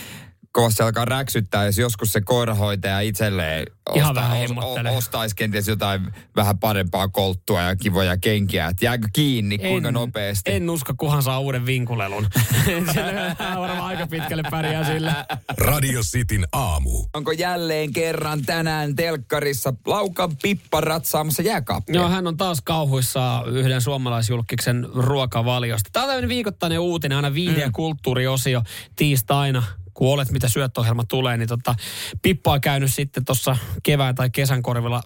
kovasti 0.54 0.82
alkaa 0.82 1.04
räksyttää, 1.04 1.64
jos 1.66 1.78
joskus 1.78 2.12
se 2.12 2.20
koirahoitaja 2.20 3.00
itselleen 3.00 3.66
Ihan 3.94 4.14
vähän 4.14 4.32
os, 4.32 4.48
hemmottelee. 4.48 4.92
o, 4.92 4.96
ostaisi 4.96 5.36
kenties 5.36 5.68
jotain 5.68 6.12
vähän 6.36 6.58
parempaa 6.58 7.08
kolttua 7.08 7.62
ja 7.62 7.76
kivoja 7.76 8.16
kenkiä. 8.16 8.66
Että 8.66 8.84
jääkö 8.84 9.08
kiinni, 9.12 9.58
kuinka 9.58 9.90
nopeasti? 9.90 10.52
En 10.52 10.70
usko, 10.70 10.94
kuhan 10.96 11.22
saa 11.22 11.38
uuden 11.40 11.66
vinkulelun. 11.66 12.26
Varmaan 13.58 13.80
aika 13.80 14.06
pitkälle 14.06 14.42
pärjää 14.50 14.84
sillä. 14.84 15.26
Radio 15.56 16.00
Cityn 16.02 16.46
aamu. 16.52 17.04
Onko 17.14 17.32
jälleen 17.32 17.92
kerran 17.92 18.42
tänään 18.42 18.96
telkkarissa 18.96 19.72
Laukan 19.86 20.36
Pippa 20.42 20.80
ratsaamassa 20.80 21.42
jääkaappia? 21.42 21.94
Joo, 21.94 22.08
hän 22.08 22.26
on 22.26 22.36
taas 22.36 22.60
kauhuissa 22.60 23.44
yhden 23.46 23.80
suomalaisjulkiksen 23.80 24.86
ruokavaliosta. 24.94 25.90
Tämä 25.92 26.04
on 26.04 26.08
tämmöinen 26.08 26.28
viikoittainen 26.28 26.78
uutinen, 26.78 27.16
aina 27.16 27.34
viihde- 27.34 27.60
ja 27.60 27.70
kulttuuriosio 27.70 28.62
tiistaina 28.96 29.62
kun 29.94 30.12
olet 30.12 30.30
mitä 30.30 30.48
syöttöohjelma 30.48 31.04
tulee, 31.04 31.36
niin 31.36 31.48
tota, 31.48 31.74
Pippa 32.22 32.52
on 32.52 32.60
käynyt 32.60 32.94
sitten 32.94 33.24
tuossa 33.24 33.56
kevään 33.82 34.14
tai 34.14 34.30
kesän 34.30 34.62
korvilla 34.62 35.02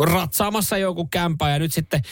ratsaamassa 0.00 0.78
joku 0.78 1.06
kämpää 1.06 1.50
ja 1.50 1.58
nyt 1.58 1.72
sitten, 1.72 2.02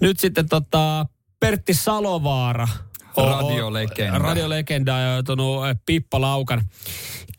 nyt 0.00 0.18
sitten 0.18 0.48
tota, 0.48 1.06
Pertti 1.40 1.74
Salovaara 1.74 2.68
Radiolegenda. 3.16 4.18
Radiolegenda 4.18 4.94
on 4.94 5.12
joutunut 5.12 5.68
eh, 5.68 5.76
Pippa 5.86 6.20
Laukan 6.20 6.62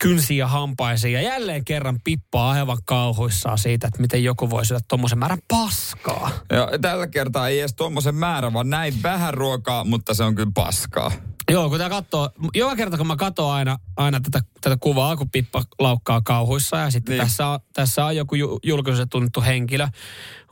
kynsiin 0.00 0.38
ja 0.38 0.46
hampaisiin. 0.46 1.14
Ja 1.14 1.22
jälleen 1.22 1.64
kerran 1.64 2.00
Pippa 2.04 2.50
aivan 2.50 2.78
kauhuissaan 2.84 3.58
siitä, 3.58 3.86
että 3.86 4.00
miten 4.00 4.24
joku 4.24 4.50
voi 4.50 4.66
syödä 4.66 4.80
tuommoisen 4.88 5.18
määrän 5.18 5.38
paskaa. 5.48 6.30
Ja 6.50 6.68
tällä 6.82 7.06
kertaa 7.06 7.48
ei 7.48 7.60
edes 7.60 7.74
tuommoisen 7.74 8.14
määrän, 8.14 8.52
vaan 8.52 8.70
näin 8.70 9.02
vähän 9.02 9.34
ruokaa, 9.34 9.84
mutta 9.84 10.14
se 10.14 10.24
on 10.24 10.34
kyllä 10.34 10.52
paskaa. 10.54 11.12
Joo, 11.50 11.68
kun 11.70 11.78
tää 11.78 11.88
katsoo, 11.88 12.30
joka 12.54 12.76
kerta 12.76 12.96
kun 12.96 13.06
mä 13.06 13.16
katson 13.16 13.50
aina, 13.52 13.78
aina 13.96 14.20
tätä, 14.20 14.40
tätä 14.60 14.76
kuvaa, 14.80 15.16
kun 15.16 15.30
Pippa 15.30 15.62
laukkaa 15.78 16.20
kauhuissa 16.20 16.76
ja 16.76 16.90
sitten 16.90 17.12
Niin. 17.12 17.18
niin. 17.20 17.26
tässä, 17.28 17.46
on, 17.46 17.60
tässä 17.72 18.04
on 18.04 18.16
joku 18.16 18.34
ju, 18.34 18.58
julkisuudessa 18.62 19.06
tunnettu 19.10 19.40
henkilö, 19.42 19.88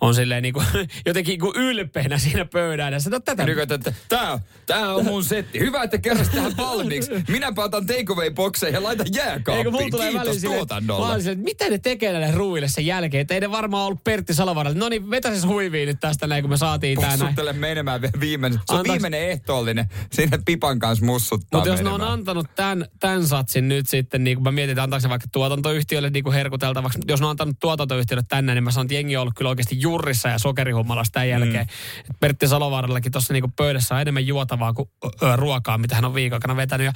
on 0.01 0.15
silleen 0.15 0.43
niin 0.43 0.55
kuin, 0.55 0.67
jotenkin 1.07 1.41
kuin 1.41 1.57
ylpeänä 1.57 2.19
siinä 2.19 2.45
pöydän. 2.45 2.93
No, 3.11 3.21
tätä, 3.21 3.45
Nyt 3.47 3.71
että 3.71 3.93
tää, 4.09 4.39
tää 4.67 4.95
on 4.95 5.05
mun 5.05 5.25
setti. 5.25 5.59
Hyvä, 5.59 5.83
että 5.83 5.99
kerrosit 5.99 6.33
tähän 6.35 6.57
valmiiksi. 6.57 7.11
Minäpä 7.29 7.63
otan 7.65 7.87
takeaway 7.87 8.31
bokseja 8.31 8.73
ja 8.73 8.83
laitan 8.83 9.07
Eikö 9.07 9.19
jääkaappiin. 9.19 9.73
mulla 9.73 9.89
tulee 9.91 10.11
Kiitos 10.11 10.35
silleen, 10.35 10.53
mä 10.53 10.57
tuotannolle. 10.57 11.17
että 11.17 11.35
mitä 11.45 11.69
ne 11.71 11.79
tekee 11.79 12.13
näille 12.13 12.33
ruuille 12.37 12.69
sen 12.69 12.87
jälkeen? 12.87 13.21
Että 13.21 13.35
ei 13.35 13.41
ne 13.41 13.51
varmaan 13.51 13.87
ollut 13.87 14.05
Pertti 14.05 14.35
Salovaralle. 14.35 14.79
No 14.79 14.89
niin, 14.89 15.11
vetä 15.11 15.35
se 15.41 15.47
huiviin 15.47 15.87
nyt 15.89 16.01
tästä 16.01 16.27
näin, 16.27 16.43
kun 16.43 16.51
me 16.51 16.57
saatiin 16.57 17.01
tää 17.01 17.17
näin. 17.17 17.37
Menemään 17.59 18.01
viimeinen. 18.21 18.59
Se 18.67 18.75
on 18.75 18.81
Antaks- 18.81 18.93
viimeinen 18.93 19.21
ehtoollinen. 19.31 19.89
Siinä 20.13 20.39
Pipan 20.47 20.79
kanssa 20.87 21.07
mussuttaa 21.07 21.59
Mutta 21.59 21.69
jos 21.69 21.81
ne 21.81 21.89
on 21.89 21.93
menemään. 21.93 22.13
antanut 22.13 22.47
tämän, 22.55 22.87
tämän 23.01 23.27
satsin 23.27 23.69
nyt 23.69 23.89
sitten, 23.89 24.25
niin 24.25 24.37
kun 24.37 24.45
mä 24.45 24.53
mietin, 24.53 24.71
että 24.71 24.83
antaako 24.83 25.01
se 25.01 25.09
vaikka 25.09 25.29
tuotantoyhtiölle 25.33 26.11
niin 26.11 26.33
herkuteltavaksi. 26.33 26.99
Jos 27.09 27.21
ne 27.21 27.27
on 27.27 27.31
antanut 27.31 27.57
tuotantoyhtiölle 27.61 28.25
tänne, 28.29 28.55
niin 28.55 28.65
mä 28.65 28.71
sanon, 28.71 28.85
että 28.85 28.95
jengi 28.95 29.17
on 29.17 29.21
ollut 29.21 29.35
kyllä 29.37 29.49
oikeasti 29.49 29.81
jurrissa 29.81 30.29
ja 30.29 30.39
sokerihummalassa 30.39 31.13
tämän 31.13 31.29
jälkeen. 31.29 31.67
Mm. 31.67 32.15
Pertti 32.21 32.49
Salovaarallakin 32.49 33.13
tuossa 33.13 33.33
niin 33.33 33.53
pöydässä 33.57 33.95
on 33.95 34.01
enemmän 34.01 34.27
juotavaa 34.27 34.73
kuin 34.73 34.89
ö, 35.23 35.37
ruokaa, 35.37 35.79
mitä 35.79 35.95
hän 35.95 36.05
on 36.05 36.15
viikon 36.15 36.37
aikana 36.37 36.57
vetänyt. 36.57 36.85
Ja 36.85 36.93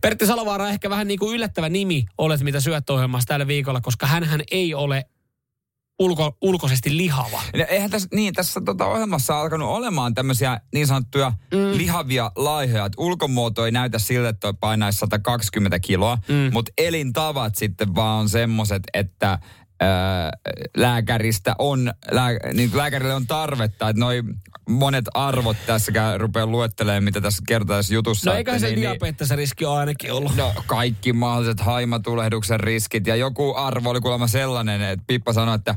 Pertti 0.00 0.26
Salovaara 0.26 0.64
on 0.64 0.70
ehkä 0.70 0.90
vähän 0.90 1.08
niin 1.08 1.18
kuin 1.18 1.34
yllättävä 1.34 1.68
nimi, 1.68 2.04
olet 2.18 2.40
mitä 2.40 2.60
syöt 2.60 2.90
ohjelmassa 2.90 3.26
tällä 3.26 3.46
viikolla, 3.46 3.80
koska 3.80 4.06
hän 4.06 4.42
ei 4.50 4.74
ole 4.74 5.04
ulko, 5.98 6.36
ulkoisesti 6.42 6.96
lihava. 6.96 7.42
No, 7.56 7.64
eihän 7.68 7.90
tässä, 7.90 8.08
niin, 8.12 8.34
tässä 8.34 8.60
tota 8.60 8.86
ohjelmassa 8.86 9.34
on 9.34 9.40
alkanut 9.40 9.68
olemaan 9.68 10.14
tämmöisiä 10.14 10.60
niin 10.74 10.86
sanottuja 10.86 11.32
mm. 11.54 11.76
lihavia 11.76 12.30
laihoja. 12.36 12.84
Että 12.84 13.02
ulkomuoto 13.02 13.64
ei 13.66 13.72
näytä 13.72 13.98
siltä, 13.98 14.28
että 14.28 14.40
toi 14.40 14.54
painaisi 14.60 14.98
120 14.98 15.78
kiloa, 15.78 16.18
mm. 16.28 16.52
mutta 16.52 16.72
elintavat 16.78 17.54
sitten 17.54 17.94
vaan 17.94 18.20
on 18.20 18.28
semmoiset, 18.28 18.82
että 18.94 19.38
ää, 19.84 20.32
lääkäristä 20.76 21.54
on, 21.58 21.92
lää, 22.10 22.30
niin 22.52 22.70
lääkärille 22.74 23.14
on 23.14 23.26
tarvetta, 23.26 23.88
että 23.88 24.00
noi 24.00 24.22
monet 24.68 25.04
arvot 25.14 25.56
tässäkään 25.66 26.20
rupeaa 26.20 26.46
luettelemaan, 26.46 27.04
mitä 27.04 27.20
tässä 27.20 27.42
kertaa 27.48 27.76
tässä 27.76 27.94
jutussa. 27.94 28.30
No 28.30 28.36
eikä 28.36 28.58
se 28.58 28.66
niin- 28.66 28.74
niin- 28.74 28.90
diabeettisen 28.90 29.38
riski 29.38 29.64
ole 29.64 29.78
ainakin 29.78 30.12
ollut. 30.12 30.36
No 30.36 30.52
kaikki 30.66 31.12
mahdolliset 31.12 31.60
haimatulehduksen 31.60 32.60
riskit 32.60 33.06
ja 33.06 33.16
joku 33.16 33.54
arvo 33.56 33.90
oli 33.90 34.00
kuulemma 34.00 34.26
sellainen, 34.26 34.82
että 34.82 35.04
Pippa 35.06 35.32
sanoi, 35.32 35.54
että 35.54 35.74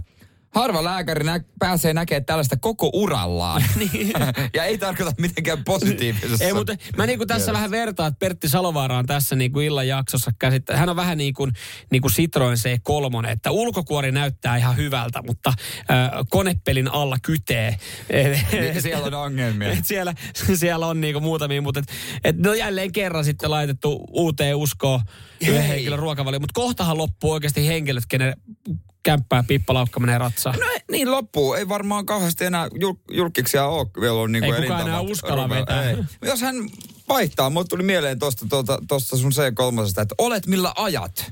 harva 0.57 0.83
lääkäri 0.83 1.23
nä- 1.23 1.39
pääsee 1.59 1.93
näkemään 1.93 2.25
tällaista 2.25 2.57
koko 2.57 2.89
urallaan. 2.93 3.63
Niin. 3.93 4.13
ja 4.55 4.63
ei 4.63 4.77
tarkoita 4.77 5.11
mitenkään 5.17 5.63
positiivisessa. 5.63 6.45
Ei, 6.45 6.53
mutta 6.53 6.75
mä 6.97 7.05
niin 7.05 7.19
kuin 7.19 7.27
tässä 7.27 7.37
mielessä. 7.37 7.53
vähän 7.53 7.71
vertaan, 7.71 8.07
että 8.07 8.19
Pertti 8.19 8.49
Salovaara 8.49 8.97
on 8.97 9.05
tässä 9.05 9.35
niin 9.35 9.51
kuin 9.51 9.65
illan 9.65 9.87
jaksossa 9.87 10.31
käsittää. 10.39 10.77
Hän 10.77 10.89
on 10.89 10.95
vähän 10.95 11.17
niin 11.17 11.33
kuin, 11.33 11.51
niin 11.91 12.01
kuin 12.01 12.11
Citroen 12.11 12.57
C3, 12.57 13.29
että 13.29 13.51
ulkokuori 13.51 14.11
näyttää 14.11 14.57
ihan 14.57 14.77
hyvältä, 14.77 15.21
mutta 15.27 15.49
äh, 15.49 16.11
konepelin 16.29 16.87
alla 16.87 17.17
kytee. 17.21 17.77
Niin, 18.51 18.81
siellä 18.81 19.07
on 19.07 19.13
ongelmia. 19.13 19.71
Et 19.77 19.85
siellä, 19.85 20.13
siellä 20.55 20.87
on 20.87 21.01
niinku 21.01 21.19
muutamia, 21.19 21.61
mutta 21.61 21.79
et, 21.79 21.87
et 22.23 22.37
no 22.37 22.53
jälleen 22.53 22.91
kerran 22.91 23.25
sitten 23.25 23.51
laitettu 23.51 24.05
uuteen 24.11 24.55
uskoon 24.55 25.01
yhden 25.41 25.63
henkilön 25.63 25.99
ruokavalio. 25.99 26.39
Mutta 26.39 26.53
kohtahan 26.53 26.97
loppuu 26.97 27.31
oikeasti 27.31 27.67
henkilöt, 27.67 28.03
kenen 28.09 28.33
kämppää 29.11 29.43
pippalaukka 29.43 29.99
menee 29.99 30.17
ratsaan. 30.17 30.59
No 30.59 30.65
ei- 30.69 30.79
niin 30.91 31.11
loppuu. 31.11 31.53
Ei 31.53 31.69
varmaan 31.69 32.05
kauheasti 32.05 32.45
enää 32.45 32.67
jul, 32.79 32.93
julkiksia 33.11 33.65
ole 33.65 33.87
vielä 34.01 34.13
on 34.21 34.31
niinku 34.31 34.51
Ei 34.53 34.61
kukaan 34.61 34.81
enää 34.87 35.01
uskalla 35.01 35.49
vetää. 35.49 35.89
Ei. 35.89 35.97
Jos 36.21 36.41
hän 36.41 36.55
vaihtaa, 37.09 37.49
mulle 37.49 37.65
tuli 37.69 37.83
mieleen 37.83 38.19
tuosta 38.19 38.45
tuota, 38.49 38.79
tosta 38.87 39.17
sun 39.17 39.31
C3, 39.31 40.01
että 40.01 40.15
olet 40.17 40.47
millä 40.47 40.73
ajat. 40.75 41.31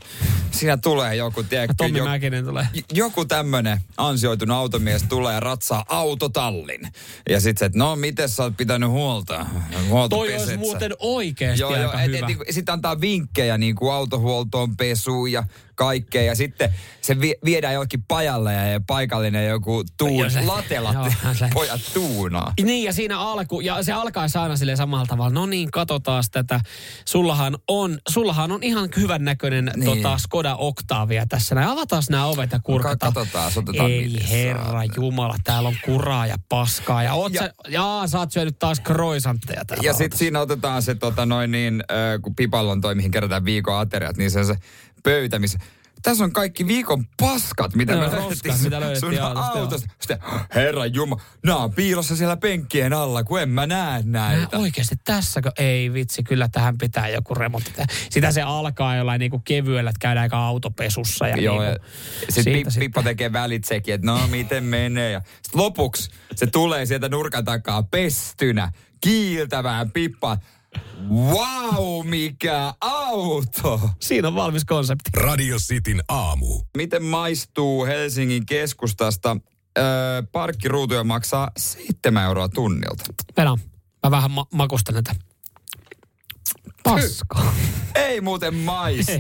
Siinä 0.52 0.78
tulee 0.78 1.16
joku, 1.16 1.44
tiedätkö, 1.44 1.74
Tommi 1.78 1.98
joku, 1.98 2.10
Mäkinen 2.10 2.46
tulee. 2.46 2.68
joku 2.94 3.26
tämmönen 3.26 3.82
ansioitunut 3.98 4.58
automies 4.58 5.04
tulee 5.04 5.34
ja 5.34 5.40
ratsaa 5.40 5.86
autotallin. 5.90 6.82
Ja 7.30 7.42
sit 7.42 7.58
se, 7.58 7.66
että 7.66 7.78
no 7.80 7.96
miten 7.96 8.30
sä 8.30 8.44
oot 8.44 8.58
pitänyt 8.58 8.90
huolta? 8.90 9.46
huolta 9.90 10.16
Toi 10.16 10.36
olisi 10.36 10.58
muuten 10.58 10.92
oikeasti 11.00 11.62
Joo, 11.62 11.70
aika 11.72 11.82
joo, 11.84 11.94
et, 11.94 12.06
hyvä. 12.08 12.18
et, 12.18 12.26
niinku, 12.28 12.44
sitten 12.50 12.74
antaa 12.74 13.02
vinkkejä 13.02 13.58
niin 13.58 13.76
kuin 13.76 13.94
autohuoltoon, 13.94 14.78
pesuun 14.78 15.32
ja 15.32 15.44
kaikkea. 15.76 16.24
Ja 16.24 16.36
sitten 16.36 16.74
se 17.02 17.22
vie, 17.22 17.36
viedään 17.46 17.74
jollekin 17.74 18.04
pajalle 18.08 18.54
ja 18.54 18.82
paikallinen 18.88 19.48
joku 19.48 19.84
tuun, 19.98 20.32
se- 20.32 20.42
latelat, 20.46 20.94
joo, 20.94 21.50
pojat 21.54 21.82
tuunaa. 21.94 22.54
Niin 22.64 22.84
ja 22.84 22.94
siinä 22.94 23.20
alku, 23.20 23.60
ja 23.62 23.84
se 23.84 23.92
alkaa 23.94 24.28
aina 24.42 24.56
sille 24.58 24.76
samalla 24.76 25.06
tavalla. 25.06 25.34
No 25.34 25.46
niin, 25.46 25.65
katsotaan 25.72 26.24
tätä. 26.32 26.60
Sullahan 27.06 27.58
on, 27.68 27.98
sullahan 28.10 28.52
on 28.52 28.64
ihan 28.64 28.90
hyvän 28.98 29.24
näköinen 29.26 29.72
Niin. 29.76 29.86
tota, 29.86 30.18
Skoda 30.18 30.56
Octavia 30.56 31.26
tässä. 31.30 31.56
Näin 31.56 31.68
avataan 31.68 32.04
nämä 32.10 32.26
ovet 32.26 32.52
ja 32.52 32.60
kurkataan. 32.64 33.14
Katsotaan, 33.14 33.52
otetaan 33.58 33.92
Ei 33.92 34.30
herra 34.30 34.84
jumala, 34.96 35.36
täällä 35.44 35.70
on 35.70 35.76
kuraa 35.86 36.28
ja 36.28 36.36
paskaa. 36.50 37.04
Ja, 37.04 37.14
oot 37.14 37.34
Ja- 37.34 37.42
sä, 37.42 37.54
jaa, 37.68 38.08
sä 38.08 38.20
oot 38.20 38.32
syönyt 38.32 38.60
taas 38.60 38.80
kroisantteja 38.80 39.66
täällä 39.66 39.84
Ja 39.88 39.94
sitten 39.94 40.18
siinä 40.20 40.40
otetaan 40.40 40.82
se, 40.82 40.96
tota, 40.96 41.26
noin 41.26 41.52
niin, 41.52 41.84
äh, 41.92 42.22
kun 42.22 42.36
Pipallon 42.36 42.82
toi, 42.82 42.96
mihin 42.96 43.12
kerätään 43.12 43.46
viikon 43.46 43.80
ateriat, 43.80 44.18
niin 44.18 44.32
se 44.32 44.40
on 44.40 44.46
se 44.46 44.56
pöytä, 45.04 45.40
missä 45.40 45.60
tässä 46.06 46.24
on 46.24 46.34
kaikki 46.34 46.68
viikon 46.68 47.06
paskat, 47.20 47.76
mitä 47.76 47.94
Joo, 47.94 48.02
me 48.02 48.16
löydettiin 48.16 48.56
mitä 48.64 48.80
löydettiin 48.80 49.18
sun 49.18 49.38
autosta. 49.38 49.88
Sitten, 50.00 50.18
herra 50.56 50.86
jumma, 50.86 51.22
nää 51.46 51.56
on 51.58 51.74
piilossa 51.74 52.16
siellä 52.16 52.38
penkkien 52.38 52.94
alla, 52.94 53.24
kun 53.24 53.42
en 53.42 53.50
mä 53.50 53.68
näe 53.68 54.04
Mä 54.04 54.20
näitä. 54.20 54.58
oikeasti 54.58 54.96
tässäkö? 55.04 55.52
Ei 55.58 55.94
vitsi, 55.94 56.24
kyllä 56.24 56.50
tähän 56.52 56.78
pitää 56.78 57.10
joku 57.10 57.36
remontti. 57.36 57.74
Sitä 58.10 58.32
se 58.32 58.42
alkaa 58.42 58.96
jollain 58.96 59.20
niinku 59.20 59.40
kevyellä, 59.40 59.90
että 59.90 60.00
käydään 60.00 60.22
aika 60.22 60.38
autopesussa. 60.38 61.28
Ja 61.28 61.38
Joo, 61.38 61.64
ja 61.64 61.70
niinku, 61.70 61.86
sitten 62.30 62.44
siitä 62.44 62.70
Pi- 62.74 62.80
Pippo 62.80 63.04
tekee 63.04 63.34
välitsekin, 63.34 63.94
että 63.94 64.08
no 64.08 64.28
miten 64.28 64.64
menee. 64.64 65.12
Ja 65.12 65.22
lopuksi 65.54 66.10
se 66.36 66.48
tulee 66.48 66.86
sieltä 66.86 67.10
nurkan 67.10 67.46
takaa 67.46 67.84
pestynä, 67.84 68.72
kiiltävään 69.02 69.92
pippaan. 69.92 70.38
Wow, 71.10 72.08
mikä 72.08 72.74
auto! 72.82 73.90
Siinä 74.02 74.28
on 74.28 74.36
valmis 74.36 74.66
konsepti. 74.66 75.10
Radio 75.14 75.58
Cityn 75.58 76.04
aamu. 76.08 76.62
Miten 76.78 77.04
maistuu 77.04 77.86
Helsingin 77.86 78.46
keskustasta? 78.46 79.38
Öö, 79.78 79.86
parkkiruutuja 80.32 81.04
maksaa 81.04 81.52
7 81.58 82.24
euroa 82.24 82.50
tunnilta. 82.50 83.04
Venä, 83.38 83.56
mä 84.04 84.12
vähän 84.12 84.32
ma- 84.32 84.48
makustelen 84.54 85.04
tätä. 85.04 85.20
Paska. 86.84 87.54
Ei 87.96 88.22
muuten 88.22 88.56
maistu. 88.56 89.12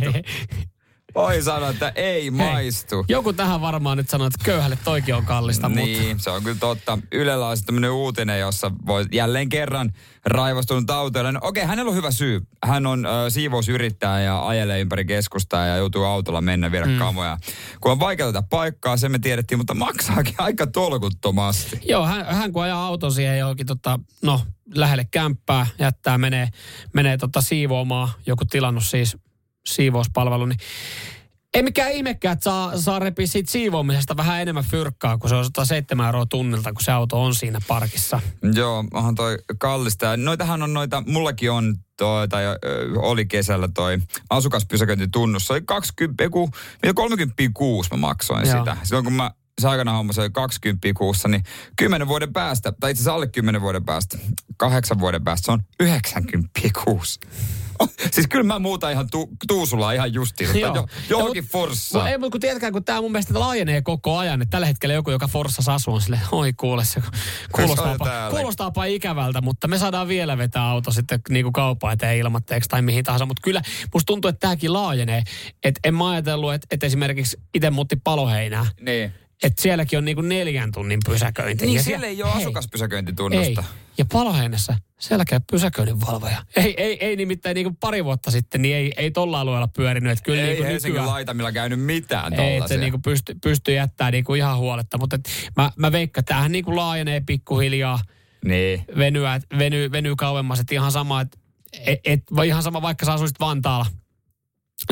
Voi 1.16 1.41
sanoa, 1.41 1.70
että 1.70 1.91
ei 1.95 2.32
maistu. 2.32 3.06
Joku 3.08 3.34
tähän 3.34 3.62
varmaan 3.62 3.97
nyt 3.97 4.10
sanoo, 4.10 4.28
että 4.28 4.45
köyhälle 4.45 4.78
toikin 4.84 5.16
on 5.16 5.26
kallista, 5.26 5.70
mutta... 5.70 5.86
Niin, 5.86 6.20
se 6.20 6.30
on 6.30 6.43
kyllä 6.43 6.58
totta. 6.60 6.99
Ylellä 7.12 7.47
on 7.47 7.58
tämmöinen 7.66 7.91
uutinen, 7.91 8.39
jossa 8.39 8.72
voi 8.86 9.06
jälleen 9.12 9.49
kerran 9.49 9.93
raivostunut 10.26 10.89
autoilla. 10.89 11.32
No, 11.32 11.39
okei, 11.43 11.63
hänellä 11.63 11.89
on 11.89 11.95
hyvä 11.95 12.11
syy. 12.11 12.41
Hän 12.63 12.86
on 12.86 13.05
ö, 13.05 13.30
siivousyrittäjä 13.30 14.19
ja 14.19 14.47
ajelee 14.47 14.80
ympäri 14.80 15.05
keskustaa 15.05 15.65
ja 15.65 15.78
joutuu 15.78 16.03
autolla 16.03 16.41
mennä 16.41 16.71
viedä 16.71 16.86
mm. 16.86 16.97
kamoja. 16.97 17.38
Kun 17.82 17.91
on 17.91 17.99
vaikea 17.99 18.26
tätä 18.26 18.47
paikkaa, 18.49 18.97
se 18.97 19.09
me 19.09 19.19
tiedettiin, 19.19 19.57
mutta 19.57 19.73
maksaakin 19.73 20.36
aika 20.47 20.67
tolkuttomasti. 20.67 21.80
Joo, 21.88 22.05
hän, 22.05 22.26
hän 22.26 22.51
kun 22.51 22.63
ajaa 22.63 22.86
auton 22.86 23.11
siihen 23.11 23.39
johonkin, 23.39 23.65
tota, 23.65 23.99
no, 24.21 24.41
lähelle 24.76 25.07
kämppää, 25.11 25.67
jättää, 25.80 26.17
menee, 26.17 26.49
menee 26.93 27.17
tota 27.17 27.41
siivoamaan, 27.41 28.09
joku 28.26 28.45
tilannut 28.45 28.84
siis 28.84 29.17
siivouspalvelu, 29.67 30.45
niin 30.45 30.59
ei 31.56 31.64
mikään 31.64 31.91
ihmekään, 31.91 32.34
että 32.34 32.43
saa, 32.43 32.78
saa 32.78 32.99
repiä 32.99 33.28
siitä 33.28 33.51
siivoamisesta 33.51 34.18
vähän 34.18 34.41
enemmän 34.41 34.64
fyrkkaa, 34.64 35.18
kun 35.18 35.30
se 35.30 35.36
on 35.36 35.45
107 35.45 36.06
euroa 36.06 36.26
tunnilta, 36.26 36.74
kun 36.74 36.84
se 36.84 36.91
auto 36.91 37.24
on 37.24 37.36
siinä 37.36 37.60
parkissa. 37.68 38.20
Joo, 38.53 38.84
onhan 38.93 39.16
toi 39.16 39.38
kallista. 39.58 40.18
Noitahan 40.18 40.64
on 40.64 40.74
noita, 40.74 41.03
mullakin 41.08 41.51
on 41.51 41.76
toi, 41.97 42.28
tai 42.28 42.45
ö, 42.45 42.58
oli 42.95 43.26
kesällä 43.26 43.68
toi 43.68 43.97
asukaspysäköintitunnus. 44.30 45.47
Se 45.47 45.53
oli 45.53 45.62
20, 45.66 46.24
joku, 46.24 46.49
mitä 46.84 46.93
30 46.93 47.43
kuusi 47.53 47.89
mä 47.91 47.97
maksoin 47.97 48.47
Joo. 48.47 48.60
sitä. 48.60 48.78
Silloin 48.84 49.06
kun 49.06 49.14
mä 49.14 49.32
se 49.62 49.68
aikana 49.68 49.91
homma 49.91 50.14
se 50.14 50.22
oli 50.22 50.30
20 50.30 50.88
kuussa, 50.97 51.28
niin 51.28 51.43
10 51.76 52.08
vuoden 52.08 52.34
päästä, 52.34 52.72
tai 52.80 52.91
itse 52.91 53.01
asiassa 53.01 53.14
alle 53.14 53.28
10 53.28 53.62
vuoden 53.62 53.86
päästä, 53.86 54.18
kahdeksan 54.58 54.99
vuoden 54.99 55.24
päästä, 55.24 55.45
se 55.45 55.51
on 55.51 55.64
90 55.80 56.49
kuusi. 56.84 57.20
siis 58.13 58.28
kyllä 58.28 58.43
mä 58.43 58.59
muutan 58.59 58.91
ihan 58.91 59.07
tu, 59.11 59.30
Tuusulaa 59.47 59.91
ihan 59.91 60.13
justiin, 60.13 60.59
Joo. 60.59 60.76
jo, 60.76 60.88
johonkin 61.09 61.43
mut- 61.43 61.51
forssaan. 61.51 62.03
Mut 62.05 62.11
ei, 62.11 62.17
mutta 62.17 62.32
kun 62.32 62.41
tiedätkään, 62.41 62.73
kun 62.73 62.84
tämä 62.84 63.01
mun 63.01 63.11
mielestä 63.11 63.39
laajenee 63.39 63.82
koko 63.82 64.17
ajan, 64.17 64.41
että 64.41 64.51
tällä 64.51 64.67
hetkellä 64.67 64.93
joku, 64.95 65.11
joka 65.11 65.28
Forssassa 65.28 65.73
asuu, 65.73 65.93
on 65.93 66.01
silleen, 66.01 66.21
oi 66.32 66.53
kuule, 66.53 66.86
se 66.86 67.01
kuulostaapa, 67.51 68.07
kuulostaapa 68.30 68.86
ikävältä, 68.86 69.41
mutta 69.41 69.67
me 69.67 69.78
saadaan 69.78 70.07
vielä 70.07 70.38
vetää 70.38 70.63
auto 70.69 70.91
sitten 70.91 71.19
niin 71.30 71.43
kuin 71.45 71.53
kauppaan 71.53 71.93
eteen 71.93 72.17
ilmatteeksi 72.17 72.69
tai 72.69 72.82
mihin 72.82 73.03
tahansa. 73.03 73.26
Mutta 73.26 73.41
kyllä 73.43 73.61
musta 73.93 74.05
tuntuu, 74.07 74.30
että 74.30 74.39
tämäkin 74.39 74.73
laajenee. 74.73 75.23
Että 75.63 75.80
en 75.84 75.95
mä 75.95 76.09
ajatellut, 76.09 76.53
että, 76.53 76.67
että 76.71 76.86
esimerkiksi 76.86 77.38
itse 77.53 77.69
muutti 77.69 77.95
paloheinää, 78.03 78.65
Niin. 78.82 79.11
että 79.43 79.61
sielläkin 79.61 79.97
on 79.99 80.05
niin 80.05 80.15
kuin 80.15 80.30
neljän 80.30 80.71
tunnin 80.71 80.99
pysäköinti. 81.05 81.65
Niin, 81.65 81.76
Ja 81.76 81.84
siellä 81.84 82.07
ei 82.07 82.23
ole 82.23 82.34
hei, 82.34 82.41
asukaspysäköintitunnusta. 82.41 83.61
Ei. 83.61 83.84
Ja 83.98 84.06
paloheinässä 84.12 84.76
siellä 85.00 85.26
käy 85.26 85.39
pysäköinninvalvoja. 85.52 86.43
Ei, 86.56 86.74
ei, 86.78 87.06
ei 87.06 87.16
nimittäin 87.16 87.56
niin 87.56 87.66
kuin 87.66 87.76
pari 87.76 88.06
vuotta 88.06 88.32
sitten, 88.32 88.62
niin 88.62 88.76
ei, 88.76 88.93
ei 88.98 89.12
tolla 89.12 89.39
alueella 89.39 89.68
pyörinyt. 89.68 90.12
Että 90.12 90.24
kyllä 90.24 90.41
Ei 90.41 90.46
niin 90.48 90.58
kuin 90.58 90.68
Helsingin 90.68 90.93
nykyään- 90.93 91.10
laitamilla 91.10 91.52
käynyt 91.52 91.80
mitään 91.82 92.34
ei, 92.34 92.62
se 92.68 92.78
niinku 92.78 93.00
pysty, 93.00 93.36
pystyy 93.43 93.76
jättämään 93.76 94.12
niinku 94.12 94.34
ihan 94.34 94.58
huoletta. 94.58 94.98
Mutta 94.98 95.16
et 95.16 95.30
mä, 95.58 95.72
mä 95.76 95.91
veikkaan, 95.91 96.22
että 96.22 96.30
tämähän 96.34 96.52
niinku 96.52 96.76
laajenee 96.76 97.22
pikkuhiljaa, 97.26 98.00
Niin. 98.46 98.86
venyä, 98.98 99.39
veny, 99.58 99.91
venyy 99.91 100.16
kauemmas. 100.16 100.60
Että 100.60 100.76
ihan 100.76 100.91
sama, 100.91 101.22
että 101.22 101.38
et, 101.86 102.00
et, 102.06 102.24
vai 102.36 102.48
ihan 102.48 102.64
sama, 102.64 102.82
vaikka 102.82 103.06
sä 103.06 103.14
asuisit 103.14 103.39
Vantaalla, 103.39 103.86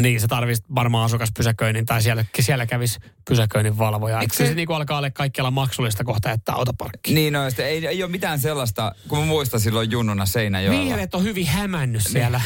niin 0.01 0.21
se 0.21 0.27
tarvitsisi 0.27 0.67
varmaan 0.75 1.05
asukaspysäköinnin 1.05 1.85
tai 1.85 2.01
siellä, 2.01 2.25
siellä 2.39 2.65
kävisi 2.65 2.99
pysäköinnin 3.29 3.77
valvoja. 3.77 4.19
Eikö 4.19 4.35
se- 4.35 4.47
se, 4.47 4.53
niinku 4.53 4.73
alkaa 4.73 4.97
olla 4.97 5.11
kaikkialla 5.11 5.51
maksullista 5.51 6.03
kohta, 6.03 6.31
että 6.31 6.53
autoparkki. 6.53 7.13
Niin, 7.13 7.33
no, 7.33 7.39
ei, 7.63 7.87
ei 7.87 8.03
ole 8.03 8.11
mitään 8.11 8.39
sellaista, 8.39 8.95
kun 9.07 9.19
mä 9.19 9.25
muistan 9.25 9.59
silloin 9.59 9.91
junnuna 9.91 10.25
Seinäjoella. 10.25 10.83
Vihreät 10.83 11.15
on 11.15 11.23
hyvin 11.23 11.47
hämännyt 11.47 12.01
siellä. 12.09 12.41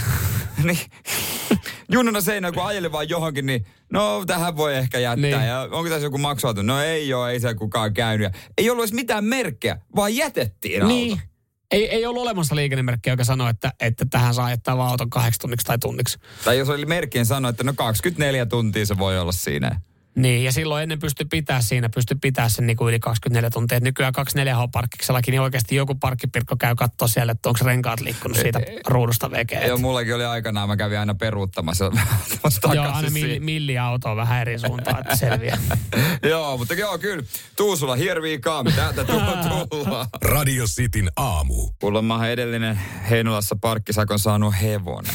niin. 0.63 0.79
Junnuna 1.91 2.21
Seinäjoella, 2.21 2.61
kun 2.61 2.67
ajelin 2.69 2.91
vaan 2.91 3.09
johonkin, 3.09 3.45
niin 3.45 3.65
no 3.91 4.23
tähän 4.25 4.57
voi 4.57 4.75
ehkä 4.75 4.99
jättää. 4.99 5.39
Niin. 5.39 5.47
Ja 5.47 5.61
onko 5.61 5.89
tässä 5.89 6.05
joku 6.05 6.17
maksuauto? 6.17 6.61
No 6.61 6.81
ei 6.81 7.13
ole, 7.13 7.31
ei 7.31 7.39
se 7.39 7.53
kukaan 7.55 7.93
käynyt. 7.93 8.33
Ja 8.33 8.39
ei 8.57 8.69
ollut 8.69 8.83
edes 8.83 8.93
mitään 8.93 9.25
merkkejä, 9.25 9.77
vaan 9.95 10.15
jätettiin 10.15 10.87
niin. 10.87 11.11
auto. 11.11 11.23
Ei, 11.72 11.89
ei 11.89 12.05
ollut 12.05 12.22
olemassa 12.22 12.55
liikennemerkkiä, 12.55 13.13
joka 13.13 13.24
sanoi, 13.24 13.49
että, 13.49 13.72
että 13.80 14.05
tähän 14.09 14.34
saa 14.34 14.49
jättää 14.49 14.78
vaan 14.78 14.89
auton 14.89 15.09
kahdeksi 15.09 15.39
tunniksi 15.39 15.65
tai 15.65 15.78
tunniksi. 15.78 16.18
Tai 16.45 16.57
jos 16.57 16.70
oli 16.70 16.86
merkkien 16.86 17.26
sanoa, 17.26 17.49
että 17.49 17.63
no 17.63 17.74
24 17.76 18.45
tuntia 18.45 18.86
se 18.86 18.97
voi 18.97 19.20
olla 19.20 19.32
siinä. 19.32 19.82
Niin, 20.18 20.43
ja 20.43 20.51
silloin 20.51 20.84
ennen 20.84 20.99
pystyi 20.99 21.26
pitää 21.26 21.61
siinä, 21.61 21.89
pystyi 21.89 22.18
pitää 22.22 22.49
sen 22.49 22.68
niin 22.68 22.78
kuin 22.78 22.89
yli 22.89 22.99
24 22.99 23.49
tuntia. 23.49 23.78
Et 23.78 23.84
nykyään 23.84 24.13
24H-parkkiksellakin, 24.18 25.32
niin 25.32 25.41
oikeasti 25.41 25.76
joku 25.76 25.95
parkkipirkko 25.95 26.55
käy 26.59 26.76
katsoa 26.76 27.07
siellä, 27.07 27.32
että 27.32 27.49
onko 27.49 27.59
renkaat 27.65 27.99
liikkunut 27.99 28.38
siitä 28.38 28.59
ruudusta 28.88 29.32
vekeä. 29.32 29.65
Joo, 29.65 29.78
mullakin 29.78 30.15
oli 30.15 30.26
aikanaan, 30.26 30.70
mä 30.70 30.78
kävin 30.78 30.99
aina 30.99 31.15
peruuttamassa 31.15 31.89
takaisin 31.91 32.76
Joo, 32.76 32.86
aina 32.86 33.09
siihen. 33.09 33.13
milli, 33.13 33.39
milliautoa 33.39 34.15
vähän 34.15 34.41
eri 34.41 34.59
suuntaan, 34.59 34.99
että 34.99 35.15
selviää. 35.15 35.57
joo, 36.30 36.57
mutta 36.57 36.74
joo, 36.74 36.97
kyllä. 36.97 37.24
Tuusula, 37.55 37.95
here 37.95 38.22
we 38.22 38.38
come. 38.38 38.72
Täältä 38.72 39.03
tu- 39.03 39.22
tullaan. 39.70 40.07
Radio 40.22 40.65
Cityn 40.65 41.11
aamu. 41.15 41.70
Kuulemma 41.80 42.28
edellinen 42.28 42.80
Heinolassa 43.09 43.55
parkkisakon 43.61 44.20
saanut 44.20 44.53
hevonen. 44.61 45.13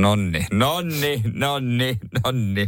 Nonni, 0.00 0.46
nonni, 0.52 1.22
nonni, 1.34 1.98
nonni. 2.24 2.66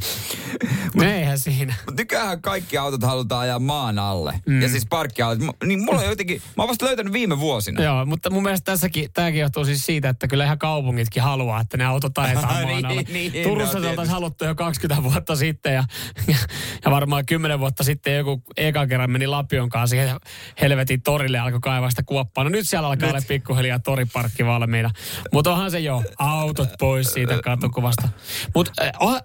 Eihän 1.03 1.39
siinä. 1.39 1.75
Nykyään 1.99 2.43
kaikki 2.43 2.79
autot 2.79 3.03
halutaan 3.03 3.41
ajaa 3.41 3.59
maan 3.59 3.99
alle. 3.99 4.41
Mm. 4.47 4.63
Ja 4.63 4.69
siis 4.69 4.87
parkkiautot. 4.87 5.49
Niin 5.65 5.85
mulla 5.85 6.01
on 6.01 6.07
jotenkin, 6.07 6.43
mä 6.57 6.63
oon 6.63 6.69
vasta 6.69 6.87
löytänyt 6.87 7.13
viime 7.13 7.39
vuosina. 7.39 7.83
Joo, 7.83 8.05
mutta 8.07 8.31
mun 8.31 8.43
mielestä 8.43 8.65
tässäkin, 8.73 9.09
tämäkin 9.15 9.41
johtuu 9.41 9.65
siis 9.65 9.87
siitä, 9.87 10.09
että 10.09 10.29
kyllä 10.29 10.45
ihan 10.45 10.59
kaupungitkin 10.59 11.23
haluaa, 11.23 11.61
että 11.61 11.77
ne 11.77 11.85
autot 11.85 12.19
ajetaan 12.19 12.49
maan 12.55 12.67
Niin, 12.67 12.87
alle. 12.87 13.05
niin, 13.13 13.33
no 13.33 13.43
Turussa 13.43 13.81
se 13.81 13.89
oltaisiin 13.89 14.15
haluttu 14.15 14.45
jo 14.45 14.55
20 14.55 15.03
vuotta 15.03 15.37
sitten 15.37 15.75
ja, 15.75 15.85
ja, 16.29 16.37
ja 16.85 16.91
varmaan 16.91 17.27
10 17.27 17.59
vuotta 17.61 17.85
sitten 17.85 18.17
joku 18.17 18.43
eka 18.57 18.87
kerran 18.87 19.11
meni 19.11 19.27
Lapion 19.27 19.69
kanssa 19.69 19.91
siihen 19.91 20.17
helvetin 20.61 21.03
torille 21.03 21.37
ja 21.37 21.45
alkoi 21.45 21.61
kaivaa 21.61 21.91
sitä 21.91 22.03
kuoppaa. 22.03 22.45
No 22.45 22.51
nyt 22.51 22.69
siellä 22.69 22.89
alkaa 22.89 23.09
olla 23.09 23.21
pikkuhiljaa 23.29 23.79
toriparkki 23.79 24.47
valmiina. 24.47 24.91
Mutta 25.33 25.53
onhan 25.53 25.71
se 25.71 25.79
jo 25.81 26.03
autot 26.19 26.69
pois 26.79 27.15
siitä 27.29 27.43
katukuvasta. 27.43 28.09
Mutta 28.55 28.73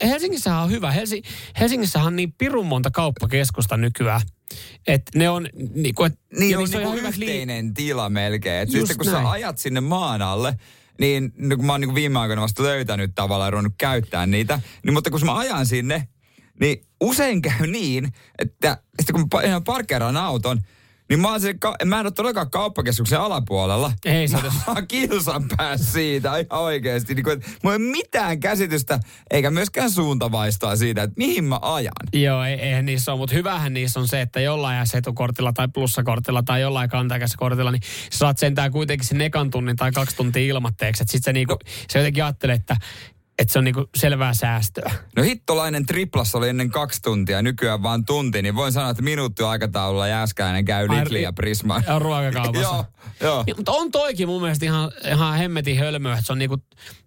Helsingissähän 0.04 0.64
on 0.64 0.70
hyvä. 0.72 0.92
Helsi, 0.92 1.22
Helsingissähän 1.60 2.08
on 2.08 2.16
niin 2.16 2.34
pirun 2.34 2.66
monta 2.66 2.92
kauppakeskusta 2.92 3.78
nykyään. 3.78 4.22
Että 4.88 5.20
ne 5.20 5.30
on, 5.30 5.48
niinku, 5.76 6.04
et, 6.04 6.14
Niin 6.40 6.58
on 6.58 6.64
niinku 6.64 6.92
lii- 6.96 7.08
yhteinen 7.08 7.74
tila 7.74 8.10
melkein. 8.10 8.62
Et 8.64 8.72
sitten 8.72 8.98
kun 8.98 9.06
näin. 9.06 9.26
sä 9.26 9.32
ajat 9.32 9.58
sinne 9.58 9.82
maan 9.82 10.22
alle, 10.22 10.56
niin 11.00 11.34
no 11.38 11.56
kun 11.56 11.66
mä 11.66 11.72
oon 11.72 11.82
niinku 11.82 11.96
viime 11.96 12.20
aikoina 12.20 12.42
vasta 12.42 12.64
löytänyt 12.64 13.12
tavallaan 13.16 13.48
ja 13.48 13.52
ruvennut 13.52 13.74
käyttää 13.78 14.28
niitä, 14.28 14.60
niin 14.84 14.94
mutta 14.94 15.10
kun 15.10 15.26
mä 15.26 15.38
ajan 15.38 15.66
sinne, 15.66 16.08
niin 16.60 16.82
usein 17.02 17.42
käy 17.42 17.68
niin, 17.68 18.14
että 18.40 18.78
sitten 19.02 19.14
kun 19.14 19.22
mä 19.34 19.58
pa- 19.58 19.62
parkkeeraan 19.66 20.18
auton, 20.18 20.62
niin 21.10 21.20
mä, 21.20 21.32
oon 21.32 21.42
se, 21.42 21.54
ka- 21.54 21.76
mä 21.86 22.00
en 22.00 22.06
ole 22.06 22.12
todellakaan 22.12 22.52
kauppakeskuksen 22.52 23.20
alapuolella. 23.20 23.92
Ei 24.06 24.28
sä 24.28 24.38
Mä 24.38 24.52
oon 24.68 24.88
kilsan 24.88 25.44
päässä 25.58 25.92
siitä 25.92 26.38
ihan 26.38 26.62
oikeasti. 26.62 27.16
Niin 27.16 27.24
kuin, 27.24 27.44
mulla 27.64 27.76
ei 27.76 27.82
ole 27.82 27.92
mitään 27.92 28.40
käsitystä, 28.40 29.00
eikä 29.32 29.52
myöskään 29.52 29.92
suuntavaistaa 29.92 30.76
siitä, 30.76 31.04
että 31.04 31.14
mihin 31.18 31.44
mä 31.44 31.60
ajan. 31.62 31.94
Joo, 32.14 32.44
ei, 32.44 32.54
eihän 32.54 32.86
niissä 32.86 33.12
ole, 33.12 33.20
mutta 33.20 33.36
hyvähän 33.36 33.74
niissä 33.74 34.00
on 34.00 34.08
se, 34.08 34.22
että 34.22 34.40
jollain 34.40 34.88
S-etukortilla 34.88 35.54
tai 35.54 35.68
plussakortilla 35.74 36.44
tai 36.44 36.62
jollain 36.62 36.90
kantakäskortilla, 36.90 37.72
niin 37.72 37.82
sä 38.12 38.18
saat 38.18 38.38
sentään 38.38 38.72
kuitenkin 38.72 39.08
sen 39.08 39.22
ekan 39.22 39.50
tunnin 39.50 39.76
tai 39.76 39.92
kaksi 39.92 40.16
tuntia 40.16 40.44
ilmatteeksi. 40.44 41.04
Että 41.04 41.12
sit 41.12 41.24
se, 41.24 41.34
niinku, 41.34 41.58
se 41.90 42.00
jotenkin 42.00 42.24
ajattelee, 42.24 42.56
että, 42.56 42.78
että 43.40 43.54
se 43.54 43.60
on 43.60 43.66
niinku 43.66 43.90
selvää 43.98 44.34
säästöä. 44.34 44.92
No 45.16 45.24
hittolainen 45.24 45.86
triplassa 45.86 46.38
oli 46.38 46.50
ennen 46.50 46.70
kaksi 46.70 47.02
tuntia, 47.02 47.42
nykyään 47.42 47.84
vaan 47.84 48.06
tunti, 48.06 48.42
niin 48.42 48.56
voin 48.56 48.72
sanoa, 48.74 48.90
että 48.90 49.04
minuutti 49.04 49.44
aikataululla 49.44 50.08
Jääskäinen 50.08 50.66
käy 50.66 50.88
Ai, 50.90 51.00
Lidlin 51.00 51.22
ja 51.22 51.34
Prisman. 51.34 51.84
Ja 51.88 52.00
ruokakaupassa. 52.00 52.62
joo, 52.76 52.86
joo. 53.22 53.44
Ja, 53.48 53.56
mutta 53.56 53.72
on 53.72 53.92
toikin 53.92 54.28
mun 54.28 54.42
mielestä 54.42 54.66
ihan, 54.66 54.92
ihan 55.12 55.38
hemmetin 55.38 55.78
hölmöä, 55.80 56.14
että 56.14 56.26
se 56.26 56.34
on 56.34 56.40
niinku, 56.40 56.58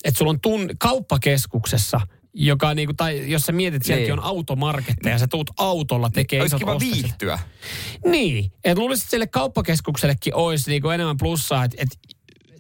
että 0.05 0.19
sulla 0.19 0.31
on 0.31 0.41
tun, 0.41 0.71
kauppakeskuksessa, 0.79 2.01
joka 2.35 2.75
niinku, 2.75 2.95
tai 2.95 3.31
jos 3.31 3.43
sä 3.43 3.53
mietit, 3.53 3.83
sielläkin 3.83 4.11
Niin. 4.11 4.19
on 4.19 4.25
automarketteja, 4.25 5.19
sä 5.19 5.27
tuut 5.29 5.51
autolla 5.57 6.11
tekee 6.11 6.41
Olisi 6.41 6.57
isot 6.57 6.61
kiva 6.61 6.75
ostokset. 6.75 7.03
viihtyä. 7.03 7.39
Niin, 8.07 8.53
että 8.65 8.81
luulisin, 8.81 9.03
että 9.03 9.11
sille 9.11 9.27
kauppakeskuksellekin 9.27 10.35
olisi 10.35 10.71
niinku 10.71 10.89
enemmän 10.89 11.17
plussaa, 11.17 11.65
että, 11.65 11.77
että 11.83 11.97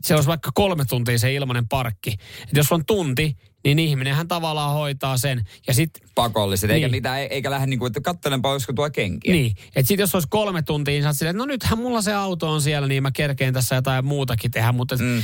se 0.02 0.14
olisi 0.14 0.28
vaikka 0.28 0.50
kolme 0.54 0.84
tuntia 0.84 1.18
se 1.18 1.34
ilmainen 1.34 1.68
parkki. 1.68 2.10
Että 2.42 2.58
jos 2.58 2.72
on 2.72 2.84
tunti, 2.86 3.36
niin 3.64 3.78
ihminenhän 3.78 4.28
tavallaan 4.28 4.72
hoitaa 4.72 5.16
sen. 5.16 5.44
Ja 5.66 5.74
sitten 5.74 6.08
Pakolliset, 6.14 6.70
eikä 6.70 6.86
Niin. 6.86 6.92
niitä, 6.92 7.18
eikä 7.18 7.50
lähde 7.50 7.66
niinku, 7.66 7.86
että 7.86 8.00
kattelenpa, 8.00 8.52
olisiko 8.52 8.72
tuo 8.72 8.90
kenkiä. 8.90 9.34
Niin, 9.34 9.52
että 9.66 9.88
sitten 9.88 10.02
jos 10.02 10.14
olisi 10.14 10.28
kolme 10.30 10.62
tuntia, 10.62 10.92
niin 10.92 11.02
sä 11.02 11.12
silleen, 11.12 11.36
että 11.36 11.38
no 11.38 11.44
nythän 11.46 11.78
mulla 11.78 12.02
se 12.02 12.14
auto 12.14 12.52
on 12.52 12.62
siellä, 12.62 12.88
niin 12.88 13.02
mä 13.02 13.10
kerkeen 13.10 13.54
tässä 13.54 13.74
jotain 13.74 14.04
muutakin 14.04 14.50
tehdä, 14.50 14.72
mutta 14.72 14.96
mm. 14.96 15.22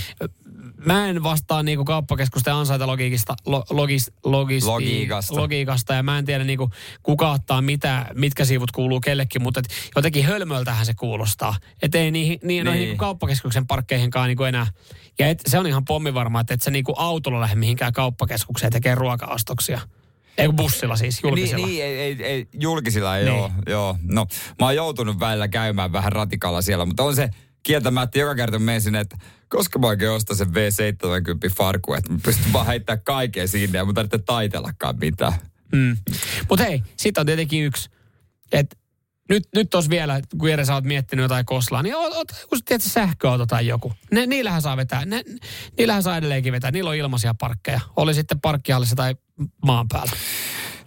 Mä 0.86 1.08
en 1.08 1.22
vastaa 1.22 1.62
niinku 1.62 1.84
kauppakeskusten 1.84 2.54
ansaintalogiikista, 2.54 3.34
lo, 3.46 3.64
logis, 3.70 4.12
logis, 4.24 4.64
Logiikasta. 4.64 5.36
logiikasta, 5.36 5.94
ja 5.94 6.02
mä 6.02 6.18
en 6.18 6.24
tiedä 6.24 6.44
niinku, 6.44 6.70
kuka 7.02 7.30
ottaa 7.32 7.62
mitä, 7.62 8.06
mitkä 8.14 8.44
siivut 8.44 8.70
kuuluu 8.70 9.00
kellekin, 9.00 9.42
mutta 9.42 9.60
et 9.60 9.66
jotenkin 9.96 10.24
hölmöltähän 10.24 10.86
se 10.86 10.94
kuulostaa. 10.94 11.54
Että 11.82 11.98
ei 11.98 12.10
niihin, 12.10 12.38
niin, 12.42 12.64
noihin 12.64 12.78
Niin. 12.80 12.88
niinku 12.88 13.00
kauppakeskuksen 13.04 13.66
parkkeihinkaan 13.66 14.28
niinku 14.28 14.44
enää, 14.44 14.66
ja 15.18 15.28
et, 15.28 15.42
se 15.46 15.58
on 15.58 15.66
ihan 15.66 15.84
pommivarma, 15.84 16.40
että 16.40 16.54
et 16.54 16.62
sä 16.62 16.70
niinku 16.70 16.94
autolla 16.96 17.40
lähde 17.40 17.54
mihinkään 17.54 17.92
kauppakeskukseen 17.92 18.72
tekee 18.72 18.94
ruokaostoksia. 18.94 19.80
Ei 20.38 20.48
bussilla 20.48 20.96
siis, 20.96 21.20
julkisella. 21.22 21.66
Niin, 21.66 21.74
niin 21.78 21.84
ei, 21.84 21.98
ei, 22.00 22.24
ei, 22.24 22.46
julkisilla 22.60 23.16
ei 23.18 23.24
Niin. 23.24 23.36
ole, 23.42 23.50
joo. 23.68 23.96
No, 24.02 24.26
mä 24.60 24.66
oon 24.66 24.74
joutunut 24.76 25.20
välillä 25.20 25.48
käymään 25.48 25.92
vähän 25.92 26.12
ratikalla 26.12 26.62
siellä, 26.62 26.84
mutta 26.86 27.02
on 27.02 27.16
se 27.16 27.30
kieltämättä 27.66 28.18
joka 28.18 28.34
kerta 28.34 28.58
menen 28.58 28.80
sinne, 28.80 29.00
että 29.00 29.16
koska 29.48 29.78
mä 29.78 29.86
oikein 29.86 30.10
ostan 30.10 30.36
sen 30.36 30.46
V70 30.46 31.54
farku, 31.56 31.94
että 31.94 32.12
mä 32.12 32.18
pystyn 32.22 32.52
vaan 32.52 32.66
heittämään 32.66 33.02
kaiken 33.04 33.48
sinne 33.48 33.78
ja 33.78 33.84
mun 33.84 33.94
tarvitse 33.94 34.18
taitellakaan 34.18 34.98
mitään. 35.00 35.32
Mm. 35.72 35.96
Mutta 36.48 36.64
hei, 36.64 36.82
sitten 36.96 37.20
on 37.20 37.26
tietenkin 37.26 37.64
yksi, 37.64 37.90
että 38.52 38.76
nyt, 39.28 39.44
nyt 39.54 39.70
tos 39.70 39.90
vielä, 39.90 40.20
kun 40.38 40.50
Jere 40.50 40.64
sä 40.64 40.74
oot 40.74 40.84
miettinyt 40.84 41.22
jotain 41.22 41.46
koslaa, 41.46 41.82
niin 41.82 41.96
ot, 41.96 42.12
ot, 42.16 42.28
kun 42.48 42.58
tiedät, 42.64 42.82
sähköauto 42.82 43.46
tai 43.46 43.66
joku. 43.66 43.92
Ne, 44.10 44.26
niillähän 44.26 44.62
saa 44.62 44.76
vetää, 44.76 45.04
ne, 45.04 45.22
niillähän 45.78 46.02
saa 46.02 46.16
edelleenkin 46.16 46.52
vetää. 46.52 46.70
Niillä 46.70 46.90
on 46.90 46.96
ilmaisia 46.96 47.34
parkkeja. 47.34 47.80
Oli 47.96 48.14
sitten 48.14 48.40
parkkihallissa 48.40 48.96
tai 48.96 49.16
maan 49.64 49.88
päällä. 49.88 50.12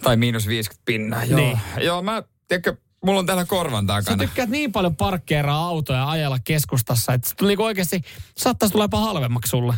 Tai 0.03 0.17
miinus 0.17 0.47
50 0.47 0.85
pinnaa, 0.85 1.25
joo. 1.25 1.39
Niin. 1.39 1.59
Joo, 1.81 2.01
mä, 2.01 2.23
tiedätkö, 2.47 2.77
mulla 3.05 3.19
on 3.19 3.25
täällä 3.25 3.45
korvan 3.45 3.83
Sä 3.83 3.87
takana. 3.87 4.17
tykkäät 4.17 4.49
niin 4.49 4.71
paljon 4.71 4.95
parkkeeraa 4.95 5.65
autoja 5.67 5.99
ja 5.99 6.09
ajella 6.09 6.39
keskustassa, 6.43 7.13
että 7.13 7.29
se 7.29 7.35
tuli 7.35 7.49
niinku 7.49 7.63
oikeasti, 7.63 8.01
saattaisi 8.37 8.71
tulla 8.71 8.83
jopa 8.85 8.99
halvemmaksi 8.99 9.49
sulle. 9.49 9.75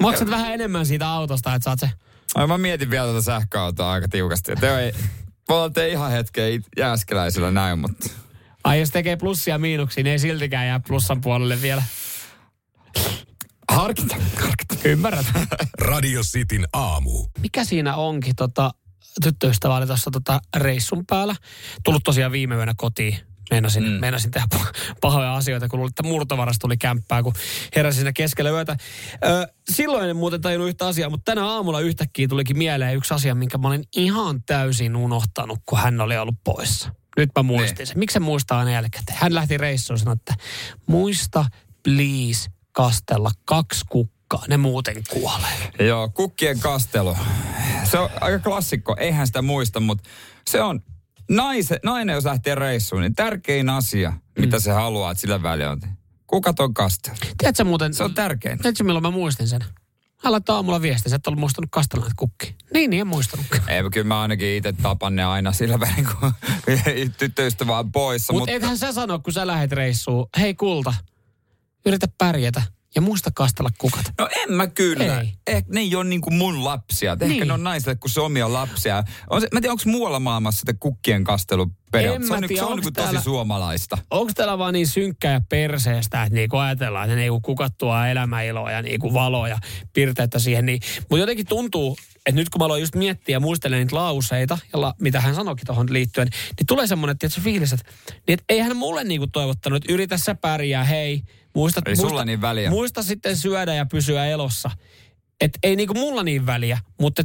Maksat 0.00 0.30
vähän 0.30 0.52
enemmän 0.54 0.86
siitä 0.86 1.08
autosta, 1.08 1.54
että 1.54 1.64
saat 1.64 1.80
se 1.80 1.90
Ai, 2.34 2.46
mä 2.46 2.58
mietin 2.58 2.90
vielä 2.90 3.04
tuota 3.06 3.22
sähköautoa 3.22 3.92
aika 3.92 4.08
tiukasti. 4.08 4.52
Te 4.60 4.78
ei, 4.78 4.92
voi 5.48 5.70
ei 5.76 5.92
ihan 5.92 6.10
hetkeä 6.10 6.48
it- 6.48 6.66
jääskeläisillä 6.76 7.50
näin, 7.50 7.78
mutta... 7.78 8.10
Ai 8.64 8.80
jos 8.80 8.90
tekee 8.90 9.16
plussia 9.16 9.54
ja 9.54 9.58
miinuksia, 9.58 10.04
niin 10.04 10.12
ei 10.12 10.18
siltikään 10.18 10.66
jää 10.66 10.80
plussan 10.88 11.20
puolelle 11.20 11.62
vielä. 11.62 11.82
Harkita, 13.68 14.16
harkita. 14.40 14.74
Ymmärrät. 14.84 15.26
Radio 15.78 16.22
Cityn 16.22 16.66
aamu. 16.72 17.26
Mikä 17.40 17.64
siinä 17.64 17.96
onkin? 17.96 18.36
Tota, 18.36 18.70
tyttöystävä 19.22 19.76
oli 19.76 19.86
tuossa 19.86 20.10
tota 20.10 20.40
reissun 20.56 21.06
päällä. 21.06 21.36
Tullut 21.84 22.02
tosiaan 22.04 22.32
viime 22.32 22.54
yönä 22.54 22.74
kotiin. 22.76 23.16
Meinasin, 23.50 23.84
mm. 23.84 23.90
meinasin 23.90 24.30
tehdä 24.30 24.46
pah- 24.54 24.72
pahoja 25.00 25.34
asioita, 25.34 25.68
kun 25.68 25.78
luulin, 25.78 25.90
että 25.90 26.02
murtovaras 26.02 26.58
tuli 26.58 26.76
kämppää, 26.76 27.22
kun 27.22 27.32
heräsin 27.76 27.98
siinä 27.98 28.12
keskellä 28.12 28.50
yötä. 28.50 28.76
Ö, 29.24 29.48
silloin 29.70 30.10
en 30.10 30.16
muuten 30.16 30.40
tajunnut 30.40 30.68
yhtä 30.68 30.86
asiaa, 30.86 31.10
mutta 31.10 31.24
tänä 31.24 31.46
aamulla 31.46 31.80
yhtäkkiä 31.80 32.28
tulikin 32.28 32.58
mieleen 32.58 32.96
yksi 32.96 33.14
asia, 33.14 33.34
minkä 33.34 33.58
mä 33.58 33.68
olin 33.68 33.84
ihan 33.96 34.42
täysin 34.42 34.96
unohtanut, 34.96 35.58
kun 35.66 35.78
hän 35.78 36.00
oli 36.00 36.18
ollut 36.18 36.34
poissa. 36.44 36.90
Nyt 37.16 37.30
mä 37.36 37.42
muistin 37.42 37.86
sen. 37.86 37.98
Miksi 37.98 38.14
se 38.14 38.20
muistaa 38.20 38.58
aina 38.58 38.70
jälkikäteen? 38.70 39.18
Hän 39.20 39.34
lähti 39.34 39.58
reissuun 39.58 39.94
ja 39.94 39.98
sanoi, 39.98 40.14
että 40.14 40.34
muista 40.86 41.44
please 41.82 42.50
kastella 42.72 43.30
kaksi 43.44 43.84
kukkaa, 43.88 44.11
ne 44.48 44.56
muuten 44.56 45.02
kuolee. 45.10 45.72
Joo, 45.78 46.08
kukkien 46.08 46.60
kastelu. 46.60 47.16
Se 47.84 47.98
on 47.98 48.10
aika 48.20 48.38
klassikko, 48.38 48.96
eihän 48.98 49.26
sitä 49.26 49.42
muista, 49.42 49.80
mutta 49.80 50.08
se 50.46 50.62
on 50.62 50.80
naise, 51.30 51.78
nainen, 51.84 52.14
jos 52.14 52.24
lähtee 52.24 52.54
reissuun, 52.54 53.02
niin 53.02 53.14
tärkein 53.14 53.68
asia, 53.68 54.10
mm. 54.10 54.40
mitä 54.40 54.60
se 54.60 54.70
haluaa, 54.70 55.10
että 55.10 55.20
sillä 55.20 55.42
välillä 55.42 55.70
on. 55.70 55.80
Kukat 56.26 56.60
on 56.60 56.74
kastelu. 56.74 57.16
Tiedätkö 57.38 57.64
muuten, 57.64 57.94
Se 57.94 58.04
on 58.04 58.14
tärkein. 58.14 58.58
tiedätkö 58.58 58.84
milloin 58.84 59.02
mä 59.02 59.10
muistin 59.10 59.48
sen? 59.48 59.60
Hän 60.24 60.32
laittoi 60.32 60.56
aamulla 60.56 60.82
viestiä, 60.82 61.08
että 61.08 61.16
et 61.16 61.26
ollut 61.26 61.40
muistanut 61.40 61.70
kastella 61.70 62.04
näitä 62.04 62.14
kukkia. 62.18 62.52
Niin, 62.74 62.90
niin 62.90 63.00
en 63.00 63.06
muistanutkaan. 63.06 63.68
Ei, 63.68 63.82
kyllä 63.92 64.06
mä 64.06 64.22
ainakin 64.22 64.48
itse 64.48 64.72
tapan 64.72 65.16
ne 65.16 65.24
aina 65.24 65.52
sillä 65.52 65.80
välin, 65.80 66.08
kun 66.20 66.32
tyttöystävä 67.18 67.78
on 67.78 67.92
poissa. 67.92 68.32
Mutta 68.32 68.40
Mutta 68.52 68.56
ethän 68.56 68.78
sä 68.78 68.92
sano, 68.92 69.18
kun 69.18 69.32
sä 69.32 69.46
lähet 69.46 69.72
reissuun, 69.72 70.26
hei 70.38 70.54
kulta, 70.54 70.94
yritä 71.86 72.08
pärjätä 72.18 72.62
ja 72.94 73.00
muista 73.00 73.30
kastella 73.34 73.70
kukat. 73.78 74.04
No 74.18 74.28
en 74.42 74.52
mä 74.52 74.66
kyllä. 74.66 75.20
Ei. 75.20 75.32
Eh, 75.46 75.64
ne 75.68 75.80
ei 75.80 75.94
ole 75.94 76.04
niinku 76.04 76.30
mun 76.30 76.64
lapsia. 76.64 77.12
Ehkä 77.12 77.26
Niin. 77.26 77.46
ne 77.48 77.52
on 77.54 77.64
naisille, 77.64 77.94
kun 77.96 78.10
se 78.10 78.20
omia 78.20 78.52
lapsia. 78.52 79.04
On 79.30 79.40
se, 79.40 79.48
mä 79.52 79.58
en 79.58 79.62
tiedä, 79.62 79.72
onko 79.72 79.82
muualla 79.86 80.20
maailmassa 80.20 80.60
sitä 80.60 80.74
kukkien 80.80 81.24
kastelu 81.24 81.66
En 81.94 82.02
Se 82.02 82.10
on, 82.10 82.20
niinku- 82.40 82.48
tiedä, 82.48 82.60
se 82.60 82.64
on 82.66 82.72
onks 82.72 82.84
niinku 82.84 82.92
tosi 82.92 83.04
täällä- 83.04 83.20
suomalaista. 83.20 83.98
Onko 84.10 84.32
täällä 84.34 84.58
vaan 84.58 84.72
niin 84.74 84.86
synkkää 84.86 85.32
ja 85.32 85.40
perseestä, 85.48 86.22
että 86.22 86.34
niinku 86.34 86.56
ajatellaan, 86.56 87.04
että 87.04 87.16
niinku 87.16 87.40
kukat 87.40 87.72
tuo 87.78 88.04
elämäiloa 88.04 88.70
ja 88.70 88.82
niinku 88.82 89.14
valoa 89.14 89.48
ja 89.48 89.58
pirteyttä 89.92 90.38
siihen. 90.38 90.66
Niin. 90.66 90.80
Mutta 91.00 91.18
jotenkin 91.18 91.46
tuntuu, 91.46 91.96
että 92.26 92.40
nyt 92.40 92.48
kun 92.48 92.58
mä 92.58 92.64
aloin 92.64 92.80
just 92.80 92.94
miettiä 92.94 93.36
ja 93.36 93.40
muistelen 93.40 93.78
niitä 93.78 93.96
lauseita, 93.96 94.58
jolla, 94.72 94.94
mitä 95.00 95.20
hän 95.20 95.34
sanoikin 95.34 95.66
tuohon 95.66 95.92
liittyen, 95.92 96.28
niin 96.58 96.66
tulee 96.66 96.86
semmoinen 96.86 97.18
tietysti 97.18 97.40
fiilis, 97.40 97.72
että, 97.72 97.92
niin 98.08 98.34
et 98.34 98.44
eihän 98.48 98.76
mulle 98.76 99.04
niinku 99.04 99.26
toivottanut, 99.26 99.76
että 99.76 99.92
yritä 99.92 100.16
sä 100.16 100.34
pärjää, 100.34 100.84
hei, 100.84 101.22
muista, 101.54 101.82
Ei 101.86 101.96
sulla 101.96 102.08
muista, 102.08 102.24
niin 102.24 102.40
väliä. 102.40 102.70
muista 102.70 103.02
sitten 103.02 103.36
syödä 103.36 103.74
ja 103.74 103.86
pysyä 103.86 104.26
elossa. 104.26 104.70
Että 105.40 105.58
ei 105.62 105.76
niinku 105.76 105.94
mulla 105.94 106.22
niin 106.22 106.46
väliä, 106.46 106.78
mutta 107.00 107.22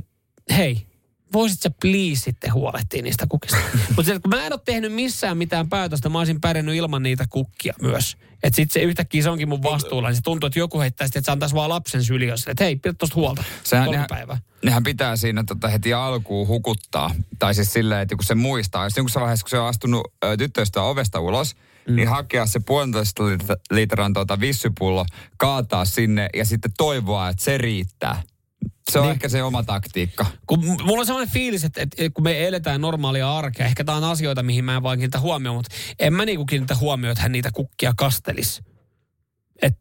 hei, 0.57 0.86
voisit 1.33 1.61
sä 1.61 1.71
please 1.81 2.21
sitten 2.21 2.53
huolehtia 2.53 3.01
niistä 3.01 3.27
kukista. 3.29 3.57
Mutta 3.95 4.19
kun 4.19 4.29
mä 4.29 4.45
en 4.45 4.53
ole 4.53 4.61
tehnyt 4.65 4.93
missään 4.93 5.37
mitään 5.37 5.69
päätöstä, 5.69 6.09
mä 6.09 6.17
olisin 6.17 6.41
pärjännyt 6.41 6.75
ilman 6.75 7.03
niitä 7.03 7.25
kukkia 7.29 7.73
myös. 7.81 8.17
Että 8.43 8.55
sitten 8.55 8.73
se 8.73 8.79
yhtäkkiä 8.79 9.23
se 9.23 9.29
onkin 9.29 9.49
mun 9.49 9.63
vastuulla, 9.63 10.07
niin 10.07 10.15
se 10.15 10.21
tuntuu, 10.21 10.47
että 10.47 10.59
joku 10.59 10.79
heittää 10.79 11.07
sitten, 11.07 11.19
että 11.19 11.25
se 11.25 11.31
antaisi 11.31 11.55
vaan 11.55 11.69
lapsen 11.69 12.03
syliössä. 12.03 12.51
Että 12.51 12.63
hei, 12.63 12.75
pidä 12.75 12.93
tosta 12.93 13.15
huolta. 13.15 13.43
Sehän, 13.63 13.85
Kolme 13.85 13.95
nehän, 13.95 14.07
päivää. 14.09 14.37
nehän 14.65 14.83
pitää 14.83 15.15
siinä 15.15 15.43
tota 15.47 15.67
heti 15.67 15.93
alkuun 15.93 16.47
hukuttaa. 16.47 17.15
Tai 17.39 17.55
siis 17.55 17.73
silleen, 17.73 18.01
että 18.01 18.15
kun 18.15 18.23
se 18.23 18.35
muistaa. 18.35 18.83
Ja 18.83 18.89
sitten 18.89 19.05
kun 19.05 19.21
vaiheessa, 19.21 19.43
kun 19.43 19.49
se 19.49 19.59
on 19.59 19.67
astunut 19.67 20.13
ö, 20.25 20.37
tyttöistä 20.37 20.81
ovesta 20.81 21.19
ulos, 21.19 21.55
mm. 21.87 21.95
niin 21.95 22.07
hakea 22.07 22.45
se 22.45 22.59
puolentoista 22.59 23.23
lit- 23.23 23.61
litran 23.71 24.13
tuota 24.13 24.39
vissypullo, 24.39 25.05
kaataa 25.37 25.85
sinne 25.85 26.29
ja 26.35 26.45
sitten 26.45 26.71
toivoa, 26.77 27.29
että 27.29 27.43
se 27.43 27.57
riittää. 27.57 28.21
Se 28.91 28.99
on 28.99 29.05
Niin. 29.05 29.11
ehkä 29.11 29.29
se 29.29 29.43
oma 29.43 29.63
taktiikka. 29.63 30.25
Kun 30.47 30.65
mulla 30.65 30.99
on 30.99 31.05
sellainen 31.05 31.33
fiilis, 31.33 31.63
että, 31.63 31.81
että 31.81 32.09
kun 32.13 32.23
me 32.23 32.47
eletään 32.47 32.81
normaalia 32.81 33.37
arkea, 33.37 33.65
ehkä 33.65 33.83
tämä 33.83 33.97
on 33.97 34.03
asioita, 34.03 34.43
mihin 34.43 34.65
mä 34.65 34.75
en 34.75 34.83
vaan 34.83 34.97
kiinnitä 34.97 35.19
huomioon, 35.19 35.55
mutta 35.55 35.75
en 35.99 36.13
mä 36.13 36.25
niinku 36.25 36.45
kiinnitä 36.45 36.75
huomioon, 36.75 37.11
että 37.11 37.21
hän 37.21 37.31
niitä 37.31 37.49
kukkia 37.53 37.93
kastelis. 37.97 38.61
Et, 39.61 39.77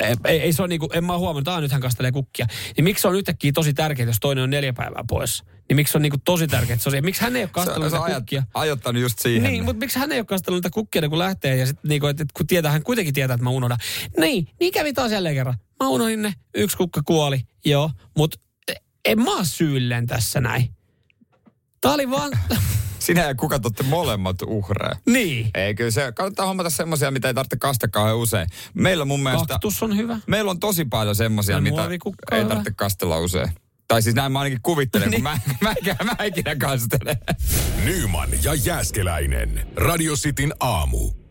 ei, 0.00 0.40
ei 0.40 0.52
se 0.52 0.62
ole 0.62 0.68
niinku, 0.68 0.88
en 0.92 1.04
mä 1.04 1.18
huomannut, 1.18 1.48
että 1.48 1.60
nyt 1.60 1.72
hän 1.72 1.80
kastelee 1.80 2.12
kukkia. 2.12 2.46
Niin 2.76 2.84
miksi 2.84 3.02
se 3.02 3.08
on 3.08 3.14
yhtäkkiä 3.16 3.52
tosi 3.54 3.74
tärkeää, 3.74 4.08
jos 4.08 4.16
toinen 4.20 4.44
on 4.44 4.50
neljä 4.50 4.72
päivää 4.72 5.04
pois? 5.08 5.42
Niin 5.68 5.76
miksi 5.76 5.92
se 5.92 5.98
on 5.98 6.02
niinku 6.02 6.18
tosi 6.24 6.46
tärkeää, 6.46 6.74
että 6.74 6.90
se 6.90 6.96
on, 6.96 7.04
miksi 7.04 7.22
hän 7.22 7.36
ei 7.36 7.42
ole 7.42 7.50
kastellut 7.52 7.90
se 7.90 7.96
niitä 7.96 7.98
on 7.98 8.04
ajat, 8.04 8.18
kukkia? 8.18 8.42
ajottanut 8.54 9.02
just 9.02 9.18
siihen. 9.18 9.42
Niin, 9.52 9.64
mutta 9.64 9.80
miksi 9.80 9.98
hän 9.98 10.12
ei 10.12 10.18
ole 10.18 10.26
kastellut 10.26 10.56
niitä 10.58 10.70
kukkia, 10.70 11.08
kun 11.08 11.18
lähtee 11.18 11.56
ja 11.56 11.66
sitten 11.66 11.88
niinku, 11.88 12.06
että 12.06 12.22
et 12.22 12.32
kun 12.32 12.46
tietää, 12.46 12.72
hän 12.72 12.82
kuitenkin 12.82 13.14
tietää, 13.14 13.34
että 13.34 13.44
mä 13.44 13.50
unohdan. 13.50 13.78
Niin, 14.18 14.48
niin 14.60 14.72
kävi 14.72 14.92
taas 14.92 15.12
jälleen 15.12 15.34
kerran. 15.34 15.54
Mä 15.82 15.88
unohdin 15.88 16.22
ne, 16.22 16.34
yksi 16.54 16.76
kukka 16.76 17.00
kuoli, 17.04 17.40
joo, 17.64 17.90
mutta 18.16 18.38
en 19.04 19.18
mä 19.22 19.30
oo 19.30 19.44
syyllinen 19.44 20.06
tässä 20.06 20.40
näin. 20.40 20.74
Tää 21.80 21.92
oli 21.92 22.10
vaan, 22.10 22.32
Sinä 22.98 23.22
ja 23.22 23.34
kuka 23.34 23.58
totte 23.58 23.82
molemmat 23.82 24.42
uhreja. 24.42 24.96
niin. 25.06 25.50
Ei, 25.54 25.74
kyllä 25.74 25.90
se, 25.90 26.12
kannattaa 26.12 26.46
hommata 26.46 26.70
semmoisia, 26.70 27.10
mitä 27.10 27.28
ei 27.28 27.34
tarvitse 27.34 27.56
kastaa 27.56 27.88
kauhean 27.88 28.16
usein. 28.16 28.48
Meillä 28.74 29.04
mun 29.04 29.22
mielestä, 29.22 29.46
Kaktus 29.48 29.82
on 29.82 29.96
hyvä. 29.96 30.18
meillä 30.26 30.50
on 30.50 30.60
tosi 30.60 30.84
paljon 30.84 31.16
semmoisia, 31.16 31.60
mitä 31.60 31.88
ei 32.32 32.44
tarvitse 32.44 32.72
kastella 32.76 33.18
usein. 33.18 33.50
Tai 33.88 34.02
siis 34.02 34.14
näin 34.14 34.32
mä 34.32 34.38
ainakin 34.38 34.60
kuvittelen, 34.62 35.10
kun 35.10 35.22
mä, 35.22 35.38
mä, 35.60 35.74
mä, 35.86 36.14
mä 36.18 36.24
ikinä 36.24 36.56
kastelen. 36.56 37.16
Nyman 37.84 38.28
ja 38.42 38.54
Jääskeläinen. 38.54 39.66
Radio 39.76 40.14
Cityn 40.14 40.52
aamu. 40.60 41.23